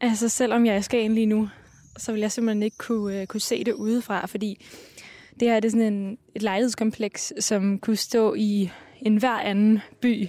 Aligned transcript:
Altså, 0.00 0.28
selvom 0.28 0.66
jeg 0.66 0.74
er 0.74 0.78
i 0.78 0.82
Skagen 0.82 1.14
lige 1.14 1.26
nu, 1.26 1.48
så 1.96 2.12
vil 2.12 2.20
jeg 2.20 2.32
simpelthen 2.32 2.62
ikke 2.62 2.78
kunne, 2.78 3.20
øh, 3.20 3.26
kunne 3.26 3.40
se 3.40 3.64
det 3.64 3.72
udefra, 3.72 4.26
fordi 4.26 4.66
det 5.40 5.48
her 5.48 5.60
det 5.60 5.68
er 5.68 5.70
sådan 5.70 5.92
en, 5.92 6.18
et 6.34 6.42
lejlighedskompleks, 6.42 7.32
som 7.40 7.78
kunne 7.78 7.96
stå 7.96 8.34
i 8.34 8.70
en 9.02 9.16
hver 9.16 9.38
anden 9.40 9.80
by, 10.00 10.28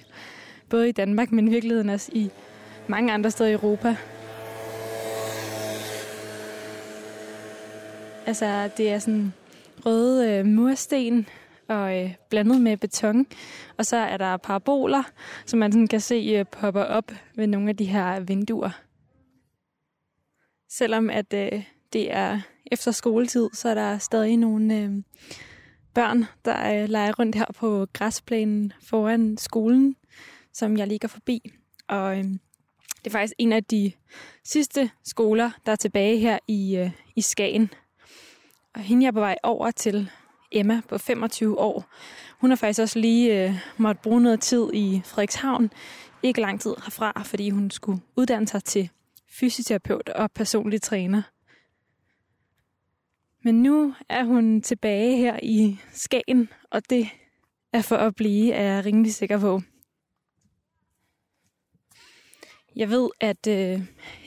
både 0.70 0.90
i 0.90 0.92
Danmark, 0.92 1.32
men 1.32 1.48
i 1.48 1.52
virkeligheden 1.52 1.90
også 1.90 2.12
i 2.14 2.30
mange 2.88 3.14
andre 3.14 3.32
steder 3.32 3.50
i 3.50 3.54
Europa. 3.54 3.96
Altså, 8.26 8.70
det 8.78 8.92
er 8.92 9.00
sådan 9.00 9.34
røde 9.86 10.32
øh, 10.32 10.46
mursten 10.46 11.28
og 11.68 12.04
øh, 12.04 12.14
blandet 12.30 12.62
med 12.62 12.78
beton. 12.78 13.26
Og 13.78 13.86
så 13.86 13.98
er 13.98 14.18
der 14.18 14.38
paraboler, 14.38 15.04
som 15.46 15.60
man 15.60 15.72
sådan 15.72 15.88
kan 15.88 16.00
se 16.00 16.16
øh, 16.16 16.46
popper 16.46 16.84
op 16.84 17.12
ved 17.36 17.48
nogle 17.48 17.70
af 17.70 17.78
de 17.78 17.86
her 17.86 18.20
vinduer. 18.20 18.87
Selvom 20.70 21.10
at 21.10 21.34
øh, 21.34 21.64
det 21.94 22.14
er 22.14 22.40
efter 22.72 22.92
skoletid, 22.92 23.50
så 23.54 23.70
er 23.70 23.74
der 23.74 23.98
stadig 23.98 24.38
nogle 24.38 24.76
øh, 24.76 24.92
børn, 25.94 26.26
der 26.46 26.84
øh, 26.84 26.90
leger 26.90 27.14
rundt 27.20 27.36
her 27.36 27.46
på 27.56 27.88
græsplænen 27.94 28.74
foran 28.82 29.38
skolen, 29.38 29.96
som 30.54 30.78
jeg 30.78 30.88
ligger 30.88 31.08
forbi. 31.08 31.52
Og 31.88 32.18
øh, 32.18 32.24
det 32.24 33.08
er 33.08 33.10
faktisk 33.10 33.34
en 33.38 33.52
af 33.52 33.64
de 33.64 33.92
sidste 34.44 34.92
skoler, 35.04 35.52
der 35.66 35.72
er 35.72 35.76
tilbage 35.76 36.18
her 36.18 36.40
i, 36.48 36.78
øh, 36.78 36.92
i 37.16 37.22
Skagen. 37.22 37.70
Og 38.76 38.82
hende 38.82 39.04
jeg 39.04 39.08
er 39.08 39.12
på 39.12 39.20
vej 39.20 39.36
over 39.44 39.72
til, 39.72 40.10
Emma 40.52 40.82
på 40.90 40.98
25 40.98 41.60
år, 41.60 41.86
hun 42.40 42.50
har 42.50 42.56
faktisk 42.56 42.82
også 42.82 43.00
lige 43.00 43.44
øh, 43.44 43.56
måtte 43.78 44.02
bruge 44.02 44.22
noget 44.22 44.42
tid 44.42 44.70
i 44.74 45.02
Frederikshavn. 45.06 45.72
Ikke 46.24 46.42
lang 46.42 46.62
tid 46.62 46.76
herfra, 46.84 47.24
fordi 47.26 47.50
hun 47.50 47.72
skulle 47.72 48.02
uddanne 48.16 48.48
sig 48.48 48.64
til 48.64 48.90
fysioterapeut 49.40 50.10
og 50.10 50.32
personlig 50.32 50.82
træner. 50.82 51.22
Men 53.44 53.64
nu 53.64 53.94
er 54.10 54.24
hun 54.24 54.62
tilbage 54.62 55.18
her 55.18 55.40
i 55.44 55.80
Skagen, 55.92 56.50
og 56.72 56.90
det 56.90 57.08
er 57.74 57.82
for 57.82 57.96
at 57.96 58.16
blive, 58.16 58.54
er 58.54 58.64
jeg 58.64 58.86
rimelig 58.86 59.14
sikker 59.14 59.40
på. 59.40 59.62
Jeg 62.76 62.90
ved, 62.90 63.10
at 63.20 63.48
øh, 63.48 63.82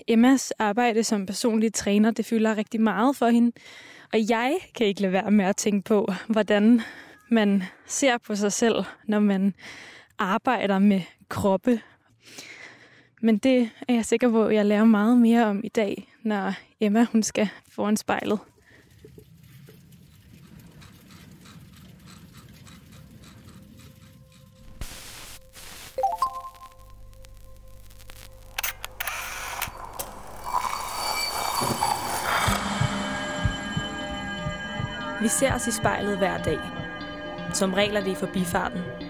Emmas 0.09 0.51
arbejde 0.51 1.05
som 1.05 1.27
personlig 1.27 1.75
træner, 1.75 2.11
det 2.11 2.27
fylder 2.27 2.57
rigtig 2.57 2.81
meget 2.81 3.17
for 3.17 3.29
hende. 3.29 3.53
Og 4.13 4.31
jeg 4.31 4.59
kan 4.75 4.87
ikke 4.87 5.01
lade 5.01 5.13
være 5.13 5.31
med 5.31 5.45
at 5.45 5.57
tænke 5.57 5.85
på, 5.85 6.13
hvordan 6.29 6.81
man 7.31 7.63
ser 7.87 8.19
på 8.19 8.35
sig 8.37 8.53
selv, 8.53 8.85
når 9.05 9.21
man 9.21 9.55
arbejder 10.19 10.79
med 10.79 11.01
kroppe. 11.29 11.81
Men 13.23 13.39
det 13.39 13.71
er 13.89 13.95
jeg 13.95 14.05
sikker 14.05 14.31
på, 14.31 14.45
at 14.45 14.55
jeg 14.55 14.67
lærer 14.67 14.85
meget 14.85 15.19
mere 15.19 15.47
om 15.47 15.61
i 15.65 15.69
dag, 15.69 16.09
når 16.23 16.55
Emma 16.81 17.07
hun 17.13 17.23
skal 17.23 17.49
foran 17.69 17.97
spejlet. 17.97 18.39
Vi 35.23 35.29
ser 35.29 35.55
os 35.55 35.67
i 35.67 35.71
spejlet 35.71 36.19
hver 36.19 36.43
dag. 36.43 36.59
Som 37.55 37.73
regel 37.73 37.97
er 37.97 38.01
det 38.01 38.11
i 38.11 38.15
forbifarten. 38.15 39.10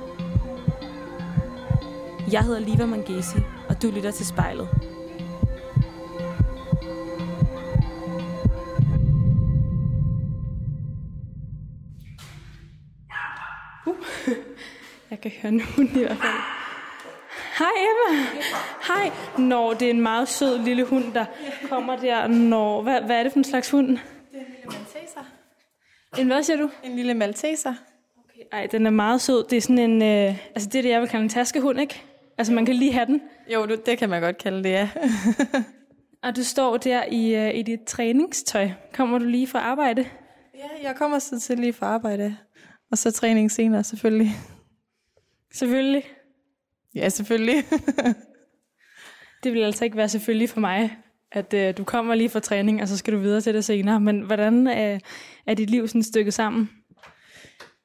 Jeg 2.31 2.43
hedder 2.43 2.59
Liva 2.59 2.85
Mangesi, 2.85 3.37
og 3.69 3.81
du 3.81 3.91
lytter 3.91 4.11
til 4.11 4.25
spejlet. 4.25 4.69
Uh, 13.87 13.95
jeg 15.11 15.21
kan 15.21 15.31
høre 15.41 15.51
nogen 15.51 15.89
i 15.95 15.99
hvert 15.99 16.17
fald. 16.17 16.41
Hej 17.59 17.71
Emma. 17.87 18.25
Hej. 18.87 19.11
Nå, 19.37 19.73
det 19.73 19.81
er 19.81 19.89
en 19.89 20.01
meget 20.01 20.27
sød 20.27 20.59
lille 20.59 20.85
hund, 20.85 21.13
der 21.13 21.25
kommer 21.69 21.95
der. 21.95 22.27
Nå, 22.27 22.81
hvad, 22.81 23.01
hvad 23.01 23.19
er 23.19 23.23
det 23.23 23.31
for 23.31 23.39
en 23.39 23.43
slags 23.43 23.71
hund? 23.71 23.87
Det 23.87 23.97
er 24.33 24.39
en 24.39 24.45
lille 24.45 24.65
malteser. 24.65 25.21
En 26.17 26.27
hvad 26.27 26.43
siger 26.43 26.57
du? 26.57 26.69
En 26.83 26.95
lille 26.95 27.13
malteser. 27.13 27.73
Okay, 28.17 28.43
ej, 28.51 28.67
den 28.71 28.85
er 28.85 28.89
meget 28.91 29.21
sød. 29.21 29.43
Det 29.49 29.57
er 29.57 29.61
sådan 29.61 29.77
en, 29.77 30.01
øh, 30.01 30.37
altså 30.55 30.69
det 30.69 30.75
er 30.75 30.81
det, 30.81 30.89
jeg 30.89 31.01
vil 31.01 31.09
kalde 31.09 31.23
en 31.23 31.29
taskehund, 31.29 31.81
ikke? 31.81 32.03
Altså 32.37 32.53
man 32.53 32.65
kan 32.65 32.75
lige 32.75 32.93
have 32.93 33.05
den. 33.05 33.21
Jo, 33.53 33.65
du, 33.65 33.75
det 33.85 33.97
kan 33.97 34.09
man 34.09 34.21
godt 34.21 34.37
kalde 34.37 34.63
det, 34.63 34.69
ja. 34.69 34.89
Og 36.23 36.35
du 36.35 36.43
står 36.43 36.77
der 36.77 37.03
i, 37.11 37.35
øh, 37.35 37.55
i 37.55 37.61
dit 37.61 37.79
træningstøj. 37.87 38.69
Kommer 38.93 39.19
du 39.19 39.25
lige 39.25 39.47
fra 39.47 39.59
arbejde? 39.59 40.05
ja, 40.61 40.87
jeg 40.87 40.95
kommer 40.95 41.19
så 41.19 41.39
til 41.39 41.59
lige 41.59 41.73
fra 41.73 41.85
arbejde. 41.85 42.37
Og 42.91 42.97
så 42.97 43.11
træning 43.11 43.51
senere, 43.51 43.83
selvfølgelig. 43.83 44.31
Selvfølgelig. 45.53 46.03
Ja, 46.95 47.09
selvfølgelig. 47.09 47.55
Det 49.43 49.53
vil 49.53 49.63
altså 49.63 49.85
ikke 49.85 49.97
være 49.97 50.09
selvfølgelig 50.09 50.49
for 50.49 50.59
mig, 50.59 50.97
at 51.31 51.53
øh, 51.53 51.77
du 51.77 51.83
kommer 51.83 52.15
lige 52.15 52.29
fra 52.29 52.39
træning, 52.39 52.81
og 52.81 52.87
så 52.87 52.97
skal 52.97 53.13
du 53.13 53.19
videre 53.19 53.41
til 53.41 53.53
det 53.53 53.65
senere. 53.65 53.99
Men 53.99 54.21
hvordan 54.21 54.67
øh, 54.67 54.99
er 55.45 55.53
dit 55.53 55.69
liv 55.69 55.87
sådan 55.87 56.03
stykket 56.03 56.33
sammen? 56.33 56.69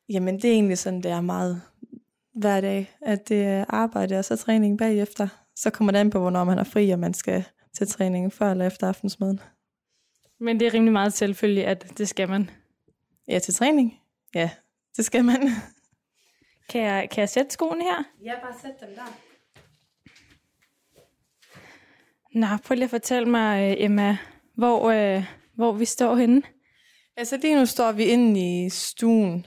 Jamen, 0.08 0.36
det 0.36 0.44
er 0.44 0.52
egentlig 0.52 0.78
sådan, 0.78 1.02
det 1.02 1.10
er 1.10 1.20
meget 1.20 1.62
hver 2.36 2.60
dag, 2.60 2.90
at 3.02 3.28
det 3.28 3.44
er 3.44 3.64
arbejde 3.68 4.18
og 4.18 4.24
så 4.24 4.36
træning 4.36 4.78
bagefter. 4.78 5.28
Så 5.56 5.70
kommer 5.70 5.92
det 5.92 5.98
an 5.98 6.10
på, 6.10 6.18
hvornår 6.20 6.44
man 6.44 6.58
er 6.58 6.64
fri, 6.64 6.90
og 6.90 6.98
man 6.98 7.14
skal 7.14 7.44
til 7.76 7.88
træning 7.88 8.32
før 8.32 8.50
eller 8.50 8.66
efter 8.66 8.88
aftensmaden. 8.88 9.40
Men 10.40 10.60
det 10.60 10.66
er 10.66 10.74
rimelig 10.74 10.92
meget 10.92 11.12
selvfølgelig, 11.12 11.66
at 11.66 11.98
det 11.98 12.08
skal 12.08 12.28
man. 12.28 12.50
Ja, 13.28 13.38
til 13.38 13.54
træning? 13.54 14.00
Ja, 14.34 14.50
det 14.96 15.04
skal 15.04 15.24
man. 15.24 15.48
Kan 16.70 16.80
jeg, 16.80 17.08
kan 17.10 17.20
jeg 17.20 17.28
sætte 17.28 17.50
skoene 17.50 17.82
her? 17.82 18.04
Ja, 18.24 18.32
bare 18.42 18.54
sæt 18.62 18.80
dem 18.80 18.94
der. 18.94 19.02
Nå, 22.34 22.46
prøv 22.64 22.74
lige 22.74 22.84
at 22.84 22.90
fortælle 22.90 23.28
mig, 23.28 23.70
øh, 23.70 23.84
Emma, 23.84 24.18
hvor, 24.54 24.90
øh, 24.90 25.24
hvor 25.54 25.72
vi 25.72 25.84
står 25.84 26.16
henne. 26.16 26.42
Altså 27.16 27.36
lige 27.36 27.56
nu 27.56 27.66
står 27.66 27.92
vi 27.92 28.04
inde 28.04 28.64
i 28.64 28.68
stuen. 28.70 29.46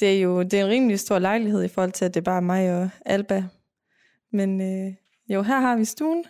Det 0.00 0.16
er 0.16 0.20
jo 0.20 0.42
det 0.42 0.54
er 0.54 0.64
en 0.64 0.70
rimelig 0.70 1.00
stor 1.00 1.18
lejlighed 1.18 1.64
i 1.64 1.68
forhold 1.68 1.92
til, 1.92 2.04
at 2.04 2.14
det 2.14 2.20
er 2.20 2.24
bare 2.24 2.42
mig 2.42 2.82
og 2.82 2.90
Alba. 3.04 3.44
Men 4.32 4.60
øh, 4.60 4.94
jo, 5.28 5.42
her 5.42 5.60
har 5.60 5.76
vi 5.76 5.84
stuen, 5.84 6.24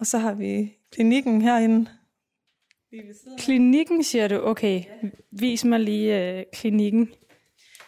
og 0.00 0.06
så 0.06 0.18
har 0.18 0.34
vi 0.34 0.76
klinikken 0.92 1.42
herinde. 1.42 1.90
Klinikken, 3.38 4.04
siger 4.04 4.28
du? 4.28 4.40
Okay, 4.42 4.84
vis 5.30 5.64
mig 5.64 5.80
lige 5.80 6.38
øh, 6.38 6.44
klinikken. 6.52 7.12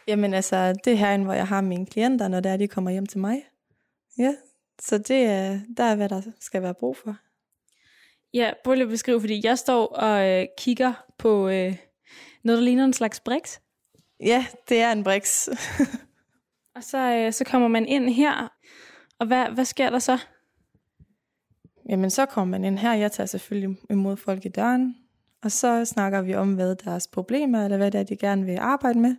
Jamen 0.06 0.34
altså, 0.34 0.72
det 0.84 0.92
er 0.92 0.96
herinde, 0.96 1.24
hvor 1.24 1.34
jeg 1.34 1.46
har 1.46 1.60
mine 1.60 1.86
klienter, 1.86 2.28
når 2.28 2.40
det 2.40 2.52
er, 2.52 2.56
de 2.56 2.68
kommer 2.68 2.90
hjem 2.90 3.06
til 3.06 3.20
mig. 3.20 3.44
Ja, 4.18 4.34
så 4.80 4.98
det 4.98 5.24
er, 5.24 5.60
der 5.76 5.84
er, 5.84 5.96
hvad 5.96 6.08
der 6.08 6.22
skal 6.40 6.62
være 6.62 6.74
brug 6.74 6.96
for. 6.96 7.16
Ja, 8.34 8.52
prøv 8.64 8.74
lige 8.74 8.82
at 8.82 8.88
beskrive, 8.88 9.20
fordi 9.20 9.40
jeg 9.44 9.58
står 9.58 9.86
og 9.86 10.28
øh, 10.28 10.46
kigger 10.58 10.92
på 11.18 11.48
øh, 11.48 11.76
noget, 12.44 12.58
der 12.58 12.64
ligner 12.64 12.84
en 12.84 12.92
slags 12.92 13.20
briks. 13.20 13.60
Ja, 14.20 14.46
det 14.68 14.80
er 14.80 14.92
en 14.92 15.04
briks. 15.04 15.48
Og 16.76 16.84
så, 16.84 16.98
øh, 16.98 17.32
så 17.32 17.44
kommer 17.44 17.68
man 17.68 17.86
ind 17.86 18.10
her, 18.10 18.52
og 19.18 19.26
hvad, 19.26 19.46
hvad 19.54 19.64
sker 19.64 19.90
der 19.90 19.98
så? 19.98 20.18
Jamen, 21.88 22.10
så 22.10 22.26
kommer 22.26 22.58
man 22.58 22.64
ind 22.64 22.78
her. 22.78 22.94
Jeg 22.94 23.12
tager 23.12 23.26
selvfølgelig 23.26 23.76
imod 23.90 24.16
folk 24.16 24.44
i 24.44 24.48
døren. 24.48 24.94
Og 25.42 25.52
så 25.52 25.84
snakker 25.84 26.22
vi 26.22 26.34
om, 26.34 26.54
hvad 26.54 26.76
deres 26.76 27.08
problemer 27.08 27.58
er, 27.58 27.64
eller 27.64 27.76
hvad 27.76 27.90
det 27.90 28.00
er, 28.00 28.04
de 28.04 28.16
gerne 28.16 28.44
vil 28.44 28.56
arbejde 28.60 28.98
med. 28.98 29.16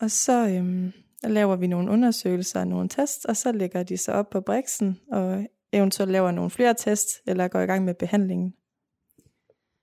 Og 0.00 0.10
så 0.10 0.48
øhm, 0.48 0.92
laver 1.24 1.56
vi 1.56 1.66
nogle 1.66 1.90
undersøgelser 1.90 2.60
og 2.60 2.66
nogle 2.66 2.88
tests, 2.88 3.24
og 3.24 3.36
så 3.36 3.52
lægger 3.52 3.82
de 3.82 3.96
sig 3.96 4.14
op 4.14 4.30
på 4.30 4.40
briksen, 4.40 5.00
og 5.12 5.46
eventuelt 5.72 6.12
laver 6.12 6.30
nogle 6.30 6.50
flere 6.50 6.74
tests, 6.74 7.20
eller 7.26 7.48
går 7.48 7.60
i 7.60 7.66
gang 7.66 7.84
med 7.84 7.94
behandlingen. 7.94 8.54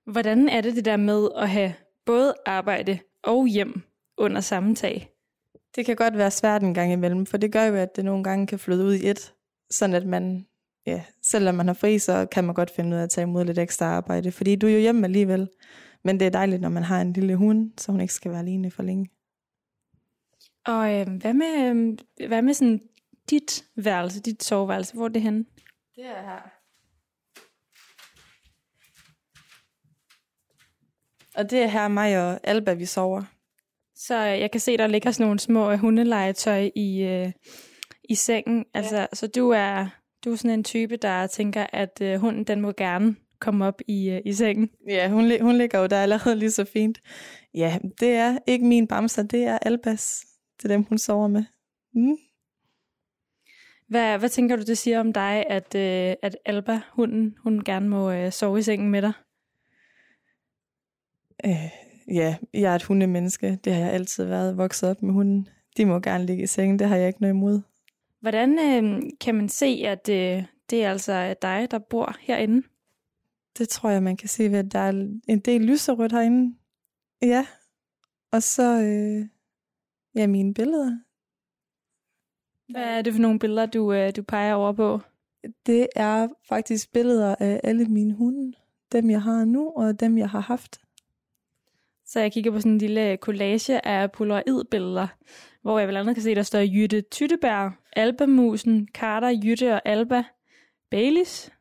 Hvordan 0.06 0.50
er 0.50 0.62
det 0.62 0.76
det 0.76 0.86
der 0.86 0.98
med 0.98 1.30
at 1.36 1.50
have 1.50 1.74
både 2.06 2.34
arbejde 2.46 3.00
og 3.24 3.48
hjem 3.48 3.82
under 4.22 4.42
samme 4.42 4.76
tag? 4.76 5.10
Det 5.76 5.86
kan 5.86 5.96
godt 5.96 6.18
være 6.18 6.32
svært 6.32 6.64
en 6.64 6.74
gang 6.74 6.92
imellem, 6.92 7.26
for 7.26 7.38
det 7.38 7.52
gør 7.52 7.64
jo, 7.64 7.76
at 7.76 7.96
det 7.96 8.06
nogle 8.06 8.24
gange 8.24 8.48
kan 8.48 8.60
flyde 8.60 8.86
ud 8.86 8.94
i 8.94 9.10
et, 9.10 9.34
sådan 9.70 9.96
at 9.96 10.06
man 10.06 10.46
ja, 10.86 11.04
selvom 11.22 11.56
man 11.56 11.68
har 11.68 11.74
fri, 11.74 12.00
så 12.00 12.26
kan 12.26 12.44
man 12.44 12.56
godt 12.56 12.72
finde 12.72 12.90
ud 12.90 13.00
af 13.00 13.04
at 13.04 13.10
tage 13.10 13.24
imod 13.24 13.46
lidt 13.46 13.60
ekstra 13.60 13.86
arbejde, 13.86 14.32
fordi 14.32 14.56
du 14.56 14.68
er 14.68 14.72
jo 14.72 14.80
hjemme 14.80 15.04
alligevel. 15.04 15.50
Men 16.04 16.20
det 16.20 16.26
er 16.26 16.32
dejligt, 16.32 16.62
når 16.62 16.70
man 16.70 16.84
har 16.84 17.02
en 17.02 17.14
lille 17.14 17.36
hund, 17.36 17.72
så 17.78 17.92
hun 17.92 18.02
ikke 18.02 18.14
skal 18.14 18.32
være 18.32 18.40
alene 18.40 18.72
for 18.72 18.84
længe. 18.84 19.10
Og 20.66 20.94
øh, 20.94 21.08
hvad 21.22 21.34
med, 21.34 21.70
øh, 21.70 21.98
hvad 22.28 22.42
med 22.42 22.54
sådan 22.54 22.82
dit 23.30 23.66
værelse, 23.76 24.22
dit 24.22 24.44
soveværelse? 24.44 24.94
Hvor 24.94 25.06
er 25.06 25.10
det 25.10 25.22
henne? 25.22 25.46
Det 25.96 26.06
er 26.06 26.22
her. 26.22 26.50
Og 31.36 31.50
det 31.50 31.64
er 31.64 31.68
her 31.68 31.88
mig 31.88 32.28
og 32.28 32.40
Alba, 32.44 32.74
vi 32.74 32.86
sover. 32.86 33.24
Så 34.08 34.16
øh, 34.16 34.40
jeg 34.40 34.52
kan 34.52 34.62
se, 34.62 34.78
der 34.78 34.88
ligger 34.88 35.12
sådan 35.12 35.26
nogle 35.26 35.40
små 35.40 35.72
øh, 35.72 35.78
hundelegetøj 35.78 36.70
i, 36.76 37.02
øh, 37.02 37.32
i 38.10 38.16
sengen. 38.16 38.66
Altså, 38.74 38.98
ja. 38.98 39.06
Så 39.14 39.28
du 39.28 39.50
er, 39.50 39.88
du 40.26 40.32
er 40.32 40.36
sådan 40.36 40.52
en 40.52 40.64
type, 40.64 40.98
der 40.98 41.28
tænker, 41.28 41.66
at 41.74 42.02
øh, 42.02 42.20
hunden 42.20 42.44
den 42.44 42.62
må 42.62 42.72
gerne 42.72 43.16
komme 43.40 43.66
op 43.66 43.82
i, 43.88 44.10
øh, 44.10 44.22
i 44.26 44.34
sengen. 44.34 44.70
Ja, 44.88 45.10
hun, 45.10 45.42
hun 45.42 45.58
ligger 45.58 45.80
jo 45.80 45.88
der 45.88 46.02
allerede 46.02 46.36
lige 46.36 46.52
så 46.52 46.66
fint. 46.66 47.02
Ja, 47.54 47.80
det 48.00 48.10
er 48.10 48.38
ikke 48.48 48.66
min 48.66 48.88
bamser, 48.88 49.24
det 49.24 49.44
er 49.44 49.58
Albas. 49.58 50.26
Det 50.58 50.66
er 50.66 50.74
dem, 50.76 50.84
hun 50.84 50.98
sover 50.98 51.28
med. 51.28 51.44
Mm. 51.94 52.18
Hvad, 53.88 54.20
hvad 54.20 54.30
tænker 54.30 54.56
du, 54.56 54.62
det 54.62 54.78
siger 54.78 55.00
om 55.00 55.14
dig, 55.14 55.46
at, 55.50 55.76
øh, 55.76 56.16
at 56.22 56.38
Alba, 56.46 56.82
hunden, 56.94 57.36
hun 57.44 57.64
gerne 57.64 57.90
må 57.90 58.12
øh, 58.12 58.32
sove 58.32 58.60
i 58.60 58.62
sengen 58.62 58.92
med 58.92 59.02
dig? 59.02 59.14
Øh, 61.46 61.81
ja, 62.14 62.38
jeg 62.54 62.72
er 62.72 62.76
et 62.76 62.84
hundemenneske. 62.84 63.60
Det 63.64 63.74
har 63.74 63.82
jeg 63.82 63.92
altid 63.92 64.24
været 64.24 64.58
vokset 64.58 64.90
op 64.90 65.04
med 65.04 65.14
hunden. 65.14 65.48
De 65.78 65.86
må 65.86 66.00
gerne 66.00 66.26
ligge 66.26 66.44
i 66.44 66.48
sengen, 66.48 66.80
det 66.80 66.88
har 66.88 66.96
jeg 66.96 67.08
ikke 67.08 67.22
noget 67.22 67.34
imod. 67.34 67.62
Hvordan 68.20 68.60
øh, 68.60 69.02
kan 69.22 69.36
man 69.36 69.50
se, 69.50 69.84
at 69.86 70.10
øh, 70.10 70.44
det 70.70 70.84
er 70.84 70.90
altså 70.92 71.36
dig, 71.42 71.68
der 71.72 71.80
bor 71.80 72.16
herinde? 72.20 72.68
Det 73.58 73.70
tror 73.70 73.90
jeg, 73.90 74.04
man 74.04 74.18
kan 74.18 74.30
se 74.30 74.52
ved, 74.52 74.60
at 74.60 74.72
der 74.72 74.80
er 74.80 74.90
en 75.28 75.40
del 75.40 75.62
lyserødt 75.62 76.12
herinde. 76.12 76.56
Ja, 77.22 77.46
og 78.32 78.44
så 78.44 78.82
øh, 78.82 79.28
ja, 80.16 80.28
mine 80.28 80.54
billeder. 80.54 80.98
Hvad 82.72 82.84
er 82.98 83.02
det 83.02 83.14
for 83.14 83.22
nogle 83.22 83.40
billeder, 83.40 83.66
du, 83.66 83.94
øh, 83.94 84.16
du 84.16 84.24
peger 84.24 84.54
over 84.54 84.72
på? 84.72 85.00
Det 85.66 85.88
er 85.96 86.28
faktisk 86.50 86.94
billeder 86.94 87.36
af 87.40 87.62
alle 87.64 87.86
mine 87.86 88.14
hunde. 88.14 88.54
Dem, 88.92 89.10
jeg 89.10 89.22
har 89.22 89.46
nu, 89.46 89.72
og 89.76 90.00
dem, 90.00 90.18
jeg 90.18 90.30
har 90.30 90.40
haft. 90.40 90.82
Så 92.12 92.20
jeg 92.20 92.32
kigger 92.32 92.52
på 92.52 92.60
sådan 92.60 92.72
en 92.72 92.78
lille 92.78 93.16
collage 93.16 93.86
af 93.88 94.12
polaroidbilleder, 94.12 95.08
hvor 95.62 95.80
jeg 95.80 95.88
blandt 95.88 96.00
andet 96.00 96.16
kan 96.16 96.24
se, 96.24 96.36
der 96.36 96.44
står 96.44 96.60
Jytte 96.60 97.02
Tyttebær, 97.02 97.78
Alba-musen, 97.96 98.88
Carter, 98.94 99.40
Jytte 99.44 99.74
og 99.74 99.82
Alba, 99.86 100.24
Baileys. 100.90 101.52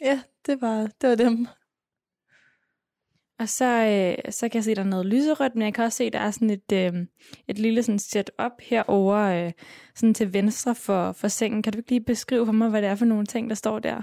Ja, 0.00 0.20
det 0.46 0.60
var, 0.60 0.90
det 1.00 1.10
var 1.10 1.14
dem. 1.14 1.46
Og 3.38 3.48
så, 3.48 3.64
øh, 3.64 4.32
så 4.32 4.48
kan 4.48 4.58
jeg 4.58 4.64
se, 4.64 4.74
der 4.74 4.82
er 4.82 4.86
noget 4.86 5.06
lyserødt, 5.06 5.54
men 5.54 5.62
jeg 5.62 5.74
kan 5.74 5.84
også 5.84 5.96
se, 5.96 6.10
der 6.10 6.18
er 6.18 6.30
sådan 6.30 6.50
et, 6.50 6.72
øh, 6.72 6.92
et 7.48 7.58
lille 7.58 7.82
sådan 7.82 7.98
setup 7.98 8.52
herover 8.60 9.46
øh, 9.46 9.52
sådan 9.94 10.14
til 10.14 10.32
venstre 10.32 10.74
for, 10.74 11.12
for 11.12 11.28
sengen. 11.28 11.62
Kan 11.62 11.72
du 11.72 11.78
ikke 11.78 11.90
lige 11.90 12.04
beskrive 12.04 12.46
for 12.46 12.52
mig, 12.52 12.70
hvad 12.70 12.82
det 12.82 12.90
er 12.90 12.94
for 12.94 13.04
nogle 13.04 13.26
ting, 13.26 13.50
der 13.50 13.56
står 13.56 13.78
der? 13.78 14.02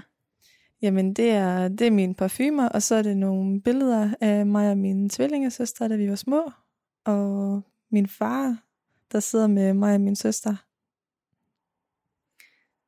Jamen, 0.82 1.14
det 1.14 1.30
er, 1.30 1.68
det 1.68 1.86
er 1.86 1.90
mine 1.90 2.14
parfumer, 2.14 2.68
og 2.68 2.82
så 2.82 2.94
er 2.94 3.02
det 3.02 3.16
nogle 3.16 3.60
billeder 3.62 4.14
af 4.20 4.46
mig 4.46 4.70
og 4.70 4.78
min 4.78 5.08
tvillingesøster, 5.08 5.88
da 5.88 5.96
vi 5.96 6.08
var 6.10 6.14
små. 6.14 6.50
Og 7.04 7.62
min 7.90 8.06
far, 8.06 8.62
der 9.12 9.20
sidder 9.20 9.46
med 9.46 9.74
mig 9.74 9.94
og 9.94 10.00
min 10.00 10.16
søster. 10.16 10.54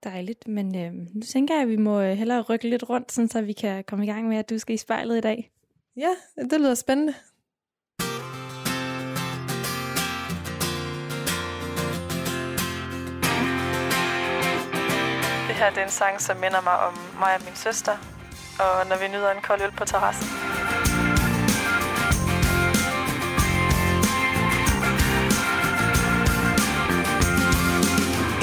Dejligt, 0.05 0.49
men 0.49 0.77
øh, 0.77 0.93
nu 0.93 1.21
tænker 1.21 1.55
jeg, 1.55 1.63
at 1.63 1.69
vi 1.69 1.77
må 1.77 2.01
øh, 2.01 2.17
hellere 2.17 2.41
rykke 2.41 2.69
lidt 2.69 2.89
rundt, 2.89 3.13
sådan 3.13 3.29
så 3.29 3.43
vi 3.43 3.53
kan 3.53 3.85
komme 3.85 4.05
i 4.05 4.09
gang 4.09 4.29
med, 4.29 4.37
at 4.37 4.51
du 4.51 4.59
skal 4.59 4.75
i 4.75 4.79
spejlet 4.79 5.19
i 5.19 5.21
dag. 5.21 5.53
Ja, 5.97 6.11
det 6.51 6.61
lyder 6.61 6.75
spændende. 6.75 7.15
Det 15.55 15.63
her 15.63 15.71
det 15.71 15.79
er 15.79 15.85
en 15.85 15.91
sang, 15.91 16.21
som 16.21 16.37
minder 16.37 16.61
mig 16.61 16.79
om 16.87 16.95
mig 17.19 17.33
og 17.37 17.41
min 17.45 17.57
søster, 17.57 17.97
og 18.59 18.87
når 18.89 18.97
vi 19.03 19.09
nyder 19.09 19.31
en 19.31 19.43
kold 19.49 19.61
øl 19.63 19.73
på 19.81 19.85
terrassen. 19.85 20.27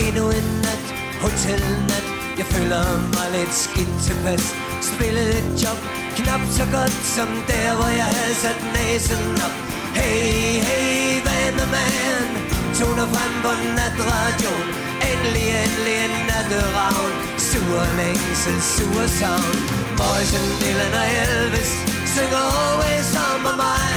Endnu 0.06 0.26
en 0.40 0.48
nat, 0.66 0.86
hotelnat. 1.24 2.06
Jeg 2.40 2.48
føler 2.54 2.84
mig 3.16 3.28
lidt 3.38 3.54
skidt 3.64 3.94
tilpas. 4.06 4.44
Spillet 4.92 5.30
et 5.40 5.50
job, 5.62 5.80
knap 6.18 6.44
så 6.58 6.66
godt 6.78 6.96
som 7.16 7.30
der, 7.52 7.70
hvor 7.78 7.92
jeg 8.02 8.10
havde 8.18 8.36
sat 8.44 8.60
næsen 8.76 9.24
op. 9.46 9.56
Hey, 10.00 10.54
hey, 10.68 11.22
vanemand 11.28 12.32
Toner 12.78 13.08
frem 13.14 13.34
på 13.44 13.52
natradioen 13.78 14.91
Endelig, 15.10 15.48
endelig 15.64 15.98
en 16.06 16.14
natteravn 16.30 17.14
Sur 17.50 17.78
længsel, 18.00 18.58
sur 18.76 19.02
savn. 19.20 19.58
Morrison, 20.00 20.48
Dylan 20.62 20.94
og 21.02 21.08
Elvis 21.22 21.72
Synger 22.14 22.46
always 22.62 23.10
om 23.28 23.42
mig 23.64 23.94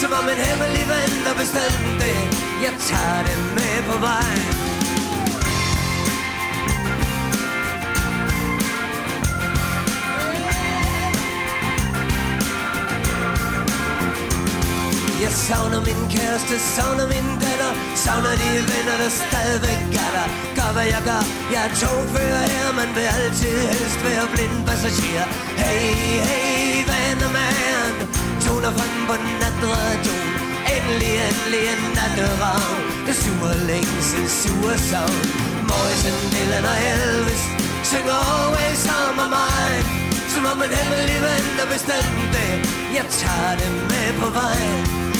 Som 0.00 0.10
om 0.18 0.26
en 0.32 0.40
hemmelig 0.46 0.84
ven, 0.92 1.12
der 1.26 1.34
bestemte 1.40 1.90
det 2.02 2.20
Jeg 2.64 2.74
tager 2.88 3.20
det 3.28 3.38
med 3.56 3.76
på 3.88 3.96
vej. 4.06 4.71
Jeg 15.24 15.32
savner 15.48 15.80
min 15.88 16.02
kæreste, 16.14 16.54
savner 16.74 17.06
min 17.14 17.28
datter 17.42 17.72
Savner 18.04 18.34
de 18.40 18.50
venner, 18.70 18.96
der 19.02 19.10
stadigvæk 19.22 19.82
er 20.04 20.10
der. 20.16 20.26
Gør 20.56 20.70
hvad 20.76 20.86
jeg 20.94 21.02
gør, 21.10 21.22
jeg 21.52 21.62
er 21.68 21.72
togfører 21.80 22.44
her 22.52 22.68
Man 22.80 22.90
vil 22.96 23.06
altid 23.16 23.56
helst 23.72 24.00
være 24.06 24.26
blind 24.32 24.56
passager. 24.68 25.26
Hey, 25.62 25.94
hey, 26.28 26.66
vandermand 26.90 27.96
Toner 28.44 28.72
frem 28.76 28.94
på 29.08 29.14
natradioen. 29.42 30.30
Endelig, 30.74 31.12
endelig 31.28 31.64
en 31.72 31.82
natteravn. 31.96 32.80
Det 33.06 33.14
suger 33.22 33.54
længsel, 33.70 34.24
suger 34.40 34.76
savn. 34.90 35.20
Morrison, 35.68 36.18
Dylan 36.32 36.64
og 36.72 36.78
Elvis 36.92 37.44
Synger 37.90 38.18
always 38.32 38.82
on 38.96 39.10
my 39.20 39.26
mind 39.36 39.86
Som 40.32 40.42
om 40.52 40.58
en 40.64 40.72
hemmelig 40.78 41.18
ven, 41.26 41.44
der 41.58 41.66
bestemte 41.74 42.24
det 42.34 42.52
Jeg 42.98 43.06
tager 43.20 43.52
det 43.60 43.70
med 43.90 44.08
på 44.20 44.28
vej. 44.40 45.11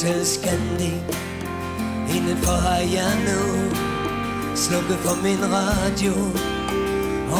Hotel 0.00 0.26
Scandic 0.26 1.02
Indenfor 2.16 2.58
har 2.66 2.82
jeg 2.98 3.12
nu 3.28 3.40
Slukket 4.56 4.98
for 5.04 5.16
min 5.22 5.42
radio. 5.52 6.12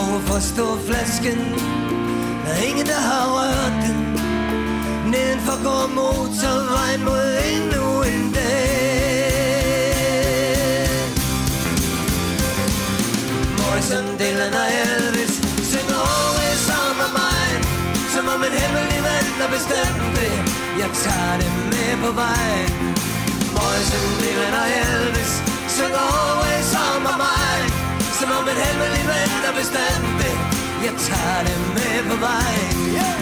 Overfor 0.00 0.40
står 0.40 0.74
flasken 0.88 1.38
Der 2.44 2.52
er 2.56 2.62
ingen 2.68 2.86
der 2.86 3.00
har 3.10 3.24
rørt 3.36 3.76
den. 3.84 3.98
Nedenfor 5.10 5.56
går 5.66 5.84
motorvejen 5.98 7.02
mod 7.08 7.28
endnu 7.52 7.84
en 8.12 8.26
dag. 8.38 9.20
Morrison, 13.58 14.06
Dylan 14.20 14.54
og 14.62 14.68
Elvis 14.82 15.34
Synger 15.70 16.00
over 16.16 16.50
sammen 16.68 16.96
med 17.02 17.10
mig 17.20 17.48
Som 18.14 18.24
om 18.34 18.40
en 18.48 18.54
hemmelig 18.62 19.00
ven, 19.08 19.26
der 19.40 19.48
bestemte 19.56 20.06
det. 20.18 20.34
Jeg 20.82 20.90
tager 21.04 21.36
det 21.40 21.50
med 21.56 21.69
på 21.96 22.10
vej 22.22 22.56
Morrison, 23.54 24.10
Dylan 24.20 24.54
og 24.62 24.68
Elvis 24.82 25.32
Synger 25.74 26.06
always 26.20 26.70
on 26.84 26.98
my 27.06 27.14
mind 27.24 27.72
Som 28.18 28.28
om 28.38 28.44
et 28.52 28.58
hemmelig 28.64 29.04
ven, 29.12 29.30
der 29.44 29.52
bestemte 29.60 30.30
Jeg 30.86 30.94
tager 31.08 31.40
det 31.46 31.58
med 31.76 31.96
på 32.10 32.16
vej 32.26 32.54
yeah! 32.96 33.16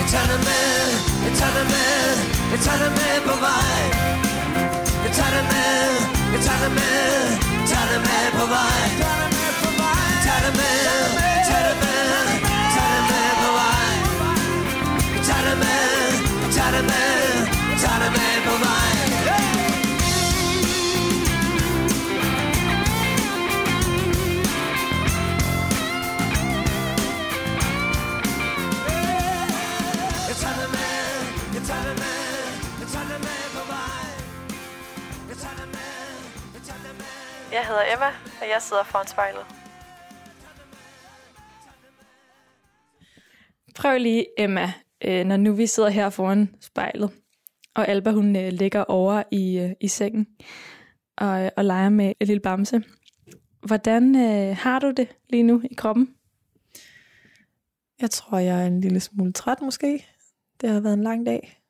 Jeg 0.00 0.06
tager 0.12 0.26
det 0.32 0.40
med, 0.48 0.70
jeg 1.26 1.32
tager 1.38 1.54
det 1.58 1.66
med, 1.74 2.02
jeg 2.52 2.60
tager 2.64 2.78
det 2.84 2.92
med 3.00 3.16
på 3.28 3.34
vej. 3.46 3.80
Jeg 5.04 5.12
tager 5.16 5.32
det 5.36 5.44
med, 5.54 5.86
Jeg 6.32 6.40
tager 6.46 6.60
det 6.64 6.72
med, 6.80 7.55
tager 7.66 7.88
det 7.92 8.00
med 8.00 8.40
på 8.40 8.46
vej 8.46 8.86
Jeg 37.66 37.74
hedder 37.74 37.94
Emma, 37.94 38.06
og 38.40 38.48
jeg 38.48 38.62
sidder 38.62 38.82
foran 38.84 39.06
spejlet. 39.06 39.46
Prøv 43.74 43.98
lige, 43.98 44.26
Emma, 44.38 44.72
øh, 45.04 45.24
når 45.24 45.36
nu 45.36 45.52
vi 45.52 45.66
sidder 45.66 45.88
her 45.88 46.10
foran 46.10 46.54
spejlet, 46.60 47.10
og 47.74 47.88
Alba 47.88 48.10
hun 48.10 48.36
øh, 48.36 48.52
ligger 48.52 48.84
over 48.84 49.22
i, 49.30 49.58
øh, 49.58 49.70
i 49.80 49.88
sengen 49.88 50.26
og, 51.16 51.50
og 51.56 51.64
leger 51.64 51.88
med 51.88 52.12
et 52.20 52.26
lille 52.26 52.40
bamse. 52.40 52.82
Hvordan 53.66 54.16
øh, 54.16 54.56
har 54.56 54.78
du 54.78 54.90
det 54.90 55.08
lige 55.30 55.42
nu 55.42 55.62
i 55.70 55.74
kroppen? 55.74 56.14
Jeg 58.00 58.10
tror, 58.10 58.38
jeg 58.38 58.62
er 58.62 58.66
en 58.66 58.80
lille 58.80 59.00
smule 59.00 59.32
træt 59.32 59.62
måske. 59.62 60.06
Det 60.60 60.70
har 60.70 60.80
været 60.80 60.94
en 60.94 61.02
lang 61.02 61.26
dag. 61.26 61.62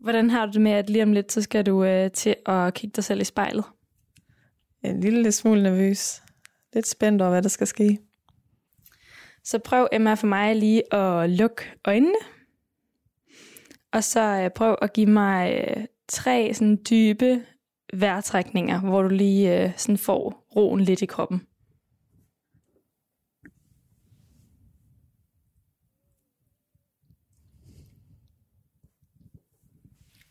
Hvordan 0.00 0.30
har 0.30 0.46
du 0.46 0.52
det 0.52 0.60
med, 0.60 0.72
at 0.72 0.90
lige 0.90 1.02
om 1.02 1.12
lidt, 1.12 1.32
så 1.32 1.42
skal 1.42 1.66
du 1.66 1.84
øh, 1.84 2.10
til 2.10 2.36
at 2.46 2.74
kigge 2.74 2.92
dig 2.96 3.04
selv 3.04 3.20
i 3.20 3.24
spejlet? 3.24 3.64
En 4.90 5.00
lille 5.00 5.32
smule 5.32 5.62
nervøs. 5.62 6.22
Lidt 6.74 6.88
spændt 6.88 7.22
over, 7.22 7.30
hvad 7.30 7.42
der 7.42 7.48
skal 7.48 7.66
ske. 7.66 7.98
Så 9.44 9.58
prøv 9.58 9.88
Emma 9.92 10.14
for 10.14 10.26
mig 10.26 10.56
lige 10.56 10.94
at 10.94 11.30
lukke 11.30 11.62
øjnene. 11.84 12.18
Og 13.92 14.04
så 14.04 14.20
øh, 14.20 14.50
prøv 14.50 14.76
at 14.82 14.92
give 14.92 15.06
mig 15.06 15.64
øh, 15.68 15.84
tre 16.08 16.54
sådan 16.54 16.78
dybe 16.90 17.42
vejrtrækninger, 17.94 18.80
hvor 18.80 19.02
du 19.02 19.08
lige 19.08 19.64
øh, 19.64 19.72
sådan 19.76 19.98
får 19.98 20.46
roen 20.56 20.80
lidt 20.80 21.02
i 21.02 21.06
kroppen. 21.06 21.46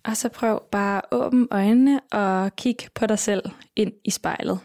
Og 0.05 0.17
så 0.17 0.29
prøv 0.29 0.63
bare 0.71 0.97
at 0.97 1.03
åbne 1.11 1.47
øjnene 1.51 2.01
og 2.11 2.55
kig 2.55 2.75
på 2.95 3.05
dig 3.05 3.19
selv 3.19 3.43
ind 3.75 3.93
i 4.03 4.09
spejlet. 4.09 4.59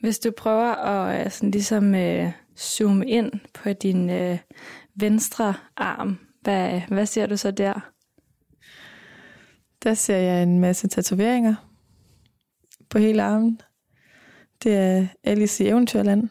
Hvis 0.00 0.18
du 0.18 0.30
prøver 0.36 0.74
at 0.74 1.26
øh, 1.26 1.32
sådan 1.32 1.50
ligesom 1.50 1.94
øh, 1.94 2.32
zoome 2.58 3.06
ind 3.06 3.32
på 3.54 3.72
din 3.72 4.10
øh, 4.10 4.38
venstre 4.94 5.54
arm, 5.76 6.18
hvad, 6.40 6.80
hvad 6.88 7.06
ser 7.06 7.26
du 7.26 7.36
så 7.36 7.50
der? 7.50 7.92
Der 9.82 9.94
ser 9.94 10.16
jeg 10.16 10.42
en 10.42 10.60
masse 10.60 10.88
tatoveringer 10.88 11.54
på 12.90 12.98
hele 12.98 13.22
armen. 13.22 13.60
Det 14.62 14.76
er 14.76 15.06
Alice 15.24 15.64
i 15.64 15.68
Eventyrland. 15.68 16.28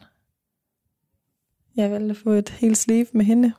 Jeg 1.75 1.91
valgte 1.91 2.09
at 2.12 2.17
få 2.17 2.29
et 2.29 2.50
helt 2.50 2.77
sleeve 2.77 3.07
med 3.13 3.25
hende. 3.25 3.53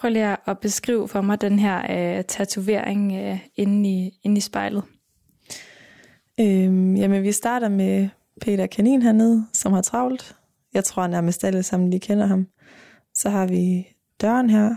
Prøv 0.00 0.10
lige 0.10 0.36
at 0.46 0.58
beskrive 0.58 1.08
for 1.08 1.20
mig 1.20 1.40
den 1.40 1.58
her 1.58 1.78
øh, 2.18 2.24
tatovering 2.24 3.12
øh, 3.12 3.38
inde, 3.56 3.90
i, 3.90 4.20
inde 4.22 4.38
i 4.38 4.40
spejlet. 4.40 4.82
Øhm, 6.40 6.96
jamen, 6.96 7.22
vi 7.22 7.32
starter 7.32 7.68
med 7.68 8.08
Peter 8.40 8.66
Kanin 8.66 9.02
hernede, 9.02 9.46
som 9.52 9.72
har 9.72 9.82
travlt. 9.82 10.36
Jeg 10.74 10.84
tror 10.84 11.06
nærmest 11.06 11.44
alle 11.44 11.62
sammen, 11.62 11.92
de 11.92 12.00
kender 12.00 12.26
ham. 12.26 12.46
Så 13.14 13.30
har 13.30 13.46
vi 13.46 13.86
døren 14.20 14.50
her, 14.50 14.76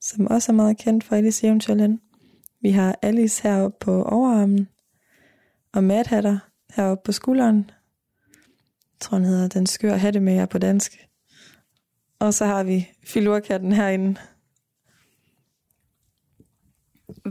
som 0.00 0.26
også 0.26 0.52
er 0.52 0.56
meget 0.56 0.78
kendt 0.78 1.04
for 1.04 1.16
Alice 1.16 1.46
Eventyrland. 1.46 1.98
Vi 2.62 2.70
har 2.70 2.98
Alice 3.02 3.42
heroppe 3.42 3.76
på 3.80 4.04
overarmen, 4.04 4.68
og 5.74 5.84
Matt 5.84 6.08
Hatter 6.08 6.38
heroppe 6.76 7.02
på 7.04 7.12
skulderen. 7.12 7.56
Jeg 8.92 9.00
tror, 9.00 9.18
han 9.18 9.26
hedder 9.26 9.48
Den 9.48 9.66
skør 9.66 9.94
hattemager 9.94 10.46
på 10.46 10.58
dansk. 10.58 11.08
Og 12.18 12.34
så 12.34 12.46
har 12.46 12.62
vi 12.64 12.88
filurkatten 13.04 13.72
herinde. 13.72 14.16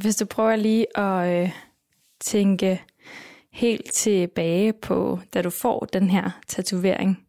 Hvis 0.02 0.16
du 0.16 0.26
prøver 0.26 0.56
lige 0.56 0.98
at 0.98 1.44
øh, 1.44 1.52
tænke 2.20 2.82
helt 3.52 3.94
tilbage 3.94 4.74
på, 4.74 5.20
da 5.34 5.42
du 5.42 5.50
får 5.50 5.86
den 5.94 6.10
her 6.10 6.40
tatovering, 6.48 7.28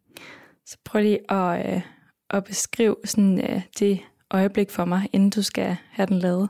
så 0.65 0.77
prøv 0.85 1.01
lige 1.01 1.31
at, 1.31 1.75
øh, 1.75 1.81
at 2.29 2.43
beskrive 2.43 2.95
sådan, 3.05 3.41
øh, 3.41 3.61
det 3.79 3.99
øjeblik 4.31 4.69
for 4.69 4.85
mig, 4.85 5.09
inden 5.13 5.29
du 5.29 5.41
skal 5.41 5.77
have 5.91 6.05
den 6.05 6.19
lavet. 6.19 6.49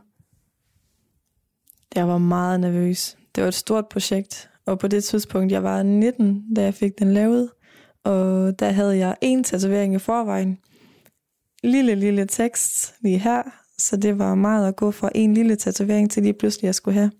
Jeg 1.95 2.07
var 2.07 2.17
meget 2.17 2.59
nervøs. 2.59 3.17
Det 3.35 3.41
var 3.43 3.47
et 3.47 3.53
stort 3.53 3.88
projekt, 3.88 4.49
og 4.65 4.79
på 4.79 4.88
det 4.88 5.03
tidspunkt, 5.03 5.51
jeg 5.51 5.63
var 5.63 5.83
19, 5.83 6.53
da 6.53 6.63
jeg 6.63 6.73
fik 6.73 6.99
den 6.99 7.13
lavet, 7.13 7.49
og 8.03 8.59
der 8.59 8.71
havde 8.71 8.97
jeg 8.97 9.15
en 9.21 9.43
tatovering 9.43 9.95
i 9.95 9.99
forvejen. 9.99 10.59
Lille, 11.63 11.95
lille 11.95 12.25
tekst 12.27 12.93
lige 13.01 13.19
her, 13.19 13.43
så 13.79 13.98
det 13.98 14.19
var 14.19 14.36
meget 14.36 14.67
at 14.67 14.75
gå 14.75 14.91
fra 14.91 15.09
en 15.15 15.33
lille 15.33 15.55
tatovering 15.55 16.12
til 16.12 16.24
lige 16.24 16.33
pludselig 16.33 16.69
at 16.69 16.75
skulle 16.75 17.00
have. 17.00 17.12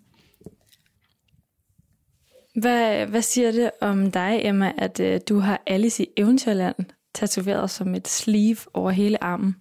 Hvad, 2.55 3.05
hvad 3.05 3.21
siger 3.21 3.51
det 3.51 3.71
om 3.81 4.11
dig, 4.11 4.39
Emma, 4.43 4.73
at 4.77 4.99
øh, 4.99 5.21
du 5.29 5.39
har 5.39 5.63
Alice 5.67 6.03
i 6.03 6.07
Eventyrland 6.17 6.75
tatoveret 7.13 7.69
som 7.69 7.95
et 7.95 8.07
sleeve 8.07 8.57
over 8.73 8.91
hele 8.91 9.23
armen? 9.23 9.55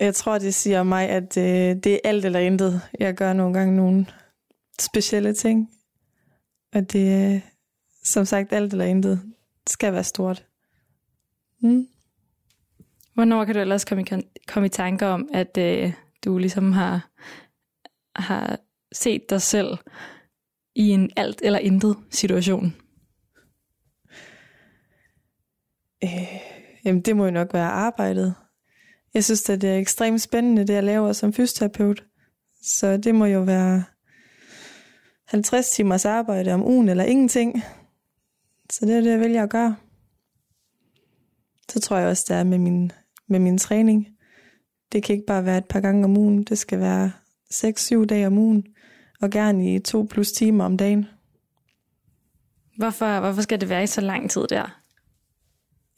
Jeg 0.00 0.14
tror, 0.14 0.38
det 0.38 0.54
siger 0.54 0.82
mig, 0.82 1.08
at 1.08 1.36
øh, 1.36 1.76
det 1.84 1.86
er 1.86 1.98
alt 2.04 2.24
eller 2.24 2.40
intet. 2.40 2.80
Jeg 2.98 3.14
gør 3.14 3.32
nogle 3.32 3.54
gange 3.58 3.76
nogle 3.76 4.06
specielle 4.80 5.34
ting. 5.34 5.70
Og 6.74 6.92
det 6.92 7.14
er 7.14 7.40
som 8.04 8.24
sagt 8.24 8.52
alt 8.52 8.72
eller 8.72 8.84
intet. 8.84 9.22
Det 9.64 9.72
skal 9.72 9.92
være 9.92 10.04
stort. 10.04 10.46
Mm. 11.60 11.86
Hvornår 13.14 13.44
kan 13.44 13.54
du 13.54 13.60
ellers 13.60 13.84
komme 13.84 14.02
i, 14.02 14.06
komme 14.48 14.66
i 14.66 14.68
tanker 14.68 15.06
om, 15.06 15.28
at 15.34 15.58
øh, 15.58 15.92
du 16.24 16.38
ligesom 16.38 16.72
har, 16.72 17.10
har 18.16 18.58
set 18.92 19.30
dig 19.30 19.42
selv 19.42 19.78
i 20.74 20.88
en 20.88 21.10
alt 21.16 21.40
eller 21.44 21.58
intet 21.58 21.96
situation? 22.10 22.74
Øh, 26.04 26.42
jamen, 26.84 27.02
det 27.02 27.16
må 27.16 27.24
jo 27.24 27.30
nok 27.30 27.54
være 27.54 27.70
arbejdet. 27.70 28.34
Jeg 29.14 29.24
synes, 29.24 29.50
at 29.50 29.60
det 29.60 29.70
er 29.70 29.78
ekstremt 29.78 30.22
spændende, 30.22 30.66
det 30.66 30.74
jeg 30.74 30.84
laver 30.84 31.12
som 31.12 31.32
fysioterapeut. 31.32 32.04
Så 32.62 32.96
det 32.96 33.14
må 33.14 33.24
jo 33.24 33.40
være 33.40 33.84
50 35.28 35.70
timers 35.70 36.04
arbejde 36.04 36.52
om 36.52 36.62
ugen 36.62 36.88
eller 36.88 37.04
ingenting. 37.04 37.62
Så 38.70 38.86
det 38.86 38.96
er 38.96 39.00
det, 39.00 39.10
jeg 39.10 39.20
vælger 39.20 39.42
at 39.42 39.50
gøre. 39.50 39.76
Så 41.68 41.80
tror 41.80 41.96
jeg 41.96 42.08
også, 42.08 42.24
det 42.28 42.36
er 42.36 42.44
med 42.44 42.58
min, 42.58 42.92
med 43.32 43.40
min 43.40 43.58
træning. 43.58 44.08
Det 44.92 45.02
kan 45.02 45.14
ikke 45.14 45.26
bare 45.26 45.44
være 45.44 45.58
et 45.58 45.68
par 45.68 45.80
gange 45.80 46.04
om 46.04 46.16
ugen. 46.16 46.42
Det 46.42 46.58
skal 46.58 46.80
være 46.80 47.12
6-7 47.52 48.04
dage 48.04 48.26
om 48.26 48.38
ugen. 48.38 48.66
Og 49.20 49.30
gerne 49.30 49.74
i 49.74 49.78
to 49.78 50.06
plus 50.10 50.32
timer 50.32 50.64
om 50.64 50.76
dagen. 50.76 51.06
Hvorfor, 52.76 53.20
hvorfor 53.20 53.42
skal 53.42 53.60
det 53.60 53.68
være 53.68 53.82
i 53.82 53.86
så 53.86 54.00
lang 54.00 54.30
tid 54.30 54.46
der? 54.50 54.82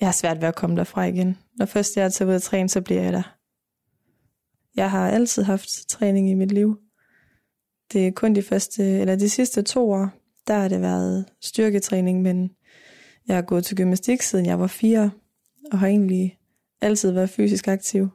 Jeg 0.00 0.08
har 0.08 0.12
svært 0.12 0.40
ved 0.40 0.48
at 0.48 0.54
komme 0.54 0.76
derfra 0.76 1.04
igen. 1.04 1.38
Når 1.56 1.66
først 1.66 1.96
jeg 1.96 2.04
er 2.04 2.08
taget 2.08 2.28
ud 2.28 2.34
at 2.34 2.42
træne, 2.42 2.68
så 2.68 2.80
bliver 2.80 3.02
jeg 3.02 3.12
der. 3.12 3.36
Jeg 4.76 4.90
har 4.90 5.10
altid 5.10 5.42
haft 5.42 5.68
træning 5.88 6.30
i 6.30 6.34
mit 6.34 6.52
liv. 6.52 6.78
Det 7.92 8.06
er 8.06 8.10
kun 8.10 8.34
de 8.34 8.42
første, 8.42 8.82
eller 8.82 9.16
de 9.16 9.28
sidste 9.28 9.62
to 9.62 9.90
år, 9.90 10.10
der 10.46 10.54
har 10.54 10.68
det 10.68 10.80
været 10.80 11.24
styrketræning, 11.40 12.22
men 12.22 12.50
jeg 13.28 13.36
har 13.36 13.42
gået 13.42 13.64
til 13.64 13.76
gymnastik 13.76 14.22
siden 14.22 14.46
jeg 14.46 14.60
var 14.60 14.66
fire, 14.66 15.10
og 15.72 15.78
har 15.78 15.86
egentlig 15.86 16.38
altid 16.84 17.10
været 17.10 17.30
fysisk 17.30 17.68
aktiv. 17.68 18.10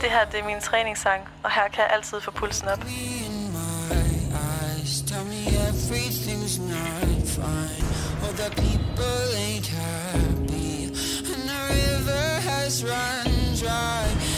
Det 0.00 0.10
her 0.10 0.24
det 0.24 0.40
er 0.40 0.44
min 0.46 0.60
træningssang, 0.60 1.22
og 1.44 1.50
her 1.50 1.68
kan 1.68 1.84
jeg 1.84 1.90
altid 1.92 2.20
få 2.20 2.30
pulsen 2.30 2.68
op. 2.68 2.84
me 2.84 2.90
in 3.26 3.52
my 3.52 3.92
eyes? 4.32 5.02
Tell 5.02 5.24
me 5.24 5.42
everything's 5.68 6.58
not 6.58 7.28
fine. 7.36 7.84
All 8.24 8.34
the 8.42 8.50
people 8.64 9.26
ain't 9.46 9.66
happy, 9.66 10.84
and 11.32 11.42
the 11.52 11.60
river 11.74 12.26
has 12.50 12.84
run 12.84 13.38
dry. 13.60 14.37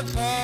in 0.00 0.39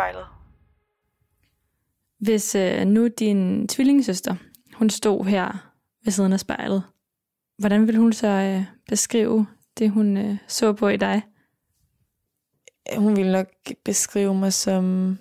spejlet. 0.00 0.26
Hvis 2.18 2.54
øh, 2.54 2.86
nu 2.86 3.08
din 3.08 3.68
tvillingesøster, 3.68 4.34
hun 4.74 4.90
stod 4.90 5.24
her 5.24 5.72
ved 6.04 6.12
siden 6.12 6.32
af 6.32 6.40
spejlet, 6.40 6.82
hvordan 7.58 7.86
ville 7.86 8.00
hun 8.00 8.12
så 8.12 8.28
øh, 8.28 8.64
beskrive 8.88 9.46
det, 9.78 9.90
hun 9.90 10.16
øh, 10.16 10.36
så 10.48 10.72
på 10.72 10.88
i 10.88 10.96
dig? 10.96 11.22
Hun 12.96 13.16
ville 13.16 13.32
nok 13.32 13.46
beskrive 13.84 14.34
mig 14.34 14.52
som 14.52 15.18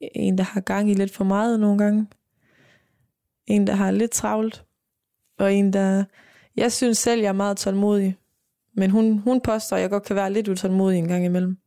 en, 0.00 0.38
der 0.38 0.44
har 0.44 0.60
gang 0.60 0.90
i 0.90 0.94
lidt 0.94 1.14
for 1.14 1.24
meget 1.24 1.60
nogle 1.60 1.78
gange. 1.78 2.06
En, 3.46 3.66
der 3.66 3.74
har 3.74 3.90
lidt 3.90 4.10
travlt. 4.10 4.64
Og 5.38 5.54
en, 5.54 5.72
der... 5.72 6.04
Jeg 6.56 6.72
synes 6.72 6.98
selv, 6.98 7.20
jeg 7.20 7.28
er 7.28 7.32
meget 7.32 7.56
tålmodig. 7.56 8.16
Men 8.76 8.90
hun, 8.90 9.18
hun 9.18 9.40
påstår, 9.40 9.76
at 9.76 9.82
jeg 9.82 9.90
godt 9.90 10.02
kan 10.02 10.16
være 10.16 10.32
lidt 10.32 10.48
utålmodig 10.48 10.98
en 10.98 11.08
gang 11.08 11.24
imellem. 11.24 11.58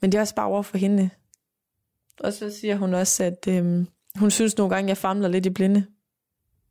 Men 0.00 0.12
det 0.12 0.18
er 0.18 0.22
også 0.22 0.34
bare 0.34 0.46
over 0.46 0.62
for 0.62 0.78
hende. 0.78 1.10
Og 2.20 2.32
så 2.32 2.50
siger 2.60 2.76
hun 2.76 2.94
også, 2.94 3.24
at 3.24 3.48
øhm, 3.48 3.86
hun 4.18 4.30
synes 4.30 4.56
nogle 4.58 4.74
gange, 4.74 4.88
jeg 4.88 4.96
famler 4.96 5.28
lidt 5.28 5.46
i 5.46 5.50
blinde. 5.50 5.86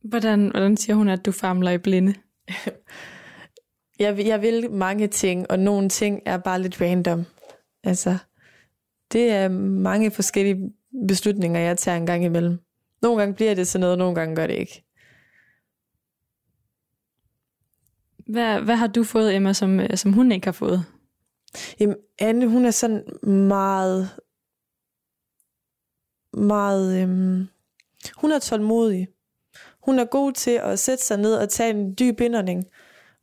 Hvordan, 0.04 0.50
hvordan 0.52 0.78
siger 0.78 0.96
hun, 0.96 1.10
at 1.10 1.26
du 1.26 1.32
famler 1.32 1.72
i 1.72 1.78
blinde? 1.78 2.14
Jeg, 4.00 4.18
vil- 4.18 4.26
jeg 4.26 4.42
vil 4.42 4.72
mange 4.72 5.08
ting, 5.08 5.52
og 5.52 5.60
nogle 5.60 5.90
ting 5.90 6.22
er 6.26 6.38
bare 6.38 6.62
lidt 6.62 6.82
random. 6.82 7.26
Altså, 7.84 8.18
det 9.12 9.32
er 9.32 9.48
mange 9.50 10.12
forskellige 10.12 10.74
beslutninger, 11.08 11.60
jeg 11.60 11.78
tager 11.78 11.98
en 11.98 12.06
gang 12.06 12.24
imellem. 12.26 12.60
Nogle 13.02 13.20
gange 13.20 13.36
bliver 13.36 13.56
det 13.56 13.68
til 13.68 13.80
noget, 13.80 13.98
nogle 13.98 14.16
gange 14.16 14.36
gør 14.36 14.48
det 14.48 14.54
ikke. 14.54 14.84
Hvad, 18.28 18.62
hvad 18.62 18.76
har 18.76 18.88
du 18.88 19.04
fået, 19.04 19.36
Emma, 19.36 19.54
som, 19.54 19.80
øh, 19.80 19.98
som 19.98 20.14
hun 20.14 20.32
ikke 20.32 20.48
har 20.48 20.52
fået? 20.52 20.86
Jamen, 21.80 21.96
Anne, 22.20 22.48
hun 22.48 22.66
er 22.66 22.72
sådan 22.72 23.04
meget, 23.24 24.10
meget, 26.34 27.02
øhm, 27.02 27.48
hun 28.16 28.32
er 28.32 28.40
tålmodig. 28.40 29.08
Hun 29.86 30.00
er 30.00 30.06
god 30.06 30.32
til 30.32 30.52
at 30.52 30.80
sætte 30.80 31.04
sig 31.04 31.18
ned 31.18 31.36
og 31.36 31.50
tage 31.50 31.70
en 31.70 31.96
dyb 32.00 32.22
indånding. 32.22 32.66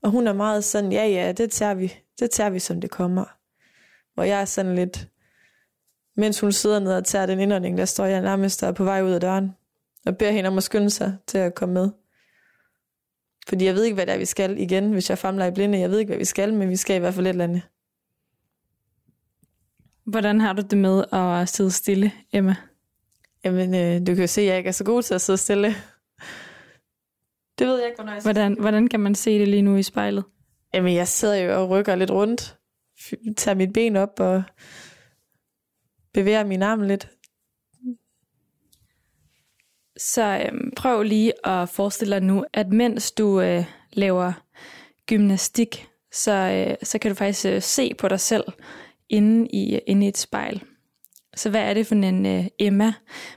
Og 0.03 0.11
hun 0.11 0.27
er 0.27 0.33
meget 0.33 0.65
sådan, 0.65 0.93
ja 0.93 1.07
ja, 1.07 1.33
det 1.33 1.51
tager 1.51 1.75
vi, 1.75 1.95
det 2.21 2.31
tager 2.31 2.51
vi 2.51 2.59
som 2.59 2.81
det 2.81 2.91
kommer. 2.91 3.25
Hvor 4.15 4.23
jeg 4.23 4.41
er 4.41 4.45
sådan 4.45 4.75
lidt, 4.75 5.09
mens 6.17 6.41
hun 6.41 6.53
sidder 6.53 6.79
ned 6.79 6.93
og 6.93 7.05
tager 7.05 7.27
den 7.27 7.41
indånding, 7.41 7.79
der 7.79 7.85
står 7.85 8.05
jeg 8.05 8.21
nærmest 8.21 8.61
der 8.61 8.73
på 8.73 8.85
vej 8.85 9.03
ud 9.03 9.11
af 9.11 9.21
døren. 9.21 9.57
Og 10.07 10.17
beder 10.17 10.31
hende 10.31 10.49
om 10.49 10.57
at 10.57 10.63
skynde 10.63 10.91
sig 10.91 11.17
til 11.27 11.39
at 11.39 11.55
komme 11.55 11.73
med. 11.73 11.91
Fordi 13.49 13.65
jeg 13.65 13.75
ved 13.75 13.85
ikke, 13.85 13.95
hvad 13.95 14.07
det 14.07 14.15
er, 14.15 14.19
vi 14.19 14.25
skal 14.25 14.59
igen, 14.59 14.93
hvis 14.93 15.11
jeg 15.11 15.19
famler 15.19 15.47
i 15.47 15.51
blinde. 15.51 15.79
Jeg 15.79 15.91
ved 15.91 15.99
ikke, 15.99 16.11
hvad 16.11 16.19
vi 16.19 16.25
skal, 16.25 16.55
men 16.55 16.69
vi 16.69 16.77
skal 16.77 16.97
i 16.97 16.99
hvert 16.99 17.15
fald 17.15 17.27
et 17.27 17.31
eller 17.31 17.45
andet. 17.45 17.63
Hvordan 20.05 20.41
har 20.41 20.53
du 20.53 20.63
det 20.71 20.79
med 20.79 21.05
at 21.13 21.49
sidde 21.49 21.71
stille, 21.71 22.13
Emma? 22.33 22.57
Jamen, 23.45 23.75
øh, 23.75 24.07
du 24.07 24.15
kan 24.15 24.21
jo 24.21 24.27
se, 24.27 24.41
at 24.41 24.47
jeg 24.47 24.59
ikke 24.59 24.69
er 24.69 24.73
så 24.73 24.85
god 24.85 25.03
til 25.03 25.15
at 25.15 25.21
sidde 25.21 25.39
stille. 25.39 25.75
Det 27.59 27.67
ved 27.67 27.79
jeg 27.79 27.87
ikke, 27.87 27.97
hvornår 27.97 28.13
jeg 28.13 28.23
Hvordan, 28.23 28.57
hvordan 28.61 28.89
kan 28.89 29.01
man 29.01 29.15
se 29.15 29.39
det 29.39 29.49
lige 29.49 29.63
nu 29.63 29.77
i 29.77 29.83
spejlet? 29.83 30.25
Jamen, 30.75 30.95
jeg 30.95 31.09
sidder 31.09 31.37
jo 31.37 31.63
og 31.63 31.71
rykker 31.71 31.95
lidt 31.95 32.11
rundt. 32.11 32.57
Tager 33.37 33.55
mit 33.55 33.73
ben 33.73 33.97
op 33.97 34.21
og 34.21 34.43
bevæger 36.15 36.45
min 36.45 36.63
arm 36.63 36.83
lidt. 36.83 37.09
Så 39.97 40.47
øhm, 40.47 40.73
prøv 40.77 41.03
lige 41.03 41.47
at 41.47 41.69
forestille 41.69 42.15
dig 42.15 42.23
nu, 42.23 42.45
at 42.53 42.69
mens 42.69 43.13
du 43.13 43.41
øh, 43.41 43.65
laver 43.93 44.33
gymnastik, 45.07 45.89
så, 46.13 46.33
øh, 46.33 46.77
så 46.83 46.99
kan 46.99 47.11
du 47.11 47.15
faktisk 47.15 47.47
øh, 47.47 47.63
se 47.63 47.95
på 47.95 48.09
dig 48.09 48.21
selv 48.21 48.45
inde 49.13 49.49
i, 49.53 49.79
inde 49.87 50.07
i 50.07 50.09
et 50.09 50.19
spejl. 50.19 50.63
Så 51.37 51.51
hvad 51.51 51.61
er 51.61 51.75
det 51.75 51.87
for 51.87 51.95
en 51.95 52.27
øh, 52.27 52.47
Emma, 52.59 52.93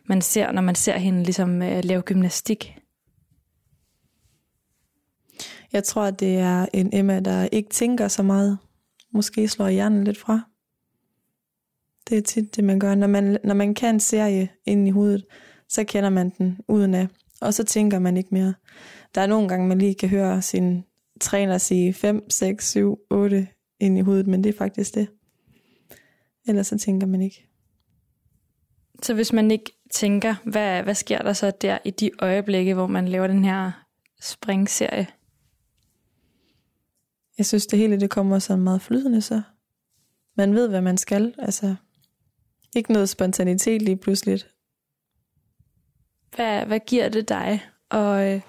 man 0.06 0.22
ser, 0.22 0.52
når 0.52 0.62
man 0.62 0.76
ser 0.76 0.98
hende 0.98 1.24
ligesom 1.24 1.62
øh, 1.62 1.84
lave 1.84 2.02
gymnastik? 2.02 2.78
Jeg 5.74 5.84
tror, 5.84 6.04
at 6.04 6.20
det 6.20 6.38
er 6.38 6.66
en 6.74 6.90
Emma, 6.94 7.20
der 7.20 7.48
ikke 7.52 7.70
tænker 7.70 8.08
så 8.08 8.24
meget. 8.24 8.58
Måske 9.14 9.48
slår 9.48 9.70
hjernen 9.70 10.04
lidt 10.04 10.18
fra. 10.18 10.42
Det 12.10 12.18
er 12.18 12.22
tit 12.22 12.56
det, 12.56 12.64
man 12.64 12.80
gør. 12.80 12.96
Når 12.96 13.08
man, 13.08 13.38
når 13.44 13.54
man 13.54 13.74
kan 13.74 13.96
en 13.96 14.00
serie 14.00 14.50
ind 14.66 14.88
i 14.88 14.92
hovedet, 14.92 15.26
så 15.70 15.84
kender 15.84 16.10
man 16.10 16.30
den 16.38 16.60
uden 16.68 16.94
af. 16.94 17.08
Og 17.42 17.54
så 17.54 17.64
tænker 17.64 18.00
man 18.00 18.18
ikke 18.18 18.30
mere. 18.32 18.54
Der 19.16 19.22
er 19.22 19.28
nogle 19.28 19.48
gange, 19.48 19.68
man 19.68 19.78
lige 19.78 19.96
kan 19.96 20.10
høre 20.10 20.42
sin 20.42 20.84
træner 21.22 21.58
sige 21.58 21.94
5, 21.94 22.30
6, 22.30 22.70
7, 22.70 23.00
8 23.10 23.48
ind 23.80 23.98
i 23.98 24.02
hovedet, 24.02 24.28
men 24.28 24.44
det 24.44 24.54
er 24.54 24.58
faktisk 24.58 24.96
det. 24.96 25.08
Ellers 26.48 26.68
så 26.68 26.78
tænker 26.78 27.08
man 27.08 27.22
ikke. 27.22 27.48
Så 29.04 29.14
hvis 29.14 29.34
man 29.34 29.52
ikke 29.52 29.72
tænker, 29.92 30.36
hvad, 30.44 30.84
hvad 30.84 30.96
sker 30.96 31.18
der 31.18 31.34
så 31.34 31.52
der 31.62 31.78
i 31.86 31.92
de 31.92 32.12
øjeblikke, 32.20 32.74
hvor 32.74 32.88
man 32.88 33.08
laver 33.08 33.28
den 33.28 33.46
her 33.46 33.72
springserie? 34.22 35.08
Jeg 37.38 37.46
synes, 37.46 37.68
det 37.68 37.80
hele 37.80 38.00
det 38.00 38.10
kommer 38.10 38.40
sådan 38.40 38.64
meget 38.64 38.82
flydende 38.82 39.22
så. 39.22 39.42
Man 40.38 40.56
ved, 40.56 40.68
hvad 40.68 40.82
man 40.82 40.98
skal. 40.98 41.34
Altså, 41.38 41.76
ikke 42.76 42.94
noget 42.94 43.10
spontanitet 43.10 43.82
lige 43.82 43.98
pludselig. 43.98 44.40
Hvad, 46.36 46.66
hvad 46.66 46.80
giver 46.80 47.10
det 47.10 47.30
dig 47.30 47.64
at, 47.92 48.34
øh, 48.36 48.42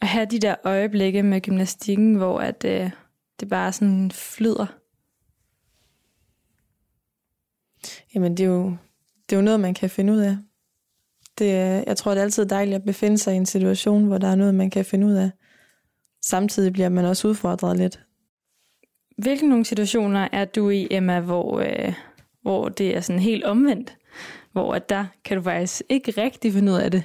at 0.00 0.08
have 0.08 0.26
de 0.26 0.38
der 0.38 0.54
øjeblikke 0.64 1.22
med 1.22 1.40
gymnastikken, 1.40 2.14
hvor 2.14 2.40
at, 2.40 2.64
øh, 2.64 2.90
det 3.40 3.48
bare 3.48 3.72
sådan 3.72 4.10
flyder? 4.10 4.66
Jamen, 8.14 8.36
det 8.36 8.44
er, 8.44 8.48
jo, 8.48 8.76
det 9.28 9.36
er 9.36 9.36
jo 9.36 9.42
noget, 9.42 9.60
man 9.60 9.74
kan 9.74 9.90
finde 9.90 10.12
ud 10.12 10.18
af. 10.18 10.36
Det 11.38 11.54
er, 11.54 11.84
jeg 11.86 11.96
tror, 11.96 12.10
det 12.10 12.18
er 12.18 12.24
altid 12.24 12.46
dejligt 12.46 12.74
at 12.74 12.84
befinde 12.84 13.18
sig 13.18 13.34
i 13.34 13.36
en 13.36 13.46
situation, 13.46 14.04
hvor 14.04 14.18
der 14.18 14.28
er 14.28 14.34
noget, 14.34 14.54
man 14.54 14.70
kan 14.70 14.84
finde 14.84 15.06
ud 15.06 15.12
af. 15.12 15.30
Samtidig 16.22 16.72
bliver 16.72 16.88
man 16.88 17.04
også 17.04 17.28
udfordret 17.28 17.76
lidt. 17.76 18.00
Hvilke 19.18 19.48
nogle 19.48 19.64
situationer 19.64 20.28
er 20.32 20.44
du 20.44 20.70
i, 20.70 20.88
Emma, 20.90 21.20
hvor, 21.20 21.60
øh, 21.60 21.94
hvor 22.42 22.68
det 22.68 22.96
er 22.96 23.00
sådan 23.00 23.22
helt 23.22 23.44
omvendt? 23.44 23.96
Hvor 24.52 24.74
at 24.74 24.88
der 24.88 25.06
kan 25.24 25.36
du 25.36 25.42
faktisk 25.42 25.82
ikke 25.88 26.10
rigtig 26.10 26.52
finde 26.52 26.72
ud 26.72 26.76
af 26.76 26.90
det? 26.90 27.04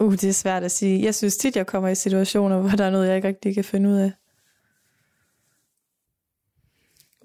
Uh, 0.00 0.12
det 0.12 0.24
er 0.24 0.32
svært 0.32 0.64
at 0.64 0.70
sige. 0.70 1.04
Jeg 1.04 1.14
synes 1.14 1.36
tit, 1.36 1.56
jeg 1.56 1.66
kommer 1.66 1.88
i 1.88 1.94
situationer, 1.94 2.60
hvor 2.60 2.70
der 2.70 2.84
er 2.84 2.90
noget, 2.90 3.08
jeg 3.08 3.16
ikke 3.16 3.28
rigtig 3.28 3.54
kan 3.54 3.64
finde 3.64 3.88
ud 3.90 3.96
af. 3.96 4.12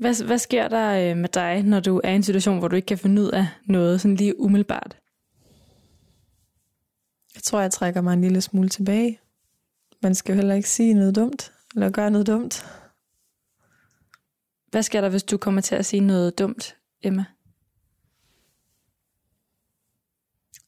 Hvad, 0.04 0.26
hvad 0.26 0.38
sker 0.38 0.68
der 0.68 1.12
øh, 1.12 1.18
med 1.18 1.30
dig, 1.30 1.64
når 1.64 1.80
du 1.80 2.02
er 2.04 2.10
i 2.10 2.16
en 2.16 2.24
situation, 2.24 2.60
hvor 2.60 2.68
du 2.68 2.76
ikke 2.76 2.86
kan 2.86 2.98
finde 2.98 3.22
ud 3.22 3.30
af 3.30 3.48
noget 3.66 4.02
sådan 4.02 4.16
lige 4.16 4.40
umiddelbart? 4.40 4.98
Jeg 7.36 7.44
tror, 7.44 7.62
jeg 7.62 7.72
trækker 7.72 8.02
mig 8.02 8.14
en 8.14 8.22
lille 8.22 8.42
smule 8.42 8.70
tilbage. 8.70 9.20
Man 10.02 10.16
skal 10.16 10.34
jo 10.34 10.36
heller 10.36 10.56
ikke 10.56 10.70
sige 10.70 10.94
noget 10.94 11.16
dumt, 11.16 11.54
eller 11.76 11.90
gøre 11.90 12.12
noget 12.12 12.28
dumt. 12.28 12.66
Hvad 14.72 14.84
sker 14.84 15.02
der, 15.02 15.10
hvis 15.10 15.24
du 15.24 15.38
kommer 15.38 15.62
til 15.62 15.76
at 15.76 15.86
sige 15.86 16.00
noget 16.00 16.40
dumt, 16.40 16.76
Emma? 17.04 17.26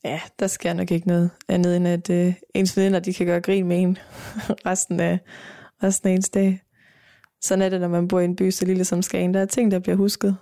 Ja, 0.04 0.22
der 0.40 0.48
sker 0.48 0.74
nok 0.74 0.92
ikke 0.92 1.08
noget 1.08 1.32
andet, 1.48 1.76
end 1.76 1.88
at 1.88 2.10
øh, 2.10 2.34
ens 2.54 2.78
veninder, 2.78 3.00
de 3.00 3.14
kan 3.14 3.26
gøre 3.26 3.42
grin 3.42 3.68
med 3.68 3.82
en 3.82 3.98
resten 4.70 5.00
af, 5.00 5.20
resten 5.84 6.10
af 6.10 6.14
ens 6.14 6.30
dag. 6.30 6.65
Sådan 7.46 7.62
er 7.62 7.70
det, 7.70 7.82
når 7.82 7.88
man 7.88 8.08
bor 8.08 8.20
i 8.20 8.26
en 8.26 8.36
by 8.36 8.52
så 8.52 8.66
lille 8.66 8.86
som 8.86 9.02
Skagen. 9.02 9.34
Der 9.34 9.40
er 9.40 9.46
ting, 9.46 9.72
der 9.72 9.80
bliver 9.80 9.96
husket. 9.96 10.38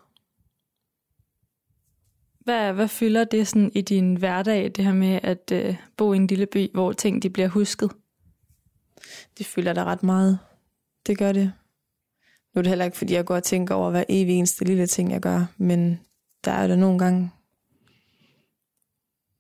Hvad, 2.39 2.73
hvad 2.73 2.87
fylder 2.87 3.23
det 3.23 3.47
sådan 3.47 3.71
i 3.75 3.81
din 3.81 4.15
hverdag, 4.15 4.71
det 4.75 4.85
her 4.85 4.93
med 4.93 5.19
at 5.23 5.51
øh, 5.51 5.75
bo 5.97 6.13
i 6.13 6.15
en 6.15 6.27
lille 6.27 6.45
by, 6.45 6.71
hvor 6.73 6.91
ting 6.91 7.23
de 7.23 7.29
bliver 7.29 7.47
husket? 7.47 7.91
Det 9.37 9.45
fylder 9.45 9.73
der 9.73 9.83
ret 9.83 10.03
meget. 10.03 10.39
Det 11.07 11.17
gør 11.17 11.31
det. 11.31 11.53
Nu 12.53 12.59
er 12.59 12.61
det 12.61 12.69
heller 12.69 12.85
ikke, 12.85 12.97
fordi 12.97 13.13
jeg 13.13 13.25
går 13.25 13.35
og 13.35 13.43
tænker 13.43 13.75
over 13.75 13.91
hver 13.91 14.03
evig 14.09 14.35
eneste 14.35 14.65
lille 14.65 14.87
ting, 14.87 15.11
jeg 15.11 15.21
gør, 15.21 15.45
men 15.57 15.99
der 16.45 16.51
er 16.51 16.67
der 16.67 16.75
nogle 16.75 16.99
gange, 16.99 17.31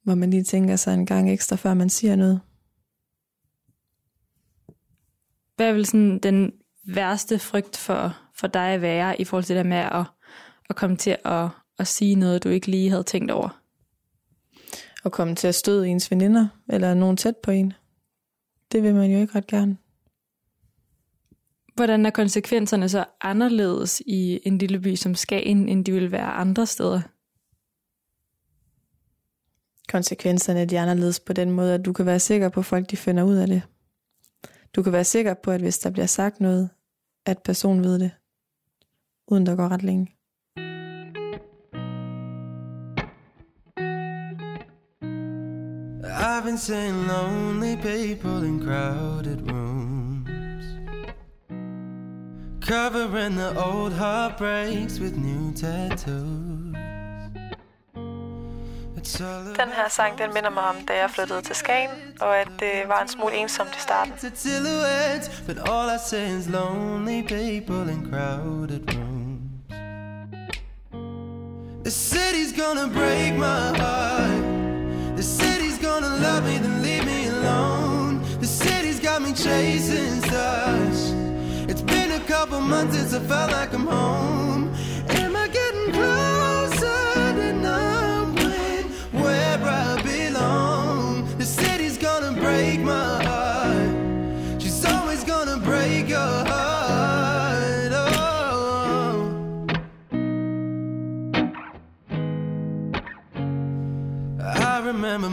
hvor 0.03 0.15
man 0.15 0.29
lige 0.29 0.43
tænker 0.43 0.75
sig 0.75 0.93
en 0.93 1.05
gang 1.05 1.31
ekstra, 1.31 1.55
før 1.55 1.73
man 1.73 1.89
siger 1.89 2.15
noget. 2.15 2.41
Hvad 5.55 5.69
er 5.69 5.73
vel 5.73 5.85
sådan 5.85 6.19
den 6.19 6.51
værste 6.85 7.39
frygt 7.39 7.77
for, 7.77 8.17
for 8.33 8.47
dig 8.47 8.67
at 8.67 8.81
være 8.81 9.21
i 9.21 9.23
forhold 9.23 9.43
til 9.43 9.55
det 9.55 9.65
med 9.65 9.77
at, 9.77 10.05
at 10.69 10.75
komme 10.75 10.97
til 10.97 11.17
at, 11.25 11.49
at 11.79 11.87
sige 11.87 12.15
noget, 12.15 12.43
du 12.43 12.49
ikke 12.49 12.67
lige 12.67 12.89
havde 12.89 13.03
tænkt 13.03 13.31
over? 13.31 13.61
At 15.05 15.11
komme 15.11 15.35
til 15.35 15.47
at 15.47 15.55
støde 15.55 15.87
ens 15.87 16.11
veninder, 16.11 16.47
eller 16.69 16.93
nogen 16.93 17.17
tæt 17.17 17.37
på 17.37 17.51
en. 17.51 17.73
Det 18.71 18.83
vil 18.83 18.95
man 18.95 19.11
jo 19.11 19.19
ikke 19.19 19.35
ret 19.35 19.47
gerne. 19.47 19.77
Hvordan 21.75 22.05
er 22.05 22.09
konsekvenserne 22.09 22.89
så 22.89 23.05
anderledes 23.21 24.01
i 24.05 24.39
en 24.45 24.57
lille 24.57 24.79
by 24.79 24.95
som 24.95 25.15
Skagen, 25.15 25.69
end 25.69 25.85
de 25.85 25.91
vil 25.91 26.11
være 26.11 26.31
andre 26.31 26.65
steder? 26.65 27.01
Konsekvenserne 29.89 30.65
de 30.65 30.77
er 30.77 30.81
anderledes 30.81 31.19
på 31.19 31.33
den 31.33 31.51
måde, 31.51 31.73
at 31.73 31.85
du 31.85 31.93
kan 31.93 32.05
være 32.05 32.19
sikker 32.19 32.49
på, 32.49 32.59
at 32.59 32.65
folk 32.65 32.91
de 32.91 32.97
finder 32.97 33.23
ud 33.23 33.35
af 33.35 33.47
det. 33.47 33.61
Du 34.75 34.83
kan 34.83 34.93
være 34.93 35.03
sikker 35.03 35.33
på, 35.33 35.51
at 35.51 35.61
hvis 35.61 35.79
der 35.79 35.89
bliver 35.89 36.05
sagt 36.05 36.39
noget, 36.39 36.69
at 37.25 37.43
personen 37.43 37.83
ved 37.83 37.99
det, 37.99 38.11
uden 39.27 39.45
der 39.45 39.55
går 39.55 39.67
ret 39.67 39.83
længe. 39.83 40.07
I've 46.05 46.43
been 46.43 46.57
seeing 46.57 47.07
lonely 47.07 47.75
people 47.75 48.47
in 48.47 48.59
crowded 48.65 49.51
rooms, 49.51 50.65
covering 52.61 53.35
the 53.35 53.51
old 53.57 53.93
heartbreaks 53.93 54.99
with 54.99 55.15
new 55.17 55.53
tattoos. 55.53 56.62
Den 59.03 59.69
her 59.73 59.89
sang, 59.89 60.17
den 60.17 60.33
minder 60.33 60.49
mig 60.49 60.63
om, 60.63 60.75
da 60.87 60.93
jeg 60.93 61.09
flyttede 61.09 61.41
til 61.41 61.55
Skagen, 61.55 61.89
og 62.21 62.37
at 62.37 62.47
det 62.59 62.83
var 62.87 63.01
en 63.01 63.07
smule 63.07 63.35
ensomt 63.35 63.75
i 63.77 63.79
starten. 63.79 64.13
But 65.47 65.69
all 65.69 65.89
I 65.95 65.97
see 66.07 66.37
is 66.37 66.47
lonely 66.49 67.21
people 67.27 67.91
in 67.93 68.07
crowded 68.09 68.81
rooms. 68.93 69.13
The 71.83 71.91
city's 71.91 72.53
gonna 72.61 72.87
break 72.99 73.33
my 73.35 73.63
heart. 73.81 74.43
The 75.17 75.23
city's 75.23 75.77
gonna 75.87 76.13
love 76.27 76.43
me, 76.49 76.55
then 76.65 76.81
leave 76.81 77.05
me 77.05 77.27
alone. 77.27 78.21
The 78.39 78.47
city's 78.47 78.99
got 79.07 79.21
me 79.21 79.33
chasing 79.33 80.21
stars. 80.29 80.99
It's 81.71 81.81
been 81.81 82.11
a 82.11 82.23
couple 82.33 82.61
months 82.61 82.95
since 82.95 83.13
I 83.13 83.19
felt 83.19 83.51
like 83.51 83.73
I'm 83.73 83.85
home. 83.85 84.52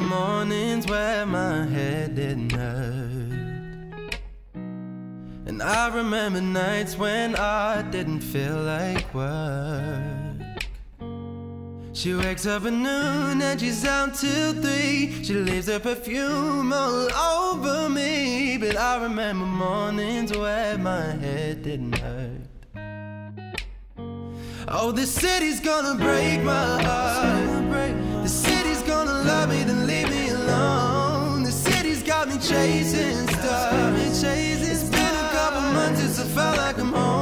Mornings 0.01 0.87
where 0.87 1.25
my 1.27 1.67
head 1.67 2.17
didn't 2.17 2.53
hurt. 2.53 3.41
And 5.47 5.63
I 5.63 5.95
remember 5.95 6.41
nights 6.41 6.97
when 6.97 7.37
I 7.37 7.83
didn't 7.83 8.21
feel 8.21 8.63
like 8.63 9.13
work. 9.15 10.11
She 11.93 12.15
wakes 12.15 12.47
up 12.47 12.65
at 12.65 12.73
noon 12.73 13.43
and 13.43 13.61
she's 13.61 13.85
out 13.85 14.15
till 14.15 14.55
three. 14.55 15.23
She 15.23 15.35
leaves 15.35 15.67
her 15.67 15.79
perfume 15.81 16.73
all 16.73 17.13
over 17.13 17.91
me. 17.91 18.57
But 18.59 18.77
I 18.77 19.03
remember 19.03 19.45
mornings 19.45 20.37
where 20.37 20.79
my 20.79 21.11
head 21.17 21.63
didn't 21.63 21.99
hurt. 21.99 22.51
Oh, 24.69 24.93
this 24.93 25.11
city's 25.11 25.61
gonna 25.61 25.97
break 25.97 26.43
my 26.43 26.83
heart. 26.83 27.60
Love 29.25 29.49
me, 29.51 29.63
then 29.65 29.87
leave 29.87 30.11
me 30.11 30.29
alone. 30.31 31.43
The 31.43 31.53
city's 31.53 32.03
got 32.03 32.29
me 32.29 32.35
chasing 32.35 33.29
stars. 33.29 34.23
It's 34.23 34.85
been 34.85 35.15
a 35.25 35.29
couple 35.33 35.61
months 35.73 36.01
since 36.01 36.21
I 36.21 36.25
felt 36.25 36.57
like 36.57 36.79
I'm 36.79 36.93
home. 36.93 37.20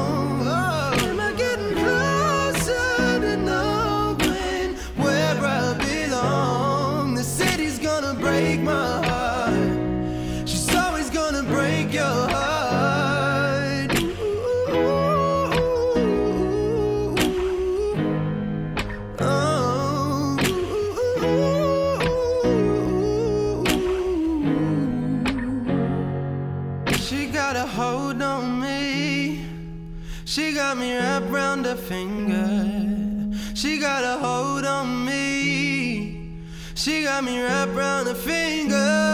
She 36.79 37.03
got 37.03 37.25
me 37.25 37.43
wrapped 37.43 37.73
around 37.73 38.07
her 38.07 38.14
finger. 38.14 39.08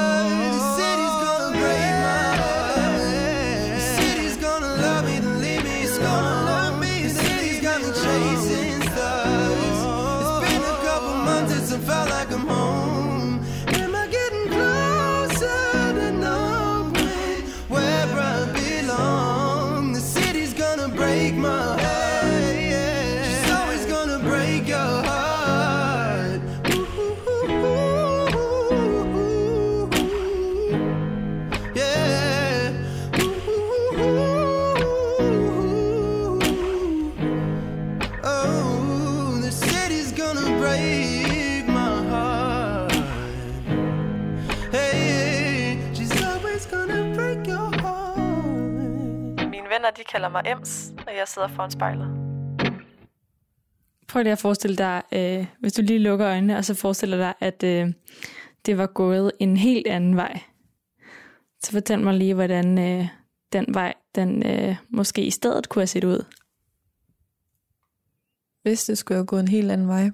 De 49.97 50.05
kalder 50.05 50.29
mig 50.29 50.43
Ems, 50.47 50.91
når 50.91 51.13
jeg 51.13 51.29
sidder 51.29 51.49
foran 51.49 51.71
spejlet. 51.71 52.09
Prøv 54.09 54.23
lige 54.23 54.33
at 54.33 54.39
forestille 54.39 54.77
dig, 54.77 55.03
øh, 55.13 55.47
hvis 55.61 55.73
du 55.73 55.83
lige 55.83 55.99
lukker 55.99 56.29
øjnene, 56.29 56.57
og 56.57 56.65
så 56.65 56.75
forestiller 56.75 57.17
dig, 57.17 57.35
at 57.41 57.63
øh, 57.63 57.93
det 58.67 58.79
var 58.79 58.87
gået 58.87 59.33
en 59.41 59.57
helt 59.57 59.87
anden 59.87 60.17
vej. 60.17 60.41
Så 61.63 61.73
fortæl 61.73 62.01
mig 62.01 62.15
lige, 62.15 62.35
hvordan 62.35 62.79
øh, 62.79 63.09
den 63.53 63.67
vej, 63.69 63.95
den 64.15 64.47
øh, 64.47 64.77
måske 64.89 65.25
i 65.25 65.31
stedet 65.31 65.69
kunne 65.69 65.81
have 65.81 65.87
set 65.87 66.05
ud. 66.05 66.25
Hvis 68.63 68.85
det 68.85 68.99
skulle 68.99 69.17
have 69.17 69.27
gået 69.27 69.41
en 69.41 69.49
helt 69.49 69.71
anden 69.71 69.89
vej, 69.89 70.11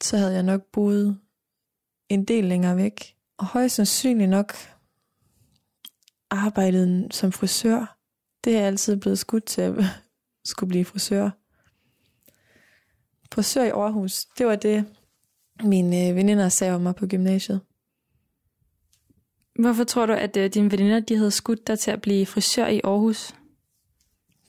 så 0.00 0.16
havde 0.16 0.34
jeg 0.34 0.42
nok 0.42 0.62
boet 0.72 1.18
en 2.08 2.24
del 2.24 2.44
længere 2.44 2.76
væk. 2.76 3.16
Og 3.38 3.46
højst 3.46 3.74
sandsynligt 3.74 4.30
nok 4.30 4.52
arbejdet 6.30 7.14
som 7.14 7.32
frisør. 7.32 7.99
Det 8.44 8.52
er 8.52 8.58
jeg 8.58 8.66
altid 8.66 8.96
blevet 8.96 9.18
skudt 9.18 9.44
til 9.44 9.62
at 9.62 9.74
skulle 10.50 10.68
blive 10.68 10.84
frisør. 10.84 11.30
Frisør 13.32 13.62
i 13.62 13.68
Aarhus, 13.68 14.24
det 14.24 14.46
var 14.46 14.56
det, 14.56 14.84
mine 15.62 16.14
veninder 16.14 16.48
sagde 16.48 16.74
om 16.74 16.80
mig 16.80 16.94
på 16.94 17.06
gymnasiet. 17.06 17.60
Hvorfor 19.58 19.84
tror 19.84 20.06
du, 20.06 20.12
at 20.12 20.36
øh, 20.36 20.50
dine 20.54 20.70
veninder 20.70 21.00
de 21.00 21.16
havde 21.16 21.30
skudt 21.30 21.66
dig 21.66 21.78
til 21.78 21.90
at 21.90 22.00
blive 22.02 22.26
frisør 22.26 22.66
i 22.66 22.80
Aarhus? 22.84 23.34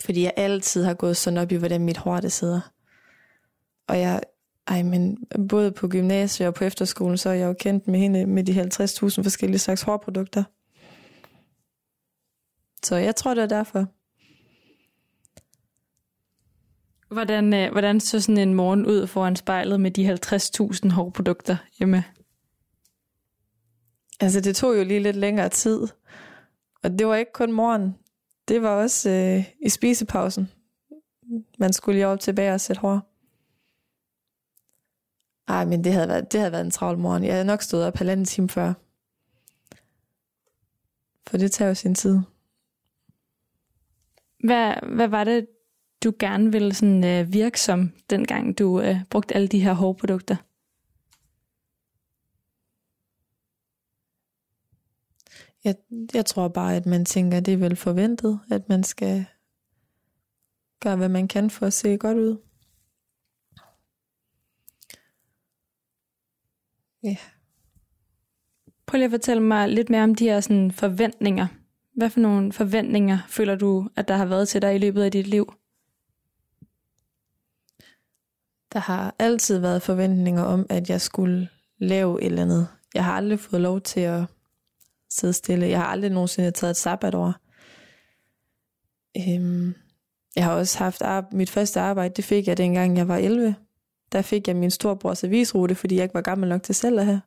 Fordi 0.06 0.24
jeg 0.24 0.34
altid 0.38 0.84
har 0.84 0.94
gået 0.94 1.18
sådan 1.18 1.40
op 1.40 1.52
i, 1.52 1.56
hvordan 1.56 1.82
mit 1.82 1.98
hår 1.98 2.20
det 2.20 2.32
sidder. 2.32 2.62
Og 3.88 4.00
jeg, 4.00 4.22
ej, 4.68 4.84
men 4.84 5.18
både 5.50 5.72
på 5.72 5.88
gymnasiet 5.88 6.48
og 6.48 6.54
på 6.54 6.64
efterskolen, 6.64 7.18
så 7.18 7.30
er 7.30 7.34
jeg 7.34 7.48
jo 7.48 7.54
kendt 7.54 7.88
med 7.88 8.00
hende 8.00 8.26
med 8.26 8.44
de 8.44 8.62
50.000 8.62 9.24
forskellige 9.24 9.60
slags 9.60 9.82
hårprodukter. 9.82 10.44
Så 12.84 12.96
jeg 12.96 13.16
tror, 13.16 13.34
det 13.34 13.44
er 13.44 13.48
derfor. 13.48 13.88
Hvordan, 17.14 17.54
øh, 17.54 17.72
hvordan 17.72 18.00
så 18.00 18.22
sådan 18.22 18.38
en 18.38 18.54
morgen 18.54 18.86
ud 18.86 19.08
foran 19.08 19.36
spejlet 19.36 19.80
med 19.80 19.92
de 19.92 20.14
50.000 20.14 20.90
hårprodukter 20.90 21.58
hjemme? 21.78 22.04
Altså, 24.20 24.42
det 24.42 24.56
tog 24.56 24.78
jo 24.78 24.84
lige 24.84 25.00
lidt 25.00 25.16
længere 25.16 25.50
tid. 25.50 25.88
Og 26.84 26.92
det 27.00 27.08
var 27.08 27.16
ikke 27.16 27.32
kun 27.34 27.52
morgen. 27.52 27.96
Det 28.48 28.62
var 28.62 28.70
også 28.70 29.10
øh, 29.10 29.46
i 29.66 29.70
spisepausen. 29.70 30.52
Man 31.60 31.74
skulle 31.74 31.96
lige 31.96 32.08
op 32.08 32.20
tilbage 32.20 32.54
og 32.54 32.62
sætte 32.62 32.80
hår. 32.80 33.12
Ej, 35.48 35.66
men 35.66 35.84
det 35.84 35.94
havde, 35.94 36.08
været, 36.08 36.32
det 36.32 36.40
havde 36.40 36.52
været 36.52 36.66
en 36.66 36.72
travl 36.72 36.98
morgen. 36.98 37.24
Jeg 37.24 37.34
havde 37.34 37.46
nok 37.46 37.62
stået 37.62 37.86
op 37.86 37.98
halvanden 37.98 38.26
time 38.26 38.50
før. 38.50 38.74
For 41.28 41.38
det 41.38 41.52
tager 41.52 41.70
jo 41.70 41.76
sin 41.76 41.96
tid. 41.96 42.20
Hvad, 44.44 44.74
hvad 44.96 45.08
var 45.08 45.24
det, 45.24 45.48
du 46.04 46.14
gerne 46.20 46.52
ville 46.52 46.74
sådan, 46.74 47.04
øh, 47.04 47.34
virke 47.34 47.62
som, 47.62 47.92
dengang 48.10 48.58
du 48.60 48.82
øh, 48.82 49.04
brugte 49.10 49.36
alle 49.36 49.48
de 49.48 49.60
her 49.60 49.74
hårprodukter? 49.74 50.36
Jeg, 55.64 55.76
jeg 56.14 56.26
tror 56.26 56.48
bare, 56.48 56.76
at 56.76 56.86
man 56.86 57.06
tænker, 57.06 57.38
at 57.38 57.46
det 57.46 57.54
er 57.54 57.58
vel 57.58 57.76
forventet, 57.76 58.40
at 58.52 58.70
man 58.70 58.84
skal 58.84 59.26
gøre, 60.80 60.96
hvad 60.96 61.10
man 61.10 61.28
kan 61.28 61.50
for 61.50 61.66
at 61.66 61.74
se 61.74 61.98
godt 61.98 62.18
ud. 62.18 62.38
Ja. 67.04 67.18
Prøv 68.86 68.98
lige 68.98 69.06
at 69.06 69.12
fortælle 69.12 69.44
mig 69.44 69.70
lidt 69.70 69.90
mere 69.90 70.04
om 70.04 70.16
de 70.16 70.26
her 70.26 70.40
sådan, 70.40 70.72
forventninger. 70.72 71.48
Hvad 72.02 72.10
for 72.10 72.20
nogle 72.20 72.54
forventninger 72.54 73.18
føler 73.28 73.56
du, 73.56 73.90
at 73.96 74.08
der 74.08 74.16
har 74.16 74.26
været 74.26 74.48
til 74.48 74.62
dig 74.62 74.76
i 74.76 74.78
løbet 74.78 75.04
af 75.04 75.12
dit 75.12 75.28
liv? 75.28 75.54
Der 78.74 78.80
har 78.80 79.16
altid 79.20 79.58
været 79.60 79.82
forventninger 79.82 80.44
om, 80.44 80.66
at 80.70 80.90
jeg 80.90 81.02
skulle 81.02 81.50
lave 81.78 82.22
et 82.22 82.26
eller 82.26 82.42
andet. 82.42 82.68
Jeg 82.94 83.06
har 83.06 83.14
aldrig 83.14 83.40
fået 83.40 83.62
lov 83.62 83.82
til 83.82 84.00
at 84.00 84.24
sidde 85.10 85.34
stille. 85.34 85.68
Jeg 85.68 85.80
har 85.80 85.86
aldrig 85.86 86.12
nogensinde 86.12 86.52
taget 86.52 86.72
et 86.72 86.78
sabbatår. 86.78 87.36
Øhm, 89.18 89.76
jeg 90.36 90.44
har 90.44 90.54
også 90.54 90.78
haft 90.78 91.02
ar- 91.02 91.30
mit 91.32 91.50
første 91.50 91.80
arbejde, 91.80 92.14
det 92.14 92.26
fik 92.26 92.48
jeg 92.48 92.58
dengang 92.58 92.98
jeg 92.98 93.08
var 93.08 93.18
11. 93.18 93.56
Der 94.12 94.22
fik 94.22 94.48
jeg 94.48 94.56
min 94.56 94.72
storbrors 94.72 95.24
avisrute, 95.24 95.76
fordi 95.76 95.96
jeg 95.96 96.04
ikke 96.04 96.16
var 96.16 96.22
gammel 96.22 96.50
nok 96.50 96.64
til 96.64 96.76
selv 96.76 97.00
at 97.00 97.06
have. 97.06 97.22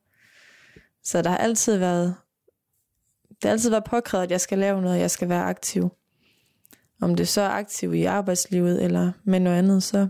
Så 1.05 1.23
der 1.23 1.31
har 1.31 1.39
altid 1.39 1.77
været, 1.77 2.15
det 3.45 3.49
har 3.49 3.53
altid 3.53 3.71
været 3.71 3.85
påkrævet, 3.85 4.25
at 4.25 4.31
jeg 4.31 4.41
skal 4.41 4.59
lave 4.59 4.83
noget, 4.83 5.01
jeg 5.01 5.11
skal 5.11 5.29
være 5.29 5.45
aktiv. 5.45 5.91
Om 7.01 7.15
det 7.15 7.29
så 7.29 7.41
er 7.41 7.49
aktiv 7.49 7.95
i 7.95 8.05
arbejdslivet 8.05 8.85
eller 8.85 9.13
med 9.25 9.41
noget 9.41 9.59
andet, 9.59 9.83
så, 9.83 10.09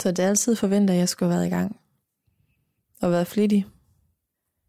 så 0.00 0.10
det 0.10 0.18
er 0.18 0.28
altid 0.28 0.56
forventet, 0.56 0.94
at 0.94 1.00
jeg 1.00 1.08
skulle 1.08 1.32
have 1.32 1.38
været 1.38 1.46
i 1.46 1.54
gang 1.56 1.80
og 3.02 3.10
været 3.10 3.26
flittig. 3.26 3.66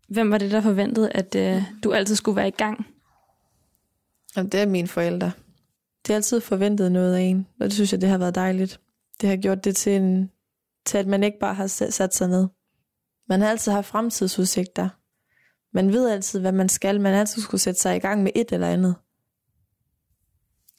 Hvem 0.10 0.32
var 0.32 0.38
det, 0.38 0.52
der 0.52 0.62
forventede, 0.62 1.12
at 1.12 1.36
øh, 1.36 1.64
du 1.84 1.94
altid 1.94 2.16
skulle 2.16 2.36
være 2.36 2.48
i 2.48 2.52
gang? 2.58 2.86
Jamen, 4.36 4.52
det 4.52 4.60
er 4.60 4.66
mine 4.66 4.88
forældre. 4.88 5.32
De 6.08 6.14
har 6.14 6.16
altid 6.16 6.42
forventet 6.42 6.92
noget 6.92 7.16
af 7.16 7.22
en, 7.22 7.48
og 7.60 7.66
det 7.66 7.74
synes 7.74 7.92
jeg, 7.92 8.02
det 8.02 8.10
har 8.10 8.18
været 8.18 8.36
dejligt. 8.36 8.80
Det 9.22 9.30
har 9.30 9.38
gjort 9.38 9.64
det 9.64 9.76
til, 9.76 9.96
en, 9.96 10.32
til 10.86 10.98
at 10.98 11.08
man 11.08 11.24
ikke 11.24 11.40
bare 11.40 11.54
har 11.54 11.68
sat 11.68 12.16
sig 12.16 12.28
ned. 12.28 12.48
Man 13.30 13.42
har 13.42 13.50
altid 13.50 13.72
haft 13.72 13.88
fremtidsudsigter. 13.88 14.90
Man 15.78 15.94
ved 15.94 16.10
altid, 16.10 16.40
hvad 16.40 16.52
man 16.52 16.70
skal. 16.70 17.02
Man 17.02 17.14
altid 17.14 17.42
skulle 17.42 17.62
sætte 17.62 17.80
sig 17.80 17.96
i 17.96 18.00
gang 18.00 18.24
med 18.24 18.32
et 18.36 18.52
eller 18.52 18.68
andet. 18.68 18.96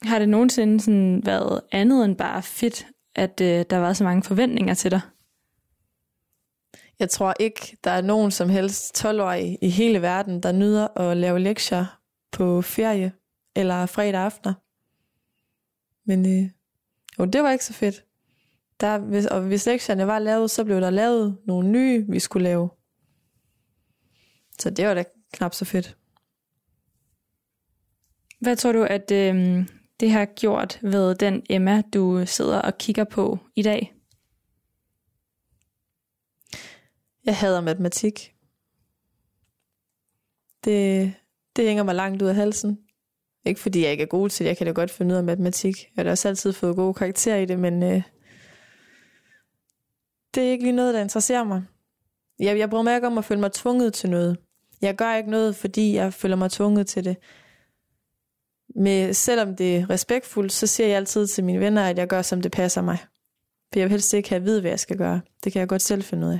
Har 0.01 0.19
det 0.19 0.29
nogensinde 0.29 0.79
sådan 0.79 1.21
været 1.25 1.61
andet 1.71 2.05
end 2.05 2.15
bare 2.15 2.43
fedt, 2.43 2.87
at 3.15 3.41
øh, 3.41 3.65
der 3.69 3.77
var 3.77 3.93
så 3.93 4.03
mange 4.03 4.23
forventninger 4.23 4.73
til 4.73 4.91
dig? 4.91 5.01
Jeg 6.99 7.09
tror 7.09 7.33
ikke, 7.39 7.77
der 7.83 7.91
er 7.91 8.01
nogen 8.01 8.31
som 8.31 8.49
helst 8.49 9.05
12-årige 9.05 9.57
i 9.61 9.69
hele 9.69 10.01
verden, 10.01 10.43
der 10.43 10.51
nyder 10.51 10.87
at 10.97 11.17
lave 11.17 11.39
lektier 11.39 11.99
på 12.31 12.61
ferie 12.61 13.11
eller 13.55 13.85
fredag 13.85 14.21
aftener. 14.21 14.53
Men 16.05 16.43
øh, 16.43 16.49
jo, 17.19 17.25
det 17.25 17.43
var 17.43 17.51
ikke 17.51 17.65
så 17.65 17.73
fedt. 17.73 18.05
Der, 18.79 18.97
hvis, 18.97 19.25
og 19.25 19.41
hvis 19.41 19.65
lektierne 19.65 20.07
var 20.07 20.19
lavet, 20.19 20.51
så 20.51 20.63
blev 20.63 20.81
der 20.81 20.89
lavet 20.89 21.37
nogle 21.45 21.69
nye, 21.69 22.05
vi 22.09 22.19
skulle 22.19 22.43
lave. 22.43 22.69
Så 24.59 24.69
det 24.69 24.87
var 24.87 24.93
da 24.93 25.03
knap 25.33 25.53
så 25.53 25.65
fedt. 25.65 25.97
Hvad 28.39 28.55
tror 28.55 28.71
du, 28.71 28.83
at 28.83 29.11
øh, 29.11 29.65
det 29.99 30.11
har 30.11 30.25
gjort 30.25 30.79
ved 30.81 31.15
den 31.15 31.43
Emma, 31.49 31.81
du 31.93 32.23
sidder 32.25 32.61
og 32.61 32.77
kigger 32.77 33.03
på 33.03 33.37
i 33.55 33.61
dag? 33.61 33.93
Jeg 37.25 37.37
hader 37.37 37.61
matematik. 37.61 38.33
Det, 40.63 41.13
det 41.55 41.67
hænger 41.67 41.83
mig 41.83 41.95
langt 41.95 42.21
ud 42.21 42.27
af 42.27 42.35
halsen. 42.35 42.79
Ikke 43.45 43.59
fordi 43.59 43.83
jeg 43.83 43.91
ikke 43.91 44.03
er 44.03 44.07
god 44.07 44.29
til 44.29 44.43
det, 44.43 44.49
jeg 44.49 44.57
kan 44.57 44.67
da 44.67 44.73
godt 44.73 44.91
finde 44.91 45.13
ud 45.13 45.17
af 45.17 45.23
matematik. 45.23 45.77
Jeg 45.77 45.91
har 45.95 46.03
da 46.03 46.11
også 46.11 46.27
altid 46.27 46.53
fået 46.53 46.75
gode 46.75 46.93
karakterer 46.93 47.37
i 47.37 47.45
det, 47.45 47.59
men 47.59 47.83
øh, 47.83 48.01
det 50.35 50.43
er 50.43 50.51
ikke 50.51 50.63
lige 50.63 50.75
noget, 50.75 50.93
der 50.93 51.01
interesserer 51.01 51.43
mig. 51.43 51.63
Jeg, 52.39 52.57
jeg 52.57 52.69
bruger 52.69 52.95
ikke 52.95 53.07
om 53.07 53.17
at 53.17 53.25
føle 53.25 53.39
mig 53.39 53.51
tvunget 53.51 53.93
til 53.93 54.09
noget. 54.09 54.37
Jeg 54.81 54.95
gør 54.95 55.15
ikke 55.15 55.29
noget, 55.29 55.55
fordi 55.55 55.95
jeg 55.95 56.13
føler 56.13 56.35
mig 56.35 56.51
tvunget 56.51 56.87
til 56.87 57.05
det. 57.05 57.17
Men 58.75 59.13
selvom 59.13 59.55
det 59.55 59.77
er 59.77 59.89
respektfuldt, 59.89 60.51
så 60.51 60.67
siger 60.67 60.87
jeg 60.87 60.97
altid 60.97 61.27
til 61.27 61.43
mine 61.43 61.59
venner, 61.59 61.83
at 61.83 61.97
jeg 61.97 62.07
gør, 62.07 62.21
som 62.21 62.41
det 62.41 62.51
passer 62.51 62.81
mig. 62.81 62.97
For 63.73 63.79
jeg 63.79 63.83
vil 63.83 63.91
helst 63.91 64.13
ikke 64.13 64.29
have 64.29 64.37
at 64.37 64.45
vide, 64.45 64.61
hvad 64.61 64.71
jeg 64.71 64.79
skal 64.79 64.97
gøre. 64.97 65.21
Det 65.43 65.53
kan 65.53 65.59
jeg 65.59 65.67
godt 65.67 65.81
selv 65.81 66.03
finde 66.03 66.27
ud 66.27 66.31
af. 66.31 66.39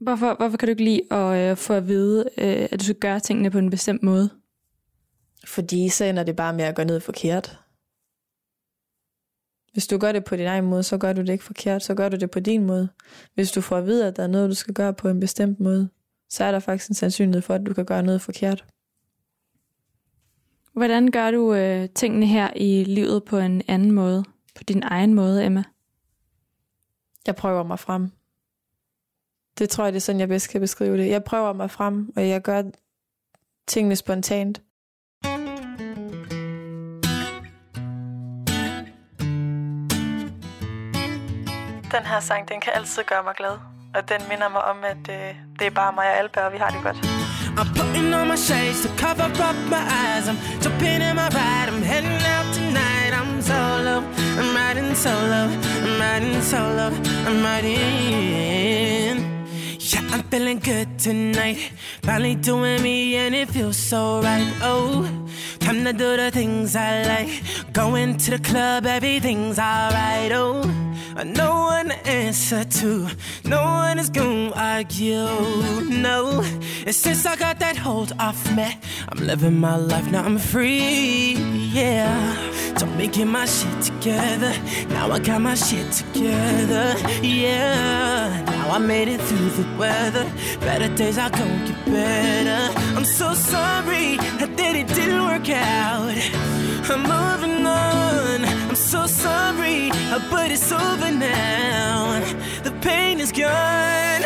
Hvorfor, 0.00 0.34
hvorfor 0.34 0.56
kan 0.56 0.66
du 0.66 0.70
ikke 0.70 0.84
lide 0.84 1.12
at 1.12 1.50
øh, 1.50 1.56
få 1.56 1.72
at 1.72 1.88
vide, 1.88 2.24
øh, 2.38 2.68
at 2.70 2.80
du 2.80 2.84
skal 2.84 2.96
gøre 2.96 3.20
tingene 3.20 3.50
på 3.50 3.58
en 3.58 3.70
bestemt 3.70 4.02
måde? 4.02 4.30
Fordi 5.46 5.88
så 5.88 6.04
ender 6.04 6.22
det 6.22 6.36
bare 6.36 6.54
med 6.54 6.64
at 6.64 6.74
gøre 6.74 6.86
noget 6.86 7.02
forkert. 7.02 7.60
Hvis 9.76 9.86
du 9.86 9.98
gør 9.98 10.12
det 10.12 10.24
på 10.24 10.36
din 10.36 10.46
egen 10.46 10.64
måde, 10.64 10.82
så 10.82 10.98
gør 10.98 11.12
du 11.12 11.20
det 11.20 11.28
ikke 11.28 11.44
forkert, 11.44 11.82
så 11.82 11.94
gør 11.94 12.08
du 12.08 12.16
det 12.16 12.30
på 12.30 12.40
din 12.40 12.66
måde. 12.66 12.88
Hvis 13.34 13.52
du 13.52 13.60
får 13.60 13.76
at 13.76 13.86
vide, 13.86 14.06
at 14.06 14.16
der 14.16 14.22
er 14.22 14.26
noget, 14.26 14.50
du 14.50 14.54
skal 14.54 14.74
gøre 14.74 14.94
på 14.94 15.08
en 15.08 15.20
bestemt 15.20 15.60
måde, 15.60 15.88
så 16.28 16.44
er 16.44 16.52
der 16.52 16.58
faktisk 16.58 16.90
en 16.90 16.94
sandsynlighed 16.94 17.42
for, 17.42 17.54
at 17.54 17.66
du 17.66 17.74
kan 17.74 17.84
gøre 17.84 18.02
noget 18.02 18.20
forkert. 18.20 18.64
Hvordan 20.72 21.10
gør 21.10 21.30
du 21.30 21.54
øh, 21.54 21.88
tingene 21.88 22.26
her 22.26 22.50
i 22.56 22.84
livet 22.84 23.24
på 23.24 23.38
en 23.38 23.62
anden 23.68 23.92
måde? 23.92 24.24
På 24.54 24.62
din 24.62 24.82
egen 24.82 25.14
måde, 25.14 25.44
Emma? 25.44 25.64
Jeg 27.26 27.36
prøver 27.36 27.62
mig 27.62 27.78
frem. 27.78 28.10
Det 29.58 29.70
tror 29.70 29.84
jeg, 29.84 29.92
det 29.92 29.98
er 29.98 30.00
sådan, 30.00 30.20
jeg 30.20 30.28
bedst 30.28 30.50
kan 30.50 30.60
beskrive 30.60 30.96
det. 30.96 31.08
Jeg 31.08 31.24
prøver 31.24 31.52
mig 31.52 31.70
frem, 31.70 32.12
og 32.16 32.28
jeg 32.28 32.42
gør 32.42 32.62
tingene 33.66 33.96
spontant. 33.96 34.62
Den 41.96 42.06
her 42.06 42.20
sang, 42.20 42.48
den 42.48 42.60
kan 42.60 42.72
altid 42.74 43.02
gøre 43.12 43.22
mig 43.22 43.34
glad. 43.40 43.56
Og 43.96 44.08
den 44.08 44.20
minder 44.30 44.48
mig 44.48 44.64
om, 44.72 44.78
at 44.92 45.04
øh, 45.16 45.34
det 45.58 45.66
er 45.66 45.70
bare 45.70 45.92
mig 45.98 46.06
og 46.10 46.16
Alba, 46.18 46.40
og 46.40 46.52
vi 46.52 46.58
har 46.58 46.70
det 46.74 46.80
godt. 46.82 46.98
I'm 47.60 47.68
putting 47.76 48.14
on 48.14 48.28
my 48.28 48.36
shades 48.36 48.78
to 48.84 48.88
cover 49.02 49.28
up 49.48 49.58
my 49.74 49.82
eyes. 50.00 50.24
I'm 50.30 50.38
jumping 50.62 51.02
in 51.08 51.14
my 51.22 51.28
ride. 51.38 51.68
I'm 51.72 51.82
heading 51.92 52.20
out 52.34 52.48
tonight. 52.58 53.12
I'm 53.20 53.32
solo. 53.50 53.96
I'm 54.40 54.50
riding 54.60 54.94
solo. 55.04 55.40
I'm 55.86 55.94
riding 56.04 56.42
solo. 56.52 56.86
I'm 57.28 57.38
riding. 57.48 59.16
Yeah, 59.90 60.14
I'm 60.14 60.22
feeling 60.30 60.58
good 60.70 60.88
tonight. 60.98 61.60
Finally 62.02 62.34
doing 62.50 62.82
me 62.82 63.16
and 63.22 63.34
it 63.34 63.48
feels 63.48 63.78
so 63.90 64.20
right. 64.20 64.52
Oh, 64.62 65.08
time 65.60 65.82
to 65.84 65.92
do 65.92 66.16
the 66.22 66.30
things 66.30 66.76
I 66.76 66.92
like. 67.12 67.32
Going 67.72 68.18
to 68.18 68.30
the 68.32 68.38
club, 68.50 68.84
everything's 68.84 69.58
alright. 69.58 70.32
Oh, 70.32 70.85
no 71.24 71.54
one 71.54 71.88
to 71.88 72.06
answer 72.06 72.64
to. 72.64 73.08
No 73.44 73.62
one 73.62 73.98
is 73.98 74.10
gonna 74.10 74.52
argue. 74.54 75.26
No, 75.88 76.42
and 76.84 76.94
since 76.94 77.24
I 77.24 77.36
got 77.36 77.58
that 77.60 77.76
hold 77.76 78.12
off 78.18 78.40
me, 78.54 78.78
I'm 79.08 79.26
living 79.26 79.58
my 79.58 79.76
life 79.76 80.10
now. 80.10 80.24
I'm 80.24 80.38
free. 80.38 81.32
Yeah, 81.72 82.36
don't 82.78 82.96
me 82.96 83.06
get 83.08 83.26
my 83.26 83.46
shit 83.46 83.80
together. 83.82 84.52
Now 84.88 85.10
I 85.10 85.18
got 85.18 85.40
my 85.40 85.54
shit 85.54 85.90
together. 85.92 86.94
Yeah, 87.22 88.42
now 88.44 88.70
I 88.70 88.78
made 88.78 89.08
it 89.08 89.20
through 89.20 89.50
the 89.50 89.78
weather. 89.78 90.30
Better 90.60 90.94
days 90.94 91.18
are 91.18 91.30
gonna 91.30 91.66
get 91.66 91.84
better. 91.86 92.78
I'm 92.96 93.04
so 93.04 93.32
sorry 93.32 94.16
that 94.38 94.50
it 94.58 94.88
didn't 94.88 95.24
work 95.24 95.48
out. 95.48 96.55
I'm 96.88 97.02
moving 97.02 97.66
on. 97.66 98.44
I'm 98.44 98.76
so 98.76 99.06
sorry, 99.06 99.90
uh, 99.90 100.20
but 100.30 100.52
it's 100.52 100.70
over 100.70 101.10
now. 101.10 102.20
The 102.62 102.70
pain 102.80 103.18
is 103.18 103.32
gone. 103.32 104.22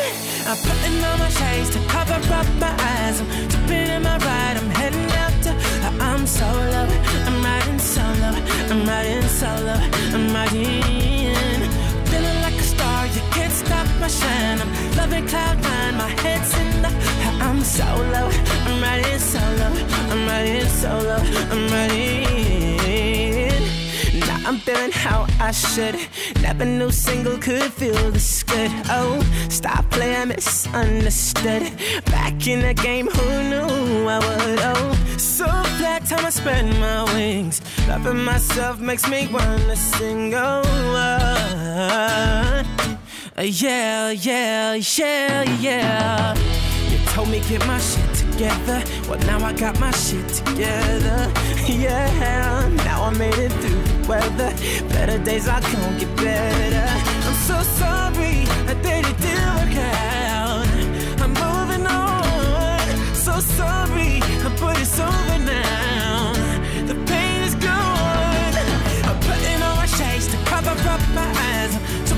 I'm 0.47 0.59
putting 0.69 1.03
on 1.03 1.19
my 1.19 1.31
shades 1.31 1.71
to 1.71 1.79
cover 1.89 2.21
up 2.35 2.47
my 2.59 2.75
eyes. 2.79 3.21
I'm 3.23 3.49
jumping 3.49 3.89
in 3.89 4.03
my 4.03 4.19
ride. 4.19 4.57
I'm 4.59 4.71
heading 4.71 5.11
out 5.23 5.43
to. 5.45 5.53
Uh, 5.87 6.05
I'm 6.05 6.27
solo. 6.27 6.83
I'm 7.27 7.43
riding 7.43 7.79
solo. 7.79 8.31
I'm 8.71 8.87
riding 8.87 9.29
solo. 9.29 9.75
I'm 10.15 10.35
riding. 10.35 11.00
Shine. 14.11 14.61
I'm 14.61 14.71
loving 14.97 15.27
cloud 15.27 15.63
nine. 15.63 15.95
My 15.97 16.09
head's 16.23 16.53
in 16.59 16.83
the. 16.83 16.91
I'm 17.47 17.61
solo. 17.63 18.23
I'm 18.67 18.83
riding 18.83 19.19
solo. 19.19 19.69
I'm 20.13 20.27
riding 20.27 20.69
solo. 20.69 21.17
I'm 21.53 21.63
riding. 21.73 22.21
Now 24.21 24.49
I'm 24.49 24.59
feeling 24.59 24.93
how 24.93 25.27
I 25.41 25.53
should. 25.53 25.97
Never 26.43 26.65
knew 26.65 26.91
single 26.91 27.39
could 27.39 27.73
feel 27.73 28.11
this 28.11 28.43
good. 28.43 28.71
Oh, 28.89 29.21
stop 29.49 29.89
playing 29.91 30.29
misunderstood. 30.29 31.63
Back 32.07 32.47
in 32.47 32.61
the 32.61 32.75
game, 32.75 33.07
who 33.07 33.27
knew 33.51 34.09
I 34.09 34.19
would? 34.19 34.61
Oh, 34.73 34.95
so 35.19 35.47
flat, 35.79 36.05
time 36.09 36.27
I 36.27 36.31
spread 36.31 36.67
my 36.79 37.05
wings. 37.15 37.61
Loving 37.89 38.25
myself 38.25 38.81
makes 38.81 39.09
me 39.09 39.29
wanna 39.33 39.77
sing. 39.77 40.35
Oh, 40.35 40.63
uh, 40.97 42.65
yeah, 43.43 44.11
yeah, 44.11 44.75
yeah, 44.75 45.43
yeah. 45.61 46.35
You 46.91 46.99
told 47.07 47.29
me 47.31 47.41
get 47.49 47.67
my 47.67 47.79
shit 47.79 48.15
together. 48.15 48.83
Well, 49.09 49.19
now 49.21 49.43
I 49.45 49.53
got 49.53 49.79
my 49.81 49.91
shit 49.93 50.29
together. 50.29 51.33
Yeah, 51.67 52.69
now 52.85 53.05
I 53.05 53.11
made 53.11 53.39
it 53.39 53.53
through 53.53 53.83
the 53.83 54.09
weather. 54.09 54.53
Better 54.89 55.19
days 55.23 55.47
are 55.47 55.61
gonna 55.61 55.99
get 56.01 56.15
better. 56.17 56.89
I'm 57.27 57.35
so 57.35 57.63
sorry 57.79 58.45
that 58.67 58.79
it 58.85 59.19
didn't 59.21 59.55
work 59.57 59.77
out. 59.77 60.67
I'm 61.23 61.33
moving 61.33 61.87
on. 61.87 63.15
So 63.15 63.39
sorry, 63.41 64.21
but 64.43 64.81
it's 64.81 64.99
over 64.99 65.39
now. 65.39 66.33
The 66.89 66.97
pain 67.07 67.43
is 67.43 67.55
gone. 67.55 68.55
I'm 69.09 69.19
putting 69.21 69.63
on 69.63 69.77
my 69.77 69.87
shades 69.87 70.27
to 70.29 70.37
cover 70.45 70.77
up 70.91 71.01
my 71.15 71.31
eyes. 71.49 72.10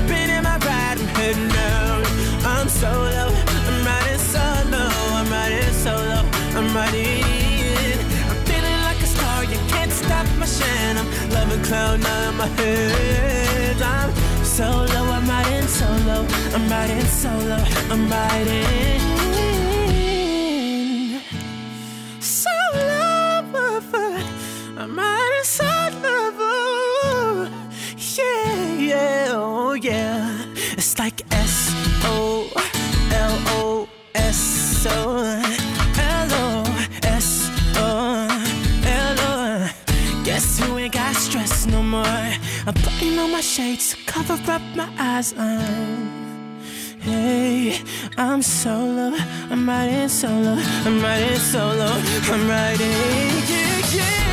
Heading 1.23 1.55
out. 1.71 2.05
I'm 2.53 2.67
solo. 2.67 3.25
I'm 3.69 3.79
riding 3.89 4.23
solo. 4.33 4.83
I'm 5.19 5.29
riding 5.31 5.73
solo. 5.85 6.19
I'm 6.57 6.67
riding. 6.75 7.99
I'm 8.29 8.39
feeling 8.47 8.79
like 8.87 8.99
a 9.07 9.09
star. 9.15 9.43
You 9.53 9.59
can't 9.73 9.93
stop 10.03 10.27
my 10.39 10.47
shine. 10.57 10.97
I'm 11.01 11.09
loving 11.35 11.63
cloud 11.67 11.99
nine 12.05 12.29
in 12.29 12.35
my 12.41 12.47
head. 12.59 13.81
I'm 13.81 14.11
solo. 14.57 14.99
I'm 15.17 15.25
riding 15.33 15.67
solo. 15.79 16.17
I'm 16.55 16.65
riding 16.73 17.09
solo. 17.21 17.57
I'm 17.93 18.01
riding. 18.09 19.32
S 34.85 34.91
O 34.97 35.15
L 35.97 36.33
O 36.33 36.63
S 37.03 37.49
O 37.77 38.27
L 38.85 39.19
O. 39.19 39.69
Guess 40.25 40.59
who 40.59 40.77
ain't 40.77 40.93
got 40.93 41.15
stress 41.15 41.65
no 41.67 41.81
more? 41.81 42.03
I'm 42.67 42.73
putting 42.73 43.17
on 43.17 43.31
my 43.31 43.39
shades 43.39 43.91
to 43.91 43.97
cover 44.05 44.33
up 44.51 44.61
my 44.75 44.89
eyes. 44.99 45.33
I'm, 45.37 46.59
hey, 46.99 47.81
I'm 48.17 48.41
solo. 48.41 49.15
I'm 49.49 49.65
riding 49.69 50.09
solo. 50.09 50.57
I'm 50.57 51.01
riding 51.01 51.39
solo. 51.39 51.87
I'm 52.33 52.49
riding. 52.49 52.91
Yeah, 53.47 53.95
yeah. 53.95 54.32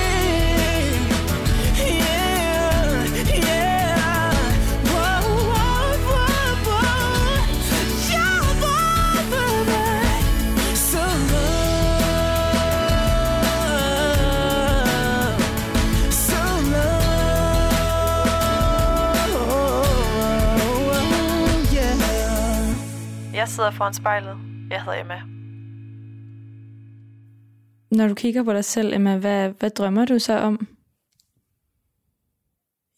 Sidder 23.50 23.70
foran 23.70 23.94
spejlet. 23.94 24.38
Jeg 24.70 24.84
hedder 24.84 25.00
Emma. 25.00 25.22
Når 27.90 28.08
du 28.08 28.14
kigger 28.14 28.42
på 28.44 28.52
dig 28.52 28.64
selv, 28.64 28.92
Emma, 28.94 29.18
hvad, 29.18 29.50
hvad 29.50 29.70
drømmer 29.70 30.04
du 30.04 30.18
så 30.18 30.38
om? 30.38 30.66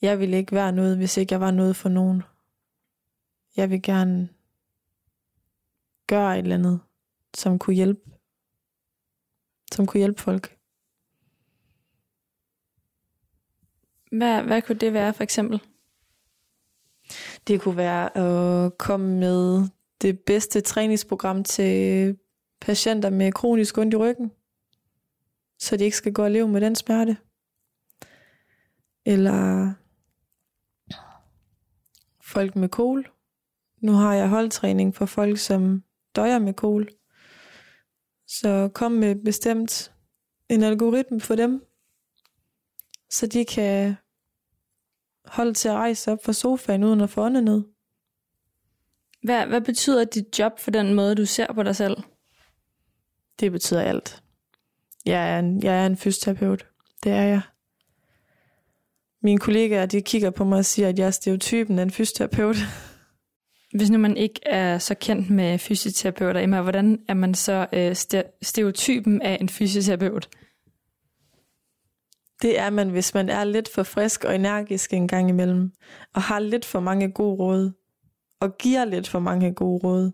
Jeg 0.03 0.19
ville 0.19 0.37
ikke 0.37 0.53
være 0.53 0.73
noget, 0.73 0.97
hvis 0.97 1.17
ikke 1.17 1.33
jeg 1.33 1.41
var 1.41 1.51
noget 1.51 1.77
for 1.77 1.89
nogen. 1.89 2.23
Jeg 3.57 3.71
vil 3.71 3.83
gerne 3.83 4.29
gøre 6.07 6.39
et 6.39 6.43
eller 6.43 6.55
andet, 6.55 6.81
som 7.35 7.59
kunne 7.59 7.77
hjælpe. 7.77 8.01
Som 9.73 9.87
kunne 9.87 9.99
hjælpe 9.99 10.21
folk. 10.21 10.59
Hvad, 14.11 14.43
hvad 14.43 14.63
kunne 14.63 14.79
det 14.79 14.93
være 14.93 15.15
for 15.15 15.23
eksempel? 15.23 15.63
Det 17.47 17.61
kunne 17.61 17.77
være 17.77 18.17
at 18.17 18.79
komme 18.79 19.19
med 19.19 19.69
det 20.03 20.21
bedste 20.21 20.61
træningsprogram 20.61 21.45
til 21.45 22.17
patienter 22.61 23.11
med 23.11 23.33
kronisk 23.33 23.79
ondt 23.79 23.95
i 23.95 23.97
ryggen, 23.97 24.31
så 25.59 25.77
de 25.77 25.85
ikke 25.85 25.97
skal 25.97 26.13
gå 26.13 26.25
og 26.25 26.31
leve 26.31 26.49
med 26.49 26.61
den 26.61 26.75
smerte. 26.75 27.17
Eller 29.07 29.73
folk 32.25 32.57
med 32.57 32.69
kol. 32.69 33.11
Nu 33.81 33.93
har 33.93 34.15
jeg 34.15 34.29
holdtræning 34.29 34.95
for 34.95 35.07
folk, 35.07 35.39
som 35.39 35.83
døjer 36.17 36.39
med 36.39 36.55
kol. 36.55 36.89
Så 38.27 38.71
kom 38.75 38.93
med 38.93 39.25
bestemt 39.25 39.93
en 40.49 40.63
algoritme 40.63 41.21
for 41.21 41.35
dem, 41.35 41.65
så 43.11 43.27
de 43.27 43.45
kan 43.45 43.97
holde 45.25 45.55
til 45.55 45.69
at 45.69 45.75
rejse 45.75 46.13
op 46.13 46.25
fra 46.25 46.33
sofaen 46.33 46.85
uden 46.85 47.01
at 47.01 47.11
få 47.11 47.25
åndenød. 47.25 47.72
Hvad, 49.23 49.47
hvad 49.47 49.61
betyder 49.61 50.05
dit 50.05 50.39
job 50.39 50.59
for 50.59 50.71
den 50.71 50.95
måde, 50.95 51.15
du 51.15 51.27
ser 51.27 51.53
på 51.53 51.63
dig 51.63 51.77
selv? 51.77 51.97
Det 53.41 53.53
betyder 53.53 53.83
alt. 53.83 54.23
Jeg 55.07 55.35
er 55.35 55.39
en, 55.39 55.63
jeg 55.63 55.83
er 55.83 55.87
en 55.87 55.97
fysioterapeut. 55.97 56.67
Det 57.05 57.13
er 57.13 57.23
jeg. 57.23 57.41
Mine 59.23 59.39
kollegaer, 59.39 59.87
de 59.87 60.03
kigger 60.03 60.31
på 60.31 60.45
mig 60.45 60.59
og 60.59 60.65
siger, 60.65 60.89
at 60.89 60.99
jeg 60.99 61.07
er 61.07 61.11
stereotypen 61.11 61.79
af 61.79 61.83
en 61.83 61.91
fysioterapeut. 61.91 62.57
Hvis 63.77 63.91
nu 63.91 63.99
man 63.99 64.17
ikke 64.17 64.41
er 64.47 64.79
så 64.79 64.95
kendt 64.95 65.31
med 65.31 65.59
fysioterapeuter, 65.59 66.41
Emma, 66.41 66.63
hvordan 66.63 66.99
er 67.09 67.15
man 67.15 67.35
så 67.35 67.67
øh, 67.73 67.91
ste- 67.91 68.39
stereotypen 68.43 69.23
af 69.23 69.39
en 69.41 69.49
fysioterapeut? 69.49 70.29
Det 72.43 72.59
er 72.59 72.71
man, 72.71 72.91
hvis 72.91 73.15
man 73.15 73.29
er 73.29 73.45
lidt 73.45 73.69
for 73.69 73.83
frisk 73.83 74.25
og 74.25 74.35
energisk 74.35 74.93
en 74.93 75.09
gang 75.09 75.29
imellem, 75.29 75.73
og 76.15 76.23
har 76.23 76.39
lidt 76.39 76.65
for 76.65 76.81
mange 76.81 77.13
gode 77.13 77.37
råd, 77.37 77.73
og 78.43 78.59
giver 78.59 78.85
lidt 78.85 79.09
for 79.09 79.19
mange 79.19 79.55
gode 79.55 79.81
råd. 79.85 80.13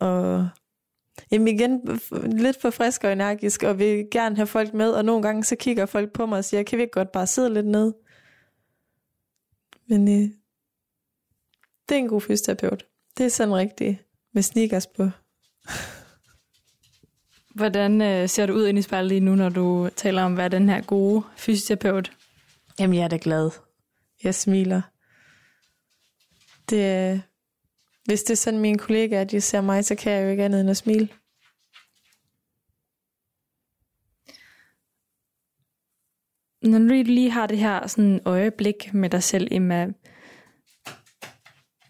Og 0.00 0.48
Jamen 1.30 1.48
igen, 1.48 2.00
lidt 2.26 2.60
for 2.60 2.70
frisk 2.70 3.04
og 3.04 3.12
energisk, 3.12 3.62
og 3.62 3.78
vil 3.78 4.08
gerne 4.10 4.36
have 4.36 4.46
folk 4.46 4.74
med, 4.74 4.90
og 4.90 5.04
nogle 5.04 5.22
gange 5.22 5.44
så 5.44 5.56
kigger 5.56 5.86
folk 5.86 6.12
på 6.12 6.26
mig 6.26 6.38
og 6.38 6.44
siger, 6.44 6.62
kan 6.62 6.78
vi 6.78 6.82
ikke 6.82 6.92
godt 6.92 7.12
bare 7.12 7.26
sidde 7.26 7.54
lidt 7.54 7.66
ned? 7.66 7.92
Men 9.88 10.08
øh, 10.08 10.30
det 11.88 11.94
er 11.94 11.98
en 11.98 12.08
god 12.08 12.20
fysioterapeut. 12.20 12.86
Det 13.18 13.26
er 13.26 13.30
sådan 13.30 13.54
rigtigt 13.54 14.06
med 14.34 14.42
sneakers 14.42 14.86
på. 14.86 15.02
Hvordan 17.58 18.02
øh, 18.02 18.28
ser 18.28 18.46
du 18.46 18.52
ud 18.52 18.66
ind 18.66 18.78
i 18.78 18.82
spejlet 18.82 19.08
lige 19.08 19.20
nu, 19.20 19.34
når 19.34 19.48
du 19.48 19.90
taler 19.96 20.22
om, 20.22 20.34
hvad 20.34 20.50
den 20.50 20.68
her 20.68 20.80
gode 20.80 21.22
fysioterapeut? 21.36 22.12
Jamen, 22.78 22.96
jeg 22.96 23.04
er 23.04 23.08
da 23.08 23.18
glad. 23.22 23.50
Jeg 24.24 24.34
smiler. 24.34 24.82
Det 26.70 26.86
er, 26.86 27.18
hvis 28.04 28.22
det 28.22 28.30
er 28.30 28.36
sådan 28.36 28.60
mine 28.60 28.78
kollegaer, 28.78 29.24
de 29.24 29.40
ser 29.40 29.60
mig, 29.60 29.84
så 29.84 29.94
kan 29.94 30.12
jeg 30.12 30.24
jo 30.24 30.28
ikke 30.30 30.44
andet 30.44 30.60
end 30.60 30.70
at 30.70 30.76
smile. 30.76 31.08
Når 36.62 36.78
du 36.78 36.84
lige 36.84 37.30
har 37.30 37.46
det 37.46 37.58
her 37.58 37.86
sådan 37.86 38.20
øjeblik 38.24 38.94
med 38.94 39.10
dig 39.10 39.22
selv, 39.22 39.48
Emma, 39.50 39.92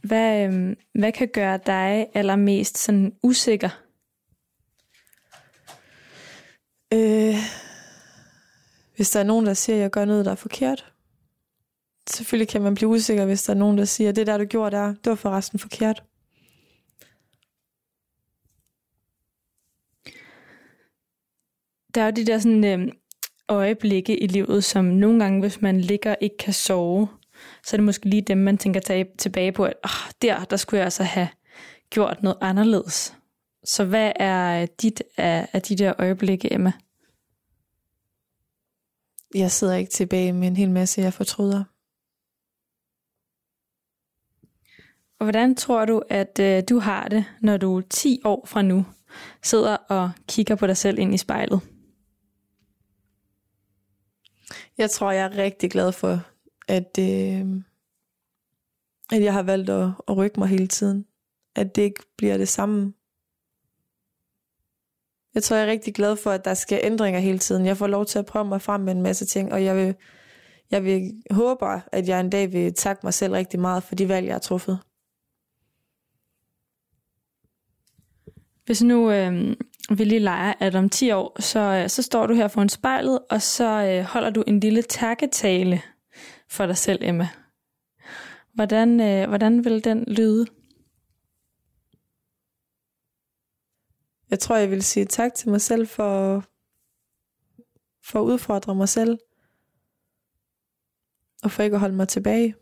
hvad, 0.02 0.44
øhm, 0.44 0.76
hvad 0.94 1.12
kan 1.12 1.28
gøre 1.28 1.60
dig 1.66 2.06
allermest 2.14 2.78
sådan 2.78 3.12
usikker? 3.22 3.82
Øh, 6.94 7.34
hvis 8.96 9.10
der 9.10 9.20
er 9.20 9.24
nogen, 9.24 9.46
der 9.46 9.54
siger, 9.54 9.76
at 9.76 9.82
jeg 9.82 9.90
gør 9.90 10.04
noget, 10.04 10.24
der 10.24 10.30
er 10.30 10.36
forkert. 10.36 10.92
Selvfølgelig 12.10 12.48
kan 12.48 12.62
man 12.62 12.74
blive 12.74 12.88
usikker, 12.88 13.26
hvis 13.26 13.42
der 13.42 13.52
er 13.52 13.58
nogen, 13.58 13.78
der 13.78 13.84
siger, 13.84 14.12
det 14.12 14.26
der, 14.26 14.38
du 14.38 14.44
gjorde 14.44 14.76
der, 14.76 14.86
det 14.86 15.06
var 15.06 15.14
forresten 15.14 15.58
forkert. 15.58 16.02
Der 21.94 22.00
er 22.00 22.06
jo 22.06 22.10
de 22.10 22.26
der 22.26 22.38
sådan, 22.38 22.64
øh, 22.64 22.92
øjeblikke 23.48 24.22
i 24.22 24.26
livet, 24.26 24.64
som 24.64 24.84
nogle 24.84 25.20
gange, 25.20 25.40
hvis 25.40 25.60
man 25.60 25.80
ligger 25.80 26.14
ikke 26.20 26.36
kan 26.36 26.52
sove, 26.52 27.08
så 27.64 27.76
er 27.76 27.78
det 27.78 27.84
måske 27.84 28.08
lige 28.08 28.22
dem, 28.22 28.38
man 28.38 28.58
tænker 28.58 28.80
tage, 28.80 29.06
tilbage 29.18 29.52
på, 29.52 29.64
at 29.64 29.74
oh, 29.84 30.12
der, 30.22 30.44
der 30.44 30.56
skulle 30.56 30.78
jeg 30.78 30.84
altså 30.84 31.02
have 31.02 31.28
gjort 31.90 32.22
noget 32.22 32.38
anderledes. 32.40 33.14
Så 33.64 33.84
hvad 33.84 34.12
er 34.16 34.66
dit 34.66 35.02
af, 35.16 35.48
af 35.52 35.62
de 35.62 35.76
der 35.76 35.92
øjeblikke, 35.98 36.52
Emma? 36.52 36.72
Jeg 39.34 39.50
sidder 39.50 39.74
ikke 39.74 39.90
tilbage 39.90 40.32
med 40.32 40.48
en 40.48 40.56
hel 40.56 40.70
masse, 40.70 41.00
jeg 41.00 41.12
fortryder. 41.12 41.58
Og 41.58 41.64
hvordan 45.18 45.54
tror 45.54 45.84
du, 45.84 46.02
at 46.08 46.38
øh, 46.40 46.62
du 46.68 46.78
har 46.78 47.08
det, 47.08 47.24
når 47.40 47.56
du 47.56 47.82
10 47.90 48.20
år 48.24 48.46
fra 48.46 48.62
nu 48.62 48.86
sidder 49.42 49.76
og 49.76 50.10
kigger 50.28 50.54
på 50.54 50.66
dig 50.66 50.76
selv 50.76 50.98
ind 50.98 51.14
i 51.14 51.18
spejlet? 51.18 51.60
Jeg 54.78 54.90
tror, 54.90 55.10
jeg 55.10 55.24
er 55.24 55.36
rigtig 55.36 55.70
glad 55.70 55.92
for, 55.92 56.20
at, 56.68 56.98
øh, 56.98 57.62
at 59.12 59.22
jeg 59.22 59.32
har 59.32 59.42
valgt 59.42 59.70
at, 59.70 59.90
at 60.08 60.16
rykke 60.16 60.40
mig 60.40 60.48
hele 60.48 60.66
tiden. 60.66 61.06
At 61.56 61.76
det 61.76 61.82
ikke 61.82 62.02
bliver 62.16 62.36
det 62.36 62.48
samme. 62.48 62.92
Jeg 65.34 65.42
tror, 65.42 65.56
jeg 65.56 65.66
er 65.66 65.70
rigtig 65.70 65.94
glad 65.94 66.16
for, 66.16 66.30
at 66.30 66.44
der 66.44 66.54
sker 66.54 66.78
ændringer 66.82 67.20
hele 67.20 67.38
tiden. 67.38 67.66
Jeg 67.66 67.76
får 67.76 67.86
lov 67.86 68.06
til 68.06 68.18
at 68.18 68.26
prøve 68.26 68.44
mig 68.44 68.62
frem 68.62 68.80
med 68.80 68.92
en 68.92 69.02
masse 69.02 69.26
ting, 69.26 69.52
og 69.52 69.64
jeg 69.64 69.76
vil, 69.76 69.94
jeg 70.70 70.84
vil 70.84 71.22
håber, 71.30 71.80
at 71.92 72.08
jeg 72.08 72.20
en 72.20 72.30
dag 72.30 72.52
vil 72.52 72.74
takke 72.74 73.00
mig 73.06 73.14
selv 73.14 73.32
rigtig 73.32 73.60
meget 73.60 73.82
for 73.82 73.94
de 73.94 74.08
valg, 74.08 74.26
jeg 74.26 74.34
har 74.34 74.38
truffet. 74.38 74.78
Hvis 78.68 78.82
nu 78.82 79.10
øh, 79.10 79.56
vi 79.90 80.04
lige 80.04 80.18
leger, 80.18 80.54
at 80.60 80.74
om 80.74 80.88
10 80.88 81.10
år, 81.10 81.42
så, 81.42 81.60
øh, 81.60 81.88
så 81.88 82.02
står 82.02 82.26
du 82.26 82.34
her 82.34 82.48
foran 82.48 82.68
spejlet, 82.68 83.18
og 83.30 83.42
så 83.42 83.84
øh, 83.84 84.04
holder 84.04 84.30
du 84.30 84.44
en 84.46 84.60
lille 84.60 84.82
takketale 84.82 85.82
for 86.48 86.66
dig 86.66 86.76
selv, 86.76 86.98
Emma. 87.02 87.28
Hvordan, 88.54 89.00
øh, 89.00 89.28
hvordan 89.28 89.64
vil 89.64 89.84
den 89.84 90.04
lyde? 90.04 90.46
Jeg 94.30 94.38
tror, 94.38 94.56
jeg 94.56 94.70
vil 94.70 94.82
sige 94.82 95.06
tak 95.06 95.34
til 95.34 95.50
mig 95.50 95.60
selv 95.60 95.86
for, 95.86 96.44
for 98.04 98.20
at 98.20 98.24
udfordre 98.24 98.74
mig 98.74 98.88
selv. 98.88 99.18
Og 101.42 101.50
for 101.50 101.62
ikke 101.62 101.74
at 101.74 101.80
holde 101.80 101.96
mig 101.96 102.08
tilbage. 102.08 102.54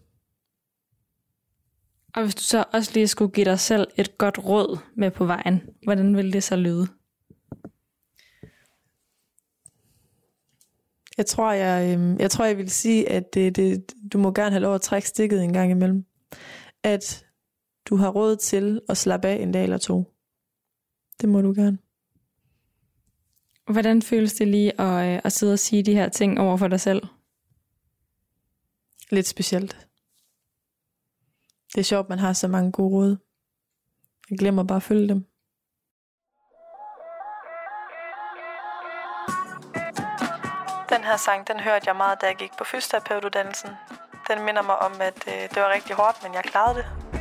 Og 2.16 2.22
hvis 2.22 2.34
du 2.34 2.42
så 2.42 2.64
også 2.72 2.90
lige 2.94 3.08
skulle 3.08 3.32
give 3.32 3.44
dig 3.44 3.60
selv 3.60 3.86
et 3.96 4.18
godt 4.18 4.38
råd 4.38 4.78
med 4.94 5.10
på 5.10 5.24
vejen, 5.24 5.62
hvordan 5.82 6.16
vil 6.16 6.32
det 6.32 6.42
så 6.42 6.56
lyde? 6.56 6.88
Jeg 11.18 11.26
tror, 11.26 11.52
jeg, 11.52 11.98
øh, 11.98 12.20
jeg 12.20 12.30
tror, 12.30 12.44
jeg 12.44 12.56
vil 12.56 12.70
sige, 12.70 13.08
at 13.10 13.34
det, 13.34 13.56
det, 13.56 13.92
du 14.12 14.18
må 14.18 14.32
gerne 14.32 14.50
have 14.50 14.60
lov 14.60 14.74
at 14.74 14.80
trække 14.80 15.08
stikket 15.08 15.42
en 15.42 15.52
gang 15.52 15.70
imellem. 15.70 16.04
At 16.82 17.26
du 17.84 17.96
har 17.96 18.08
råd 18.08 18.36
til 18.36 18.80
at 18.88 18.96
slappe 18.96 19.28
af 19.28 19.42
en 19.42 19.52
dag 19.52 19.62
eller 19.62 19.78
to. 19.78 20.14
Det 21.20 21.28
må 21.28 21.40
du 21.40 21.52
gerne. 21.52 21.78
Hvordan 23.70 24.02
føles 24.02 24.34
det 24.34 24.48
lige 24.48 24.80
at, 24.80 25.14
øh, 25.14 25.20
at 25.24 25.32
sidde 25.32 25.52
og 25.52 25.58
sige 25.58 25.82
de 25.82 25.94
her 25.94 26.08
ting 26.08 26.40
over 26.40 26.56
for 26.56 26.68
dig 26.68 26.80
selv? 26.80 27.02
Lidt 29.10 29.26
specielt. 29.26 29.85
Det 31.76 31.82
er 31.82 31.84
sjovt, 31.84 32.08
man 32.08 32.18
har 32.18 32.32
så 32.32 32.48
mange 32.48 32.72
gode 32.72 32.94
råd. 32.94 33.16
Jeg 34.30 34.38
glemmer 34.38 34.62
bare 34.62 34.76
at 34.76 34.82
følge 34.82 35.08
dem. 35.08 35.26
Den 40.88 41.04
her 41.04 41.16
sang, 41.16 41.48
den 41.48 41.60
hørte 41.60 41.84
jeg 41.86 41.96
meget, 41.96 42.20
da 42.20 42.26
jeg 42.26 42.36
gik 42.36 42.50
på 42.58 42.64
fysioterapeutuddannelsen. 42.64 43.70
Den 44.28 44.44
minder 44.44 44.62
mig 44.62 44.78
om, 44.78 44.92
at 45.00 45.28
øh, 45.28 45.48
det 45.54 45.62
var 45.62 45.72
rigtig 45.74 45.96
hårdt, 45.96 46.22
men 46.22 46.34
jeg 46.34 46.44
klarede 46.44 46.74
det. 46.78 47.15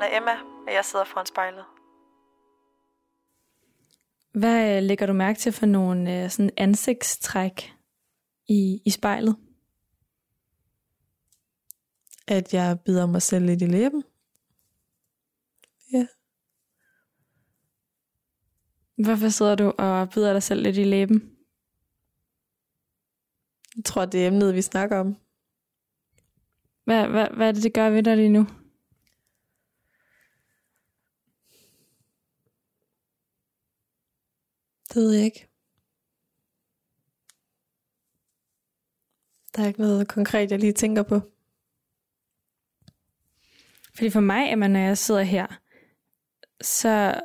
Navn 0.00 0.12
er 0.12 0.16
Emma, 0.16 0.32
og 0.66 0.74
jeg 0.74 0.84
sidder 0.84 1.04
foran 1.04 1.26
spejlet. 1.26 1.64
Hvad 4.32 4.76
øh, 4.76 4.82
lægger 4.82 5.06
du 5.06 5.12
mærke 5.12 5.38
til 5.38 5.52
for 5.52 5.66
nogle 5.66 6.24
øh, 6.24 6.30
sådan 6.30 6.50
ansigtstræk 6.56 7.74
i, 8.48 8.82
i 8.84 8.90
spejlet? 8.90 9.36
At 12.28 12.54
jeg 12.54 12.80
bider 12.84 13.06
mig 13.06 13.22
selv 13.22 13.46
lidt 13.46 13.62
i 13.62 13.66
læben. 13.66 14.04
Ja. 15.92 16.06
Hvorfor 19.04 19.28
sidder 19.28 19.54
du 19.54 19.72
og 19.78 20.10
bider 20.10 20.32
dig 20.32 20.42
selv 20.42 20.62
lidt 20.62 20.76
i 20.76 20.84
læben? 20.84 21.36
Jeg 23.76 23.84
tror, 23.84 24.04
det 24.04 24.22
er 24.22 24.28
emnet, 24.28 24.54
vi 24.54 24.62
snakker 24.62 24.98
om. 24.98 25.16
Hvad, 26.84 27.08
hvad, 27.08 27.28
hvad 27.36 27.48
er 27.48 27.52
det, 27.52 27.62
det 27.62 27.74
gør 27.74 27.90
ved 27.90 28.02
dig 28.02 28.16
lige 28.16 28.28
nu? 28.28 28.46
Det 34.94 34.96
ved 34.96 35.12
jeg 35.12 35.24
ikke. 35.24 35.46
Der 39.56 39.62
er 39.62 39.66
ikke 39.66 39.80
noget 39.80 40.08
konkret, 40.08 40.50
jeg 40.50 40.58
lige 40.58 40.72
tænker 40.72 41.02
på. 41.02 41.20
Fordi 43.94 44.10
for 44.10 44.20
mig, 44.20 44.52
Emma, 44.52 44.68
når 44.68 44.80
jeg 44.80 44.98
sidder 44.98 45.22
her, 45.22 45.46
så 46.60 47.20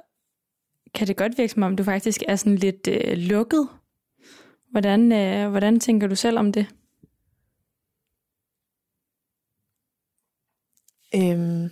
kan 0.93 1.07
det 1.07 1.17
godt 1.17 1.37
virke 1.37 1.53
som 1.53 1.63
om, 1.63 1.75
du 1.75 1.83
faktisk 1.83 2.21
er 2.27 2.35
sådan 2.35 2.55
lidt 2.55 2.87
øh, 2.87 3.17
lukket. 3.17 3.69
Hvordan, 4.71 5.11
øh, 5.11 5.49
hvordan 5.49 5.79
tænker 5.79 6.07
du 6.07 6.15
selv 6.15 6.39
om 6.39 6.51
det? 6.51 6.67
Øhm. 11.15 11.69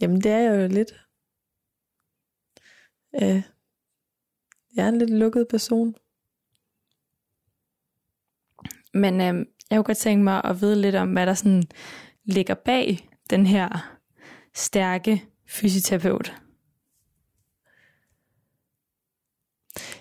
Jamen, 0.00 0.20
det 0.20 0.32
er 0.32 0.38
jeg 0.38 0.62
jo 0.62 0.68
lidt. 0.68 1.03
Øh. 3.22 3.42
Jeg 4.76 4.84
er 4.84 4.88
en 4.88 4.98
lidt 4.98 5.10
lukket 5.10 5.46
person. 5.50 5.94
Men 8.94 9.14
øh, 9.20 9.46
jeg 9.70 9.76
kunne 9.76 9.84
godt 9.84 9.98
tænke 9.98 10.24
mig 10.24 10.44
at 10.44 10.60
vide 10.60 10.80
lidt 10.80 10.94
om, 10.94 11.12
hvad 11.12 11.26
der 11.26 11.34
sådan 11.34 11.62
ligger 12.24 12.54
bag 12.54 13.08
den 13.30 13.46
her 13.46 13.98
stærke 14.54 15.24
fysioterapeut. 15.48 16.34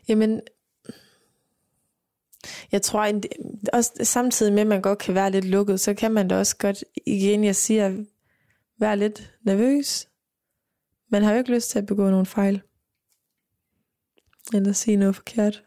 Jamen, 0.08 0.42
jeg 2.72 2.82
tror, 2.82 3.04
en- 3.04 3.24
også 3.74 3.92
samtidig 4.04 4.54
med, 4.54 4.62
at 4.62 4.68
man 4.68 4.82
godt 4.82 5.00
kan 5.00 5.16
være 5.16 5.32
lidt 5.32 5.46
lukket, 5.46 5.80
så 5.80 5.94
kan 5.94 6.12
man 6.12 6.28
da 6.28 6.38
også 6.38 6.58
godt, 6.58 6.84
igen 7.06 7.44
jeg 7.44 7.56
siger, 7.56 8.06
være 8.80 8.98
lidt 8.98 9.34
nervøs. 9.42 10.08
Man 11.10 11.24
har 11.24 11.32
jo 11.32 11.38
ikke 11.38 11.54
lyst 11.54 11.70
til 11.70 11.80
at 11.80 11.86
begå 11.86 12.10
nogle 12.10 12.26
fejl. 12.26 12.62
Eller 14.54 14.74
sige 14.74 14.98
noget 14.98 15.16
forkert. 15.16 15.64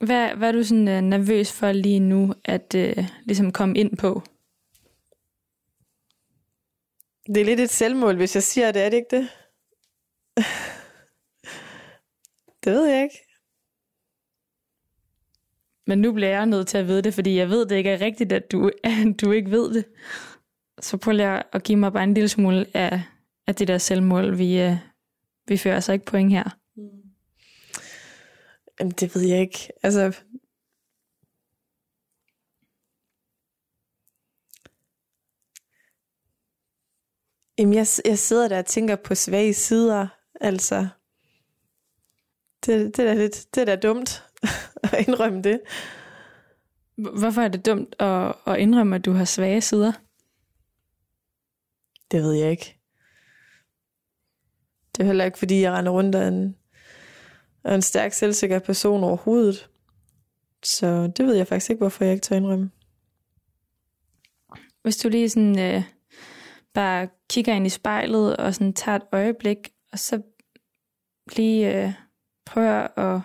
Hvad, 0.00 0.36
hvad 0.36 0.48
er 0.48 0.52
du 0.52 0.62
sådan 0.62 0.88
øh, 0.88 1.00
nervøs 1.00 1.52
for 1.52 1.72
lige 1.72 2.00
nu 2.00 2.34
at 2.44 2.74
øh, 2.74 3.08
ligesom 3.24 3.52
komme 3.52 3.78
ind 3.78 3.96
på? 3.96 4.22
Det 7.26 7.36
er 7.36 7.44
lidt 7.44 7.60
et 7.60 7.70
selvmål, 7.70 8.16
hvis 8.16 8.34
jeg 8.34 8.42
siger 8.42 8.72
det, 8.72 8.82
er 8.82 8.88
det 8.90 8.96
ikke 8.96 9.16
det? 9.16 9.28
det 12.64 12.72
ved 12.72 12.86
jeg 12.86 13.02
ikke. 13.02 13.18
Men 15.86 15.98
nu 15.98 16.12
bliver 16.12 16.30
jeg 16.30 16.46
nødt 16.46 16.68
til 16.68 16.78
at 16.78 16.86
vide 16.86 17.02
det, 17.02 17.14
fordi 17.14 17.36
jeg 17.36 17.48
ved 17.48 17.66
det 17.66 17.76
ikke 17.76 17.90
er 17.90 18.00
rigtigt, 18.00 18.32
at 18.32 18.52
du, 18.52 18.70
at 18.84 18.92
du 19.20 19.32
ikke 19.32 19.50
ved 19.50 19.74
det. 19.74 19.84
Så 20.80 20.96
prøv 20.96 21.12
lige 21.12 21.54
at 21.54 21.62
give 21.62 21.78
mig 21.78 21.92
bare 21.92 22.04
en 22.04 22.14
lille 22.14 22.28
smule 22.28 22.66
af, 22.74 23.02
af 23.46 23.54
det 23.54 23.68
der 23.68 23.78
selvmål. 23.78 24.38
Vi, 24.38 24.60
øh, 24.60 24.76
vi 25.46 25.56
fører 25.56 25.74
altså 25.74 25.92
ikke 25.92 26.04
point 26.04 26.30
her. 26.30 26.58
Jamen, 28.80 28.90
det 28.90 29.14
ved 29.14 29.22
jeg 29.22 29.40
ikke. 29.40 29.68
Altså, 29.82 30.20
Jamen, 37.58 37.74
jeg, 37.74 37.86
jeg 38.04 38.18
sidder 38.18 38.48
der 38.48 38.58
og 38.58 38.66
tænker 38.66 38.96
på 38.96 39.14
svage 39.14 39.54
sider, 39.54 40.06
altså. 40.40 40.88
Det, 42.66 42.96
det, 42.96 42.98
er 42.98 43.14
da 43.14 43.14
lidt, 43.14 43.46
det 43.54 43.60
er 43.60 43.64
da 43.64 43.76
dumt 43.76 44.24
at 44.92 45.08
indrømme 45.08 45.42
det. 45.42 45.60
Hvorfor 46.94 47.40
er 47.42 47.48
det 47.48 47.66
dumt 47.66 47.96
at, 47.98 48.34
at 48.46 48.58
indrømme, 48.58 48.96
at 48.96 49.04
du 49.04 49.12
har 49.12 49.24
svage 49.24 49.60
sider? 49.60 49.92
Det 52.10 52.22
ved 52.22 52.32
jeg 52.32 52.50
ikke. 52.50 52.78
Det 54.96 55.02
er 55.02 55.06
heller 55.06 55.24
ikke, 55.24 55.38
fordi 55.38 55.60
jeg 55.60 55.72
render 55.72 55.92
rundt 55.92 56.14
af 56.14 56.28
en, 56.28 56.56
af 57.64 57.74
en 57.74 57.82
stærk, 57.82 58.12
selvsikker 58.12 58.58
person 58.58 59.04
overhovedet. 59.04 59.70
Så 60.64 61.12
det 61.16 61.26
ved 61.26 61.34
jeg 61.34 61.46
faktisk 61.46 61.70
ikke, 61.70 61.80
hvorfor 61.80 62.04
jeg 62.04 62.12
ikke 62.12 62.22
tør 62.22 62.36
indrømme. 62.36 62.70
Hvis 64.82 64.96
du 64.96 65.08
lige 65.08 65.28
sådan 65.28 65.58
øh, 65.58 65.82
bare 66.72 67.08
kigger 67.28 67.54
ind 67.54 67.66
i 67.66 67.70
spejlet 67.70 68.36
og 68.36 68.54
sådan 68.54 68.72
tager 68.72 68.96
et 68.96 69.02
øjeblik, 69.12 69.72
og 69.92 69.98
så 69.98 70.22
lige 71.36 71.84
øh, 71.84 71.92
prøver 72.44 72.98
at 72.98 73.20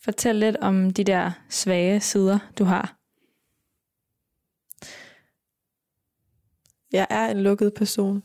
fortælle 0.00 0.40
lidt 0.40 0.56
om 0.56 0.90
de 0.90 1.04
der 1.04 1.30
svage 1.48 2.00
sider, 2.00 2.38
du 2.58 2.64
har. 2.64 2.96
Jeg 6.92 7.06
er 7.10 7.26
en 7.26 7.42
lukket 7.42 7.74
person. 7.74 8.22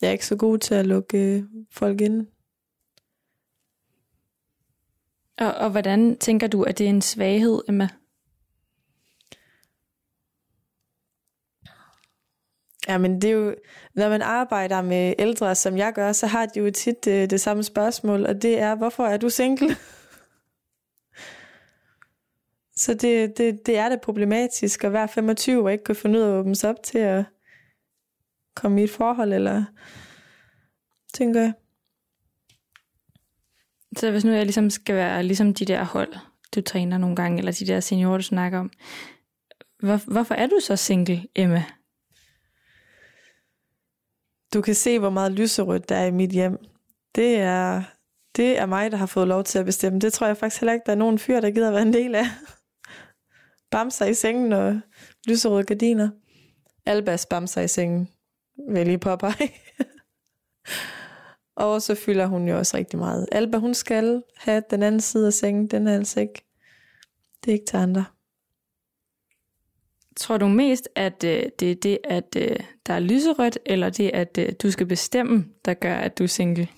Jeg 0.00 0.08
er 0.08 0.12
ikke 0.12 0.26
så 0.26 0.36
god 0.36 0.58
til 0.58 0.74
at 0.74 0.86
lukke 0.86 1.18
øh, 1.18 1.42
folk 1.70 2.00
ind. 2.00 2.26
Og, 5.38 5.54
og 5.54 5.70
hvordan 5.70 6.18
tænker 6.18 6.46
du, 6.46 6.62
at 6.62 6.78
det 6.78 6.86
er 6.86 6.90
en 6.90 7.02
svaghed, 7.02 7.62
Emma? 7.68 7.88
Jamen, 12.88 13.22
det 13.22 13.30
er 13.30 13.34
jo, 13.34 13.54
når 13.94 14.08
man 14.08 14.22
arbejder 14.22 14.82
med 14.82 15.14
ældre, 15.18 15.54
som 15.54 15.76
jeg 15.76 15.92
gør, 15.92 16.12
så 16.12 16.26
har 16.26 16.46
de 16.46 16.60
jo 16.60 16.70
tit 16.70 17.04
det, 17.04 17.30
det 17.30 17.40
samme 17.40 17.62
spørgsmål, 17.62 18.26
og 18.26 18.42
det 18.42 18.58
er, 18.58 18.74
hvorfor 18.74 19.06
er 19.06 19.16
du 19.16 19.28
single? 19.30 19.68
så 22.82 22.94
det, 22.94 23.38
det, 23.38 23.66
det 23.66 23.78
er 23.78 23.88
det 23.88 24.00
problematisk 24.00 24.84
at 24.84 24.92
være 24.92 25.08
25 25.08 25.62
og 25.62 25.72
ikke 25.72 25.84
kunne 25.84 25.94
finde 25.94 26.18
ud 26.18 26.24
af 26.24 26.28
at 26.28 26.34
åbne 26.34 26.56
sig 26.56 26.70
op 26.70 26.82
til 26.82 26.98
at 26.98 27.24
komme 28.60 28.80
i 28.80 28.84
et 28.84 28.90
forhold, 28.90 29.32
eller 29.32 29.64
tænker 31.14 31.40
jeg. 31.40 31.52
Så 33.96 34.10
hvis 34.10 34.24
nu 34.24 34.30
jeg 34.30 34.44
ligesom 34.44 34.70
skal 34.70 34.94
være 34.94 35.22
ligesom 35.22 35.54
de 35.54 35.64
der 35.64 35.84
hold, 35.84 36.14
du 36.54 36.60
træner 36.60 36.98
nogle 36.98 37.16
gange, 37.16 37.38
eller 37.38 37.52
de 37.52 37.66
der 37.66 37.80
seniorer, 37.80 38.16
du 38.16 38.22
snakker 38.22 38.58
om, 38.58 38.70
hvor, 39.78 40.12
hvorfor 40.12 40.34
er 40.34 40.46
du 40.46 40.60
så 40.62 40.76
single, 40.76 41.26
Emma? 41.34 41.64
Du 44.54 44.60
kan 44.60 44.74
se, 44.74 44.98
hvor 44.98 45.10
meget 45.10 45.32
lyserødt 45.32 45.88
der 45.88 45.96
er 45.96 46.06
i 46.06 46.10
mit 46.10 46.30
hjem. 46.30 46.58
Det 47.14 47.36
er, 47.36 47.82
det 48.36 48.58
er 48.58 48.66
mig, 48.66 48.90
der 48.90 48.96
har 48.96 49.06
fået 49.06 49.28
lov 49.28 49.44
til 49.44 49.58
at 49.58 49.64
bestemme. 49.64 49.98
Det 49.98 50.12
tror 50.12 50.26
jeg 50.26 50.36
faktisk 50.36 50.60
heller 50.60 50.72
ikke, 50.72 50.86
der 50.86 50.92
er 50.92 50.96
nogen 50.96 51.18
fyr, 51.18 51.40
der 51.40 51.50
gider 51.50 51.70
være 51.70 51.82
en 51.82 51.92
del 51.92 52.14
af. 52.14 52.24
Bamser 53.70 54.06
i 54.06 54.14
sengen 54.14 54.52
og 54.52 54.80
lyserøde 55.26 55.64
gardiner. 55.64 56.10
Albas 56.86 57.26
bamser 57.26 57.60
i 57.60 57.68
sengen, 57.68 58.08
lige 58.68 58.98
påpege. 58.98 59.52
og 61.56 61.82
så 61.82 61.94
fylder 61.94 62.26
hun 62.26 62.48
jo 62.48 62.58
også 62.58 62.76
rigtig 62.76 62.98
meget. 62.98 63.28
Alba, 63.32 63.58
hun 63.58 63.74
skal 63.74 64.22
have 64.36 64.62
den 64.70 64.82
anden 64.82 65.00
side 65.00 65.26
af 65.26 65.32
sengen. 65.32 65.66
Den 65.66 65.86
er 65.86 65.94
altså 65.94 66.20
ikke, 66.20 66.44
det 67.44 67.50
er 67.50 67.52
ikke 67.52 67.66
til 67.66 67.76
andre. 67.76 68.04
Tror 70.16 70.38
du 70.38 70.48
mest, 70.48 70.88
at 70.94 71.24
øh, 71.24 71.42
det 71.60 71.70
er 71.70 71.74
det, 71.74 71.98
at 72.04 72.36
øh, 72.36 72.56
der 72.86 72.94
er 72.94 73.00
lyserødt, 73.00 73.58
eller 73.66 73.90
det, 73.90 74.10
at 74.14 74.38
øh, 74.38 74.52
du 74.62 74.70
skal 74.70 74.86
bestemme, 74.86 75.46
der 75.64 75.74
gør, 75.74 75.94
at 75.94 76.18
du 76.18 76.22
er 76.22 76.28
single? 76.28 76.68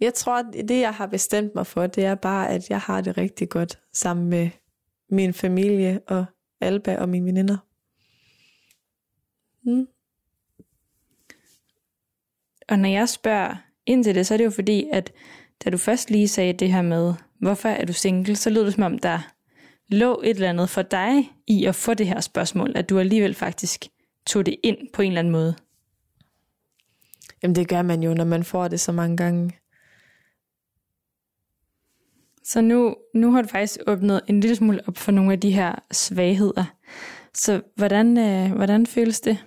Jeg 0.00 0.14
tror, 0.14 0.38
at 0.38 0.68
det, 0.68 0.80
jeg 0.80 0.94
har 0.94 1.06
bestemt 1.06 1.54
mig 1.54 1.66
for, 1.66 1.86
det 1.86 2.04
er 2.04 2.14
bare, 2.14 2.48
at 2.48 2.70
jeg 2.70 2.80
har 2.80 3.00
det 3.00 3.18
rigtig 3.18 3.48
godt 3.48 3.78
sammen 3.92 4.28
med 4.28 4.50
min 5.10 5.34
familie 5.34 6.00
og 6.06 6.24
Alba 6.60 6.96
og 6.96 7.08
mine 7.08 7.26
veninder. 7.26 7.56
Mm. 9.62 9.86
Og 12.68 12.78
når 12.78 12.88
jeg 12.88 13.08
spørger 13.08 13.56
ind 13.86 14.04
til 14.04 14.14
det, 14.14 14.26
så 14.26 14.34
er 14.34 14.38
det 14.38 14.44
jo 14.44 14.50
fordi, 14.50 14.88
at 14.92 15.12
da 15.64 15.70
du 15.70 15.76
først 15.76 16.10
lige 16.10 16.28
sagde 16.28 16.52
det 16.52 16.72
her 16.72 16.82
med, 16.82 17.14
hvorfor 17.38 17.68
er 17.68 17.84
du 17.84 17.92
single, 17.92 18.36
så 18.36 18.50
lød 18.50 18.64
det 18.64 18.74
som 18.74 18.82
om, 18.82 18.98
der 18.98 19.32
lå 19.88 20.20
et 20.24 20.30
eller 20.30 20.48
andet 20.48 20.70
for 20.70 20.82
dig 20.82 21.32
i 21.46 21.64
at 21.64 21.74
få 21.74 21.94
det 21.94 22.06
her 22.06 22.20
spørgsmål, 22.20 22.72
at 22.76 22.90
du 22.90 22.98
alligevel 22.98 23.34
faktisk 23.34 23.84
tog 24.26 24.46
det 24.46 24.56
ind 24.62 24.78
på 24.92 25.02
en 25.02 25.08
eller 25.08 25.18
anden 25.18 25.32
måde. 25.32 25.56
Jamen 27.42 27.54
det 27.54 27.68
gør 27.68 27.82
man 27.82 28.02
jo, 28.02 28.14
når 28.14 28.24
man 28.24 28.44
får 28.44 28.68
det 28.68 28.80
så 28.80 28.92
mange 28.92 29.16
gange. 29.16 29.59
Så 32.50 32.60
nu, 32.60 32.96
nu 33.14 33.32
har 33.32 33.42
du 33.42 33.48
faktisk 33.48 33.80
åbnet 33.86 34.20
en 34.26 34.40
lille 34.40 34.56
smule 34.56 34.88
op 34.88 34.96
for 34.96 35.12
nogle 35.12 35.32
af 35.32 35.40
de 35.40 35.50
her 35.50 35.74
svagheder. 35.92 36.64
Så 37.34 37.62
hvordan, 37.76 38.18
øh, 38.18 38.56
hvordan 38.56 38.86
føles 38.86 39.20
det? 39.20 39.46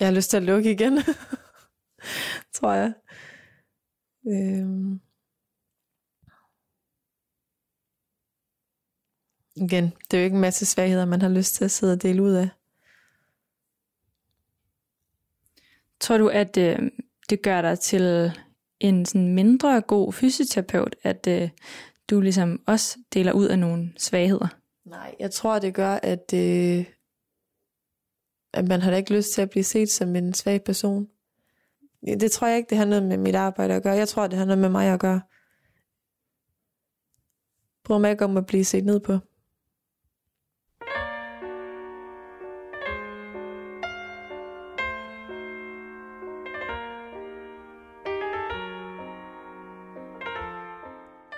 Jeg 0.00 0.08
har 0.08 0.14
lyst 0.14 0.30
til 0.30 0.36
at 0.36 0.42
lukke 0.42 0.70
igen, 0.70 0.92
tror 2.56 2.72
jeg. 2.72 2.92
Øhm. 4.26 5.00
Igen, 9.56 9.84
det 9.84 10.16
er 10.16 10.18
jo 10.18 10.24
ikke 10.24 10.34
en 10.34 10.40
masse 10.40 10.66
svagheder, 10.66 11.04
man 11.04 11.22
har 11.22 11.28
lyst 11.28 11.54
til 11.54 11.64
at 11.64 11.70
sidde 11.70 11.92
og 11.92 12.02
dele 12.02 12.22
ud 12.22 12.32
af. 12.32 12.48
Tror 16.00 16.18
du, 16.18 16.28
at 16.28 16.56
øh, 16.56 16.78
det 17.30 17.42
gør 17.42 17.62
dig 17.62 17.78
til 17.78 18.32
en 18.80 19.06
sådan 19.06 19.34
mindre 19.34 19.80
god 19.80 20.12
fysioterapeut, 20.12 20.96
at 21.02 21.26
øh, 21.28 21.50
du 22.10 22.20
ligesom 22.20 22.62
også 22.66 22.98
deler 23.14 23.32
ud 23.32 23.46
af 23.46 23.58
nogle 23.58 23.92
svagheder? 23.98 24.48
Nej, 24.84 25.14
jeg 25.20 25.30
tror, 25.30 25.58
det 25.58 25.74
gør, 25.74 25.98
at, 26.02 26.34
øh, 26.34 26.84
at 28.52 28.68
man 28.68 28.80
har 28.80 28.90
da 28.90 28.96
ikke 28.96 29.14
lyst 29.14 29.32
til 29.32 29.42
at 29.42 29.50
blive 29.50 29.64
set 29.64 29.90
som 29.90 30.16
en 30.16 30.34
svag 30.34 30.64
person. 30.64 31.08
Det 32.20 32.32
tror 32.32 32.46
jeg 32.46 32.56
ikke, 32.56 32.70
det 32.70 32.78
har 32.78 32.84
noget 32.84 33.04
med 33.04 33.18
mit 33.18 33.34
arbejde 33.34 33.74
at 33.74 33.82
gøre. 33.82 33.94
Jeg 33.94 34.08
tror, 34.08 34.26
det 34.26 34.38
har 34.38 34.44
noget 34.44 34.58
med 34.58 34.68
mig 34.68 34.86
at 34.88 35.00
gøre. 35.00 35.20
Prøv 37.84 38.00
mig 38.00 38.10
ikke 38.10 38.24
om 38.24 38.36
at 38.36 38.46
blive 38.46 38.64
set 38.64 38.84
ned 38.84 39.00
på. 39.00 39.18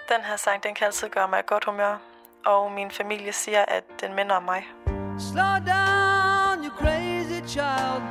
Den 0.09 0.25
her 0.25 0.37
sang, 0.37 0.63
den 0.63 0.75
kan 0.75 0.87
altid 0.87 1.09
gøre 1.09 1.29
mig 1.29 1.39
i 1.39 1.43
godt 1.47 1.65
humør. 1.65 1.97
Og 2.47 2.73
min 2.73 2.91
familie 2.91 3.33
siger, 3.33 3.65
at 3.69 3.85
den 4.01 4.15
minder 4.15 4.37
om 4.37 4.43
mig. 4.43 4.67
Slow 5.19 5.55
down, 5.75 6.65
you 6.65 6.71
crazy 6.79 7.41
child. 7.47 8.03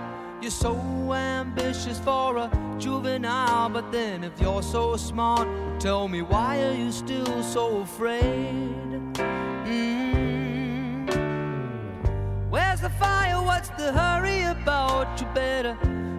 You're 0.41 0.49
so 0.49 0.75
ambitious 1.13 1.99
for 1.99 2.37
a 2.37 2.49
juvenile, 2.85 3.69
but 3.73 3.85
then 3.91 4.23
if 4.23 4.41
you're 4.41 4.61
so 4.61 4.97
smart, 4.97 5.47
tell 5.79 6.07
me 6.07 6.21
why 6.21 6.61
are 6.67 6.75
you 6.83 6.91
still 6.91 7.43
so 7.43 7.81
afraid? 7.81 9.15
Mm. 9.65 11.07
Where's 12.51 12.81
the 12.81 12.91
fire? 13.01 13.41
What's 13.49 13.69
the 13.69 13.91
hurry 13.91 14.43
about? 14.43 15.07
You 15.19 15.27
better 15.33 15.77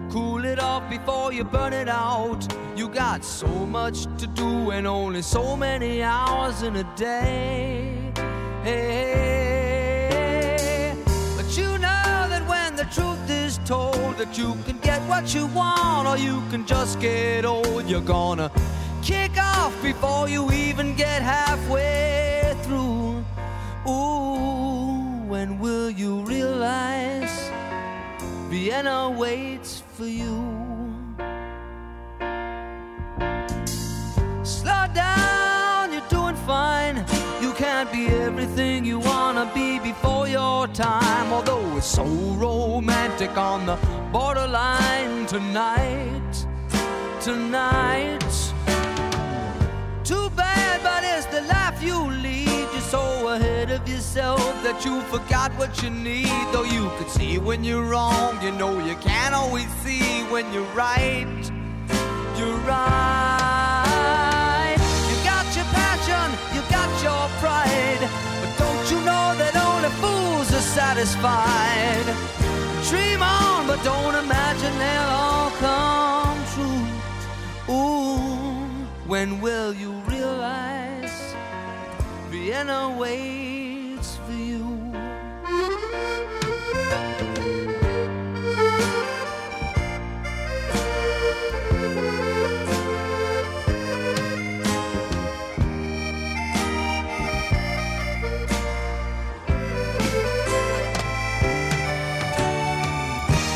cool 0.09 0.43
it 0.43 0.59
off 0.59 0.89
before 0.89 1.31
you 1.31 1.43
burn 1.43 1.73
it 1.73 1.87
out. 1.87 2.41
You 2.75 2.89
got 2.89 3.23
so 3.23 3.47
much 3.47 4.05
to 4.17 4.27
do 4.27 4.71
and 4.71 4.87
only 4.87 5.21
so 5.21 5.55
many 5.55 6.01
hours 6.01 6.63
in 6.63 6.77
a 6.77 6.83
day. 6.95 8.11
Hey, 8.63 9.75
but 11.37 11.57
you 11.57 11.77
know 11.77 12.27
that 12.29 12.43
when 12.47 12.75
the 12.75 12.85
truth 12.85 13.29
is 13.29 13.59
told 13.65 14.17
that 14.17 14.35
you 14.37 14.55
can 14.65 14.79
get 14.79 15.01
what 15.03 15.35
you 15.35 15.45
want 15.47 16.07
or 16.07 16.17
you 16.17 16.41
can 16.49 16.65
just 16.65 16.99
get 16.99 17.45
old, 17.45 17.87
you're 17.87 18.01
gonna 18.01 18.51
kick 19.03 19.37
off 19.37 19.79
before 19.81 20.27
you 20.27 20.51
even 20.51 20.95
get 20.95 21.21
halfway 21.21 22.55
through. 22.63 23.23
Ooh, 23.87 25.23
when 25.27 25.59
will 25.59 25.89
you 25.89 26.21
realize 26.21 27.51
Vienna 28.49 29.09
waits 29.09 29.83
for 29.99 30.07
you? 30.07 30.37
Slow 34.43 34.85
down, 34.93 35.91
you're 35.91 36.09
doing 36.09 36.37
fine. 36.47 36.95
You 37.41 37.51
can't 37.53 37.91
be 37.91 38.07
everything 38.07 38.85
you 38.85 38.99
wanna 38.99 39.51
be 39.53 39.77
before 39.79 40.25
your 40.29 40.67
time. 40.69 41.33
Although 41.33 41.77
it's 41.77 41.91
so 41.99 42.05
romantic 42.45 43.33
on 43.37 43.65
the 43.65 43.77
borderline 44.13 45.25
tonight. 45.25 46.33
Tonight. 47.19 48.33
Too 50.05 50.29
bad, 50.41 50.75
but 50.87 51.01
it's 51.13 51.27
the 51.35 51.41
life 51.53 51.83
you 51.83 51.97
lead. 52.23 52.28
So 52.89 53.27
ahead 53.27 53.69
of 53.69 53.87
yourself 53.87 54.41
that 54.63 54.83
you 54.83 55.01
forgot 55.13 55.51
what 55.59 55.83
you 55.83 55.91
need. 55.91 56.25
Though 56.51 56.63
you 56.63 56.89
could 56.97 57.07
see 57.07 57.37
when 57.37 57.63
you're 57.63 57.83
wrong, 57.83 58.41
you 58.41 58.51
know 58.51 58.83
you 58.83 58.95
can't 58.95 59.35
always 59.35 59.67
see 59.83 60.23
when 60.31 60.51
you're 60.51 60.73
right. 60.73 61.27
You're 62.35 62.57
right. 62.65 63.93
You 65.07 65.15
got 65.23 65.45
your 65.55 65.65
passion, 65.65 66.33
you 66.55 66.61
got 66.71 66.89
your 67.05 67.29
pride. 67.37 68.01
But 68.41 68.57
don't 68.57 68.89
you 68.89 68.97
know 69.05 69.35
that 69.37 69.55
only 69.55 69.89
fools 70.01 70.51
are 70.51 70.67
satisfied? 70.79 72.07
Dream 72.89 73.21
on, 73.21 73.67
but 73.67 73.83
don't 73.83 74.15
imagine 74.15 74.73
they'll 74.79 75.13
all 75.27 75.51
come 75.61 76.39
true. 76.55 76.87
Ooh, 77.71 78.87
when 79.05 79.41
will 79.41 79.75
you 79.75 79.91
realize 80.07 80.88
Vienna 82.49 82.95
waits 82.97 84.17
for 84.25 84.31
you? 84.31 84.65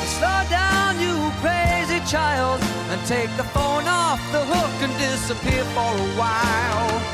Slow 0.05 0.43
down, 0.51 0.99
you 0.99 1.31
crazy 1.41 1.99
child, 2.05 2.61
and 2.91 3.03
take 3.07 3.35
the 3.37 3.43
phone 3.55 3.87
off 3.87 4.21
the 4.31 4.45
hook 4.45 4.83
and 4.83 4.95
disappear 4.99 5.63
for 5.73 5.81
a 5.81 6.09
while. 6.15 7.12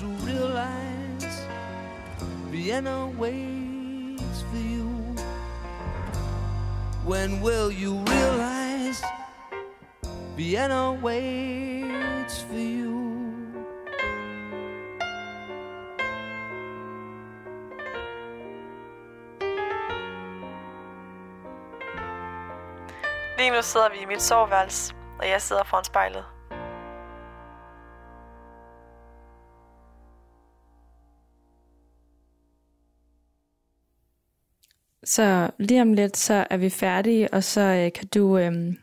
Don't 0.00 0.24
realize 0.24 1.46
Vienna 2.50 3.08
waits 3.18 4.42
for 4.42 4.56
you? 4.56 4.86
When 7.04 7.40
will 7.40 7.72
you 7.72 7.98
realize 8.04 9.02
Vienna 10.36 10.92
waits 10.92 12.42
for 12.42 12.54
you? 12.54 12.94
Lige 23.38 23.50
nu 23.50 23.62
sidder 23.62 23.90
vi 23.90 23.98
i 24.02 24.06
mit 24.06 24.22
soveværelse, 24.22 24.94
og 25.18 25.28
jeg 25.28 25.42
sidder 25.42 25.64
foran 25.64 25.84
spejlet. 25.84 26.37
Så 35.08 35.50
lige 35.58 35.82
om 35.82 35.92
lidt, 35.92 36.16
så 36.16 36.46
er 36.50 36.56
vi 36.56 36.70
færdige, 36.70 37.34
og 37.34 37.44
så 37.44 37.60
øh, 37.60 37.92
kan 37.92 38.08
du 38.08 38.38
øh, 38.38 38.74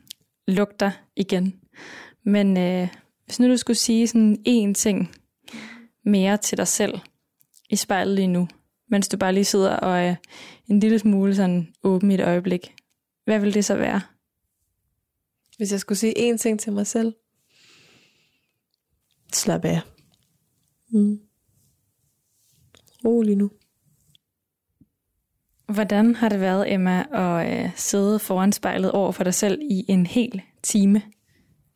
lukke 0.47 0.73
dig 0.79 0.91
igen. 1.15 1.59
Men 2.23 2.57
øh, 2.57 2.87
hvis 3.25 3.39
nu 3.39 3.47
du 3.47 3.57
skulle 3.57 3.77
sige 3.77 4.07
sådan 4.07 4.37
én 4.47 4.73
ting 4.73 5.15
mere 6.05 6.37
til 6.37 6.57
dig 6.57 6.67
selv 6.67 6.99
i 7.69 7.75
spejlet 7.75 8.15
lige 8.15 8.27
nu, 8.27 8.47
mens 8.89 9.07
du 9.07 9.17
bare 9.17 9.33
lige 9.33 9.45
sidder 9.45 9.75
og 9.75 9.99
er 9.99 10.15
en 10.67 10.79
lille 10.79 10.99
smule 10.99 11.35
sådan 11.35 11.73
åben 11.83 12.11
i 12.11 12.13
et 12.13 12.21
øjeblik, 12.21 12.75
hvad 13.25 13.39
vil 13.39 13.53
det 13.53 13.65
så 13.65 13.75
være? 13.75 14.01
Hvis 15.57 15.71
jeg 15.71 15.79
skulle 15.79 15.97
sige 15.97 16.33
én 16.33 16.37
ting 16.37 16.59
til 16.59 16.73
mig 16.73 16.87
selv. 16.87 17.13
Slap 19.33 19.65
af. 19.65 19.81
Mm. 20.89 21.19
Rolig 23.05 23.35
nu. 23.35 23.51
Hvordan 25.67 26.15
har 26.15 26.29
det 26.29 26.39
været, 26.39 26.73
Emma, 26.73 27.05
at 27.11 27.65
øh, 27.65 27.71
sidde 27.75 28.19
foran 28.19 28.51
spejlet 28.51 28.91
over 28.91 29.11
for 29.11 29.23
dig 29.23 29.33
selv 29.33 29.61
i 29.61 29.85
en 29.87 30.05
hel 30.05 30.41
time? 30.63 31.01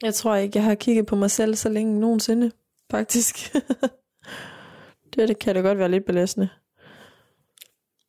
Jeg 0.02 0.14
tror 0.14 0.36
ikke, 0.36 0.58
jeg 0.58 0.64
har 0.64 0.76
kigget 0.76 1.06
på 1.06 1.16
mig 1.16 1.32
selv 1.32 1.56
så 1.56 1.70
længe 1.70 2.00
nogensinde, 2.00 2.52
faktisk. 2.92 3.54
det, 5.16 5.28
det 5.28 5.40
kan 5.40 5.56
da 5.56 5.62
godt 5.62 5.78
være 5.78 5.92
lidt 5.92 6.06
belastende. 6.06 6.50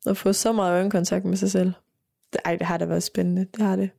At 0.05 0.17
få 0.17 0.33
så 0.33 0.51
meget 0.51 0.71
øjenkontakt 0.71 1.25
med 1.25 1.37
sig 1.37 1.51
selv. 1.51 1.73
Ej, 2.45 2.55
det 2.55 2.67
har 2.67 2.77
da 2.77 2.85
været 2.85 3.03
spændende. 3.03 3.45
Det 3.53 3.61
har 3.61 3.75
det. 3.75 3.89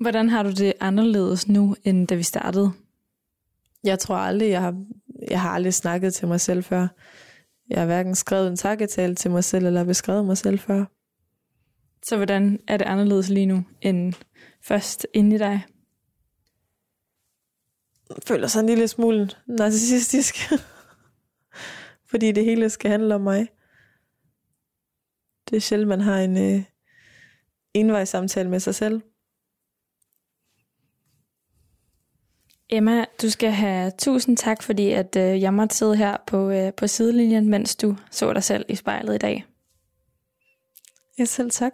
Hvordan 0.00 0.28
har 0.28 0.42
du 0.42 0.50
det 0.50 0.72
anderledes 0.80 1.48
nu, 1.48 1.76
end 1.84 2.08
da 2.08 2.14
vi 2.14 2.22
startede? 2.22 2.72
Jeg 3.84 3.98
tror 3.98 4.16
aldrig, 4.16 4.50
jeg 4.50 4.60
har, 4.60 4.84
jeg 5.30 5.40
har 5.40 5.50
aldrig 5.50 5.74
snakket 5.74 6.14
til 6.14 6.28
mig 6.28 6.40
selv 6.40 6.64
før. 6.64 6.88
Jeg 7.70 7.80
har 7.80 7.86
hverken 7.86 8.14
skrevet 8.14 8.48
en 8.48 8.56
takketale 8.56 9.14
til 9.14 9.30
mig 9.30 9.44
selv, 9.44 9.66
eller 9.66 9.84
beskrevet 9.84 10.24
mig 10.24 10.38
selv 10.38 10.58
før. 10.58 10.84
Så 12.02 12.16
hvordan 12.16 12.60
er 12.68 12.76
det 12.76 12.84
anderledes 12.84 13.28
lige 13.28 13.46
nu, 13.46 13.64
end 13.80 14.14
først 14.62 15.06
inde 15.14 15.36
i 15.36 15.38
dig? 15.38 15.66
Jeg 18.08 18.16
føler 18.26 18.46
sig 18.46 18.60
en 18.60 18.66
lille 18.66 18.88
smule 18.88 19.30
narcissistisk. 19.46 20.34
Fordi 22.10 22.32
det 22.32 22.44
hele 22.44 22.70
skal 22.70 22.90
handle 22.90 23.14
om 23.14 23.20
mig. 23.20 23.48
Det 25.50 25.56
er 25.56 25.60
sjældent, 25.60 25.88
man 25.88 26.00
har 26.00 26.18
en 26.18 26.36
øh, 26.36 26.64
envejssamtale 27.74 28.50
med 28.50 28.60
sig 28.60 28.74
selv. 28.74 29.02
Emma, 32.72 33.04
du 33.22 33.30
skal 33.30 33.50
have 33.50 33.92
tusind 33.98 34.36
tak, 34.36 34.62
fordi 34.62 34.90
at 34.90 35.16
øh, 35.16 35.42
jeg 35.42 35.54
måtte 35.54 35.76
sidde 35.76 35.96
her 35.96 36.16
på, 36.26 36.50
øh, 36.50 36.72
på 36.72 36.86
sidelinjen, 36.86 37.48
mens 37.48 37.76
du 37.76 37.96
så 38.10 38.32
dig 38.32 38.42
selv 38.42 38.64
i 38.68 38.74
spejlet 38.74 39.14
i 39.14 39.18
dag. 39.18 39.44
Ja, 41.18 41.24
selv 41.24 41.50
tak. 41.50 41.72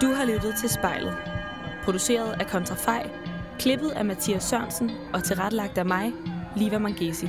Du 0.00 0.06
har 0.06 0.24
lyttet 0.26 0.54
til 0.60 0.68
Spejlet. 0.68 1.16
Produceret 1.84 2.40
af 2.40 2.46
Kontrafej, 2.46 3.10
klippet 3.58 3.90
af 3.90 4.04
Mathias 4.04 4.42
Sørensen 4.44 4.90
og 5.12 5.24
tilrettelagt 5.24 5.78
af 5.78 5.86
mig, 5.86 6.12
Liva 6.56 6.78
Mangesi. 6.78 7.28